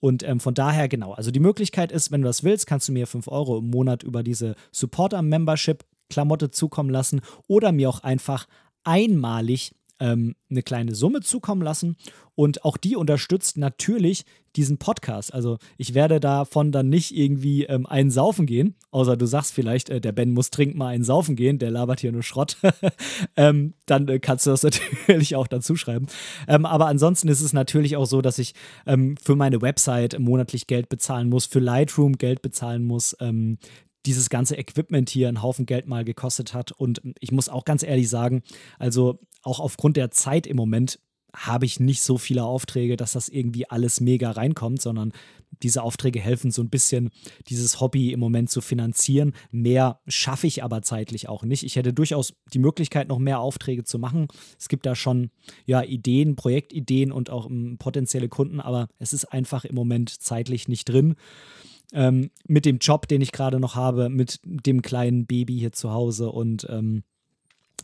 Und 0.00 0.22
ähm, 0.22 0.40
von 0.40 0.54
daher, 0.54 0.88
genau, 0.88 1.12
also 1.12 1.30
die 1.30 1.40
Möglichkeit 1.40 1.92
ist, 1.92 2.10
wenn 2.10 2.22
du 2.22 2.26
das 2.26 2.42
willst, 2.42 2.66
kannst 2.66 2.88
du 2.88 2.92
mir 2.92 3.06
5 3.06 3.28
Euro 3.28 3.58
im 3.58 3.70
Monat 3.70 4.02
über 4.02 4.22
diese 4.22 4.54
Supporter-Membership 4.72 5.84
Klamotte 6.12 6.50
zukommen 6.50 6.90
lassen 6.90 7.22
oder 7.48 7.72
mir 7.72 7.88
auch 7.88 8.00
einfach 8.00 8.46
einmalig 8.84 9.72
ähm, 10.02 10.34
eine 10.50 10.62
kleine 10.62 10.94
Summe 10.94 11.20
zukommen 11.20 11.62
lassen. 11.62 11.96
Und 12.34 12.64
auch 12.64 12.76
die 12.76 12.96
unterstützt 12.96 13.56
natürlich 13.56 14.24
diesen 14.56 14.78
Podcast. 14.78 15.32
Also 15.32 15.58
ich 15.76 15.94
werde 15.94 16.18
davon 16.18 16.72
dann 16.72 16.88
nicht 16.88 17.16
irgendwie 17.16 17.64
ähm, 17.64 17.86
einen 17.86 18.10
saufen 18.10 18.46
gehen, 18.46 18.74
außer 18.90 19.16
du 19.16 19.26
sagst 19.26 19.54
vielleicht, 19.54 19.90
äh, 19.90 20.00
der 20.00 20.12
Ben 20.12 20.32
muss 20.32 20.50
trinken 20.50 20.76
mal 20.76 20.88
einen 20.88 21.04
saufen 21.04 21.36
gehen, 21.36 21.58
der 21.58 21.70
labert 21.70 22.00
hier 22.00 22.10
nur 22.10 22.22
Schrott. 22.22 22.56
ähm, 23.36 23.74
dann 23.86 24.08
äh, 24.08 24.18
kannst 24.18 24.46
du 24.46 24.50
das 24.50 24.62
natürlich 25.08 25.36
auch 25.36 25.46
dazu 25.46 25.76
schreiben. 25.76 26.06
Ähm, 26.48 26.66
aber 26.66 26.86
ansonsten 26.86 27.28
ist 27.28 27.40
es 27.40 27.52
natürlich 27.52 27.96
auch 27.96 28.06
so, 28.06 28.22
dass 28.22 28.38
ich 28.38 28.54
ähm, 28.86 29.16
für 29.22 29.36
meine 29.36 29.62
Website 29.62 30.18
monatlich 30.18 30.66
Geld 30.66 30.88
bezahlen 30.88 31.28
muss, 31.28 31.46
für 31.46 31.60
Lightroom 31.60 32.18
Geld 32.18 32.42
bezahlen 32.42 32.84
muss 32.84 33.16
ähm, 33.20 33.58
dieses 34.06 34.30
ganze 34.30 34.56
Equipment 34.56 35.10
hier 35.10 35.28
einen 35.28 35.42
Haufen 35.42 35.66
Geld 35.66 35.86
mal 35.86 36.04
gekostet 36.04 36.54
hat. 36.54 36.72
Und 36.72 37.00
ich 37.20 37.32
muss 37.32 37.48
auch 37.48 37.64
ganz 37.64 37.82
ehrlich 37.82 38.08
sagen, 38.08 38.42
also 38.78 39.20
auch 39.42 39.60
aufgrund 39.60 39.96
der 39.96 40.10
Zeit 40.10 40.46
im 40.46 40.56
Moment 40.56 40.98
habe 41.34 41.64
ich 41.64 41.80
nicht 41.80 42.02
so 42.02 42.18
viele 42.18 42.44
Aufträge, 42.44 42.96
dass 42.96 43.12
das 43.12 43.28
irgendwie 43.28 43.68
alles 43.68 44.00
mega 44.00 44.30
reinkommt, 44.30 44.82
sondern 44.82 45.12
diese 45.62 45.82
Aufträge 45.82 46.20
helfen 46.20 46.50
so 46.50 46.62
ein 46.62 46.68
bisschen, 46.68 47.10
dieses 47.48 47.80
Hobby 47.80 48.12
im 48.12 48.20
Moment 48.20 48.50
zu 48.50 48.60
finanzieren. 48.60 49.32
Mehr 49.50 50.00
schaffe 50.06 50.46
ich 50.46 50.62
aber 50.62 50.82
zeitlich 50.82 51.28
auch 51.28 51.44
nicht. 51.44 51.62
Ich 51.62 51.76
hätte 51.76 51.92
durchaus 51.92 52.34
die 52.52 52.58
Möglichkeit, 52.58 53.08
noch 53.08 53.18
mehr 53.18 53.40
Aufträge 53.40 53.84
zu 53.84 53.98
machen. 53.98 54.28
Es 54.58 54.68
gibt 54.68 54.84
da 54.84 54.94
schon 54.94 55.30
ja, 55.64 55.82
Ideen, 55.82 56.36
Projektideen 56.36 57.12
und 57.12 57.30
auch 57.30 57.46
um, 57.46 57.52
ähm, 57.52 57.78
potenzielle 57.78 58.28
Kunden, 58.28 58.60
aber 58.60 58.88
es 58.98 59.12
ist 59.12 59.26
einfach 59.26 59.64
im 59.64 59.74
Moment 59.74 60.10
zeitlich 60.10 60.68
nicht 60.68 60.88
drin 60.88 61.16
ähm, 61.92 62.30
mit 62.46 62.64
dem 62.64 62.78
Job, 62.78 63.08
den 63.08 63.20
ich 63.20 63.32
gerade 63.32 63.60
noch 63.60 63.74
habe, 63.74 64.08
mit 64.08 64.40
dem 64.44 64.82
kleinen 64.82 65.26
Baby 65.26 65.58
hier 65.58 65.72
zu 65.72 65.92
Hause 65.92 66.30
und 66.30 66.66
ähm, 66.70 67.02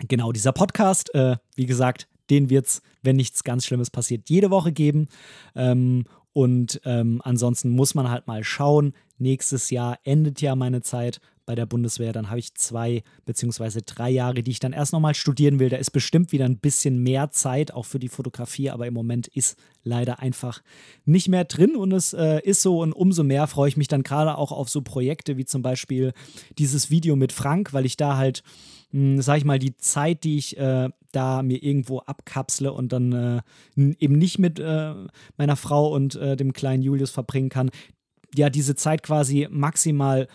genau 0.06 0.32
dieser 0.32 0.52
Podcast, 0.52 1.14
äh, 1.14 1.36
wie 1.54 1.66
gesagt, 1.66 2.08
den 2.30 2.50
wird 2.50 2.66
es, 2.66 2.82
wenn 3.02 3.16
nichts 3.16 3.44
ganz 3.44 3.64
Schlimmes 3.64 3.90
passiert, 3.90 4.28
jede 4.28 4.50
Woche 4.50 4.72
geben. 4.72 5.08
Ähm, 5.54 6.04
und 6.32 6.80
ähm, 6.84 7.20
ansonsten 7.24 7.70
muss 7.70 7.94
man 7.94 8.10
halt 8.10 8.26
mal 8.26 8.44
schauen. 8.44 8.92
Nächstes 9.18 9.70
Jahr 9.70 9.98
endet 10.04 10.40
ja 10.40 10.54
meine 10.54 10.82
Zeit 10.82 11.20
bei 11.48 11.54
der 11.54 11.64
Bundeswehr. 11.64 12.12
Dann 12.12 12.28
habe 12.28 12.40
ich 12.40 12.54
zwei 12.56 13.02
beziehungsweise 13.24 13.80
drei 13.80 14.10
Jahre, 14.10 14.42
die 14.42 14.50
ich 14.50 14.60
dann 14.60 14.74
erst 14.74 14.92
nochmal 14.92 15.14
studieren 15.14 15.58
will. 15.58 15.70
Da 15.70 15.78
ist 15.78 15.92
bestimmt 15.92 16.30
wieder 16.30 16.44
ein 16.44 16.58
bisschen 16.58 17.02
mehr 17.02 17.30
Zeit, 17.30 17.72
auch 17.72 17.86
für 17.86 17.98
die 17.98 18.10
Fotografie, 18.10 18.68
aber 18.68 18.86
im 18.86 18.92
Moment 18.92 19.28
ist 19.28 19.58
leider 19.82 20.20
einfach 20.20 20.60
nicht 21.06 21.28
mehr 21.28 21.44
drin 21.44 21.74
und 21.74 21.92
es 21.92 22.12
äh, 22.12 22.40
ist 22.44 22.60
so 22.60 22.82
und 22.82 22.92
umso 22.92 23.24
mehr 23.24 23.46
freue 23.46 23.70
ich 23.70 23.78
mich 23.78 23.88
dann 23.88 24.02
gerade 24.02 24.36
auch 24.36 24.52
auf 24.52 24.68
so 24.68 24.82
Projekte 24.82 25.38
wie 25.38 25.46
zum 25.46 25.62
Beispiel 25.62 26.12
dieses 26.58 26.90
Video 26.90 27.16
mit 27.16 27.32
Frank, 27.32 27.72
weil 27.72 27.86
ich 27.86 27.96
da 27.96 28.18
halt, 28.18 28.42
hm, 28.90 29.22
sag 29.22 29.38
ich 29.38 29.46
mal, 29.46 29.58
die 29.58 29.74
Zeit, 29.78 30.24
die 30.24 30.36
ich 30.36 30.58
äh, 30.58 30.90
da 31.12 31.42
mir 31.42 31.62
irgendwo 31.62 32.00
abkapsle 32.00 32.74
und 32.74 32.92
dann 32.92 33.12
äh, 33.12 33.40
eben 33.98 34.18
nicht 34.18 34.38
mit 34.38 34.60
äh, 34.60 34.92
meiner 35.38 35.56
Frau 35.56 35.94
und 35.94 36.14
äh, 36.16 36.36
dem 36.36 36.52
kleinen 36.52 36.82
Julius 36.82 37.10
verbringen 37.10 37.48
kann, 37.48 37.70
ja, 38.34 38.50
diese 38.50 38.74
Zeit 38.74 39.02
quasi 39.02 39.48
maximal 39.50 40.28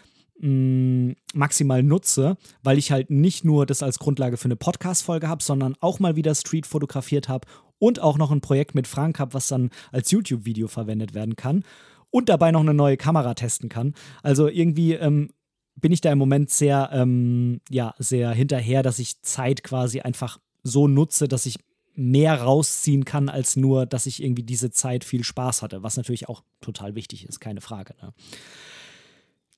mh, 0.43 1.15
maximal 1.33 1.81
nutze, 1.81 2.37
weil 2.61 2.77
ich 2.77 2.91
halt 2.91 3.09
nicht 3.09 3.45
nur 3.45 3.65
das 3.65 3.81
als 3.81 3.97
Grundlage 3.97 4.37
für 4.37 4.45
eine 4.45 4.55
Podcast-Folge 4.55 5.27
habe, 5.27 5.41
sondern 5.41 5.75
auch 5.79 5.99
mal 5.99 6.15
wieder 6.15 6.35
Street 6.35 6.67
fotografiert 6.67 7.29
habe 7.29 7.47
und 7.79 7.99
auch 7.99 8.17
noch 8.17 8.31
ein 8.31 8.41
Projekt 8.41 8.75
mit 8.75 8.87
Frank 8.87 9.19
habe, 9.19 9.33
was 9.33 9.47
dann 9.47 9.71
als 9.91 10.11
YouTube-Video 10.11 10.67
verwendet 10.67 11.13
werden 11.13 11.35
kann 11.35 11.63
und 12.11 12.29
dabei 12.29 12.51
noch 12.51 12.61
eine 12.61 12.73
neue 12.73 12.97
Kamera 12.97 13.33
testen 13.33 13.69
kann. 13.69 13.93
Also 14.21 14.47
irgendwie 14.47 14.93
ähm, 14.93 15.29
bin 15.75 15.91
ich 15.91 16.01
da 16.01 16.11
im 16.11 16.19
Moment 16.19 16.49
sehr, 16.49 16.89
ähm, 16.93 17.61
ja, 17.69 17.95
sehr 17.97 18.31
hinterher, 18.31 18.83
dass 18.83 18.99
ich 18.99 19.21
Zeit 19.21 19.63
quasi 19.63 20.01
einfach 20.01 20.39
so 20.61 20.87
nutze, 20.87 21.27
dass 21.27 21.45
ich 21.45 21.57
mehr 21.95 22.41
rausziehen 22.41 23.05
kann, 23.05 23.29
als 23.29 23.55
nur, 23.55 23.85
dass 23.85 24.05
ich 24.07 24.23
irgendwie 24.23 24.43
diese 24.43 24.71
Zeit 24.71 25.03
viel 25.03 25.23
Spaß 25.23 25.61
hatte, 25.61 25.83
was 25.83 25.97
natürlich 25.97 26.27
auch 26.27 26.43
total 26.59 26.95
wichtig 26.95 27.27
ist, 27.27 27.39
keine 27.39 27.61
Frage. 27.61 27.95
Ne? 28.01 28.13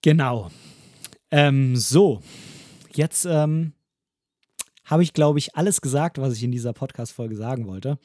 Genau. 0.05 0.51
Ähm, 1.31 1.75
so, 1.75 2.21
jetzt 2.93 3.25
ähm, 3.25 3.73
habe 4.83 5.01
ich, 5.01 5.13
glaube 5.13 5.39
ich, 5.39 5.55
alles 5.55 5.81
gesagt, 5.81 6.19
was 6.19 6.35
ich 6.35 6.43
in 6.43 6.51
dieser 6.51 6.73
Podcast-Folge 6.73 7.35
sagen 7.35 7.65
wollte. 7.65 7.97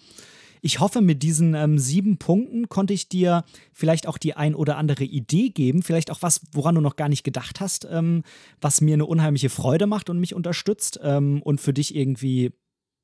Ich 0.62 0.80
hoffe, 0.80 1.02
mit 1.02 1.22
diesen 1.22 1.52
ähm, 1.52 1.78
sieben 1.78 2.16
Punkten 2.16 2.70
konnte 2.70 2.94
ich 2.94 3.10
dir 3.10 3.44
vielleicht 3.74 4.06
auch 4.06 4.16
die 4.16 4.32
ein 4.32 4.54
oder 4.54 4.78
andere 4.78 5.04
Idee 5.04 5.50
geben, 5.50 5.82
vielleicht 5.82 6.10
auch 6.10 6.22
was, 6.22 6.40
woran 6.52 6.74
du 6.74 6.80
noch 6.80 6.96
gar 6.96 7.10
nicht 7.10 7.22
gedacht 7.22 7.60
hast, 7.60 7.86
ähm, 7.90 8.22
was 8.62 8.80
mir 8.80 8.94
eine 8.94 9.04
unheimliche 9.04 9.50
Freude 9.50 9.86
macht 9.86 10.08
und 10.08 10.20
mich 10.20 10.34
unterstützt 10.34 10.98
ähm, 11.02 11.42
und 11.42 11.60
für 11.60 11.74
dich 11.74 11.94
irgendwie, 11.94 12.52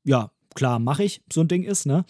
ja, 0.05 0.31
klar, 0.55 0.79
mache 0.79 1.05
ich, 1.05 1.23
so 1.31 1.43
ein 1.43 1.49
Ding 1.49 1.65
ist, 1.65 1.85
ne? 1.85 2.07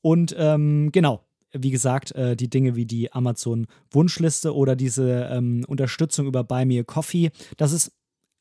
Und 0.00 0.34
ähm, 0.36 0.90
genau, 0.90 1.25
wie 1.52 1.70
gesagt, 1.70 2.12
äh, 2.12 2.36
die 2.36 2.50
Dinge 2.50 2.76
wie 2.76 2.86
die 2.86 3.12
Amazon-Wunschliste 3.12 4.54
oder 4.54 4.76
diese 4.76 5.28
ähm, 5.30 5.64
Unterstützung 5.66 6.26
über 6.26 6.44
Buy 6.44 6.64
Me 6.64 6.80
a 6.80 6.82
Coffee, 6.82 7.30
das 7.56 7.72
ist 7.72 7.92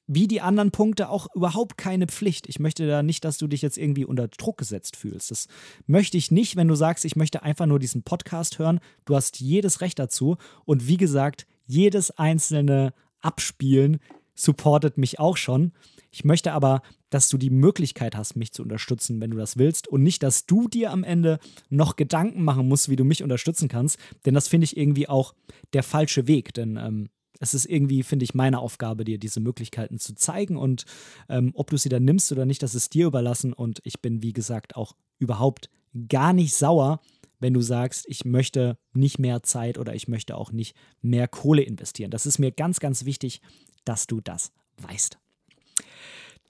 wie 0.07 0.27
die 0.27 0.41
anderen 0.41 0.71
Punkte 0.71 1.09
auch 1.09 1.27
überhaupt 1.33 1.77
keine 1.77 2.07
Pflicht. 2.07 2.47
Ich 2.47 2.59
möchte 2.59 2.87
da 2.87 3.01
nicht, 3.01 3.25
dass 3.25 3.37
du 3.37 3.47
dich 3.47 3.61
jetzt 3.61 3.77
irgendwie 3.77 4.05
unter 4.05 4.27
Druck 4.27 4.57
gesetzt 4.57 4.97
fühlst. 4.97 5.31
Das 5.31 5.47
möchte 5.87 6.17
ich 6.17 6.29
nicht, 6.29 6.55
wenn 6.55 6.67
du 6.67 6.75
sagst, 6.75 7.05
ich 7.05 7.15
möchte 7.15 7.41
einfach 7.43 7.65
nur 7.65 7.79
diesen 7.79 8.03
Podcast 8.03 8.59
hören. 8.59 8.79
Du 9.05 9.15
hast 9.15 9.39
jedes 9.39 9.81
Recht 9.81 9.97
dazu. 9.97 10.37
Und 10.63 10.87
wie 10.87 10.97
gesagt, 10.97 11.47
jedes 11.65 12.11
einzelne 12.11 12.93
Abspielen 13.21 13.97
supportet 14.35 14.97
mich 14.97 15.19
auch 15.19 15.37
schon. 15.37 15.71
Ich 16.15 16.23
möchte 16.23 16.53
aber, 16.53 16.81
dass 17.09 17.27
du 17.27 17.37
die 17.37 17.49
Möglichkeit 17.49 18.15
hast, 18.15 18.37
mich 18.37 18.53
zu 18.53 18.63
unterstützen, 18.63 19.19
wenn 19.19 19.31
du 19.31 19.37
das 19.37 19.57
willst. 19.57 19.89
Und 19.89 20.01
nicht, 20.01 20.23
dass 20.23 20.45
du 20.45 20.69
dir 20.69 20.91
am 20.91 21.03
Ende 21.03 21.39
noch 21.69 21.97
Gedanken 21.97 22.41
machen 22.41 22.69
musst, 22.69 22.87
wie 22.87 22.95
du 22.95 23.03
mich 23.03 23.21
unterstützen 23.21 23.67
kannst, 23.67 23.99
denn 24.25 24.33
das 24.33 24.47
finde 24.47 24.63
ich 24.63 24.77
irgendwie 24.77 25.09
auch 25.09 25.33
der 25.73 25.83
falsche 25.83 26.25
Weg, 26.25 26.53
denn 26.53 26.77
ähm, 26.77 27.09
es 27.41 27.53
ist 27.53 27.65
irgendwie, 27.65 28.01
finde 28.01 28.23
ich, 28.23 28.33
meine 28.33 28.59
Aufgabe, 28.59 29.03
dir 29.03 29.17
diese 29.17 29.41
Möglichkeiten 29.41 29.99
zu 29.99 30.15
zeigen. 30.15 30.55
Und 30.55 30.85
ähm, 31.27 31.51
ob 31.53 31.69
du 31.69 31.75
sie 31.75 31.89
dann 31.89 32.05
nimmst 32.05 32.31
oder 32.31 32.45
nicht, 32.45 32.63
das 32.63 32.75
ist 32.75 32.93
dir 32.93 33.07
überlassen. 33.07 33.51
Und 33.51 33.81
ich 33.83 34.01
bin, 34.01 34.23
wie 34.23 34.31
gesagt, 34.31 34.77
auch 34.77 34.93
überhaupt 35.19 35.69
gar 36.07 36.31
nicht 36.31 36.55
sauer, 36.55 37.01
wenn 37.41 37.53
du 37.53 37.59
sagst, 37.59 38.05
ich 38.07 38.23
möchte 38.23 38.77
nicht 38.93 39.19
mehr 39.19 39.43
Zeit 39.43 39.77
oder 39.77 39.93
ich 39.93 40.07
möchte 40.07 40.37
auch 40.37 40.53
nicht 40.53 40.77
mehr 41.01 41.27
Kohle 41.27 41.63
investieren. 41.63 42.09
Das 42.09 42.25
ist 42.25 42.39
mir 42.39 42.53
ganz, 42.53 42.79
ganz 42.79 43.03
wichtig, 43.03 43.41
dass 43.83 44.07
du 44.07 44.21
das 44.21 44.53
weißt. 44.77 45.17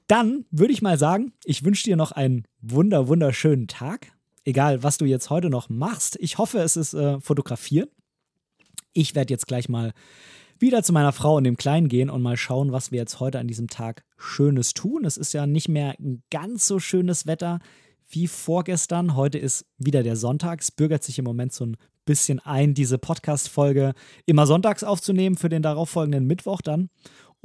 Dann 0.07 0.45
würde 0.51 0.73
ich 0.73 0.81
mal 0.81 0.97
sagen, 0.97 1.33
ich 1.43 1.63
wünsche 1.63 1.83
dir 1.83 1.95
noch 1.95 2.11
einen 2.11 2.43
wunder, 2.61 3.07
wunderschönen 3.07 3.67
Tag. 3.67 4.11
Egal, 4.43 4.83
was 4.83 4.97
du 4.97 5.05
jetzt 5.05 5.29
heute 5.31 5.49
noch 5.49 5.69
machst. 5.69 6.17
Ich 6.19 6.37
hoffe, 6.37 6.59
es 6.59 6.77
ist 6.77 6.93
äh, 6.93 7.19
Fotografieren. 7.19 7.89
Ich 8.93 9.15
werde 9.15 9.33
jetzt 9.33 9.47
gleich 9.47 9.67
mal 9.67 9.93
wieder 10.59 10.83
zu 10.83 10.93
meiner 10.93 11.11
Frau 11.11 11.35
und 11.35 11.43
dem 11.43 11.57
Kleinen 11.57 11.89
gehen 11.89 12.09
und 12.09 12.21
mal 12.21 12.37
schauen, 12.37 12.71
was 12.71 12.91
wir 12.91 12.99
jetzt 12.99 13.19
heute 13.19 13.39
an 13.39 13.47
diesem 13.47 13.67
Tag 13.67 14.03
Schönes 14.17 14.73
tun. 14.73 15.03
Es 15.03 15.17
ist 15.17 15.33
ja 15.33 15.47
nicht 15.47 15.67
mehr 15.67 15.95
ganz 16.29 16.67
so 16.67 16.79
schönes 16.79 17.25
Wetter 17.25 17.59
wie 18.07 18.27
vorgestern. 18.27 19.15
Heute 19.15 19.37
ist 19.37 19.65
wieder 19.77 20.03
der 20.03 20.15
Sonntag. 20.15 20.61
Es 20.61 20.71
bürgert 20.71 21.03
sich 21.03 21.19
im 21.19 21.25
Moment 21.25 21.53
so 21.53 21.65
ein 21.65 21.77
bisschen 22.05 22.39
ein, 22.39 22.73
diese 22.73 22.97
Podcast-Folge 22.97 23.93
immer 24.25 24.45
sonntags 24.45 24.83
aufzunehmen 24.83 25.35
für 25.37 25.49
den 25.49 25.63
darauffolgenden 25.63 26.25
Mittwoch 26.25 26.61
dann. 26.61 26.89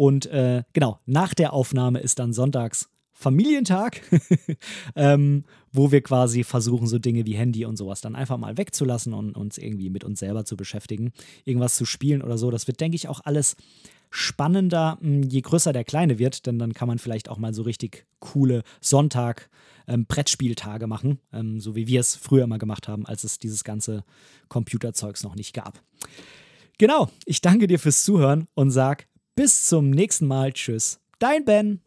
Und 0.00 0.24
äh, 0.24 0.62
genau, 0.72 0.98
nach 1.04 1.34
der 1.34 1.52
Aufnahme 1.52 2.00
ist 2.00 2.20
dann 2.20 2.32
sonntags 2.32 2.88
Familientag, 3.12 4.00
ähm, 4.96 5.44
wo 5.72 5.92
wir 5.92 6.00
quasi 6.00 6.42
versuchen, 6.42 6.86
so 6.86 6.98
Dinge 6.98 7.26
wie 7.26 7.34
Handy 7.34 7.66
und 7.66 7.76
sowas 7.76 8.00
dann 8.00 8.16
einfach 8.16 8.38
mal 8.38 8.56
wegzulassen 8.56 9.12
und 9.12 9.36
uns 9.36 9.58
irgendwie 9.58 9.90
mit 9.90 10.02
uns 10.02 10.20
selber 10.20 10.46
zu 10.46 10.56
beschäftigen, 10.56 11.12
irgendwas 11.44 11.76
zu 11.76 11.84
spielen 11.84 12.22
oder 12.22 12.38
so. 12.38 12.50
Das 12.50 12.66
wird, 12.66 12.80
denke 12.80 12.96
ich, 12.96 13.08
auch 13.08 13.20
alles 13.24 13.56
spannender, 14.08 14.96
hm, 15.02 15.24
je 15.24 15.42
größer 15.42 15.74
der 15.74 15.84
Kleine 15.84 16.18
wird, 16.18 16.46
denn 16.46 16.58
dann 16.58 16.72
kann 16.72 16.88
man 16.88 16.98
vielleicht 16.98 17.28
auch 17.28 17.36
mal 17.36 17.52
so 17.52 17.60
richtig 17.60 18.06
coole 18.20 18.62
Sonntag 18.80 19.50
ähm, 19.86 20.06
Brettspieltage 20.06 20.86
machen, 20.86 21.18
ähm, 21.30 21.60
so 21.60 21.76
wie 21.76 21.88
wir 21.88 22.00
es 22.00 22.16
früher 22.16 22.44
immer 22.44 22.58
gemacht 22.58 22.88
haben, 22.88 23.04
als 23.04 23.24
es 23.24 23.38
dieses 23.38 23.64
ganze 23.64 24.04
Computerzeugs 24.48 25.24
noch 25.24 25.34
nicht 25.34 25.52
gab. 25.52 25.82
Genau, 26.78 27.10
ich 27.26 27.42
danke 27.42 27.66
dir 27.66 27.78
fürs 27.78 28.02
Zuhören 28.04 28.48
und 28.54 28.70
sag 28.70 29.09
bis 29.40 29.64
zum 29.64 29.88
nächsten 29.88 30.26
Mal. 30.26 30.52
Tschüss, 30.52 31.00
dein 31.18 31.46
Ben. 31.46 31.80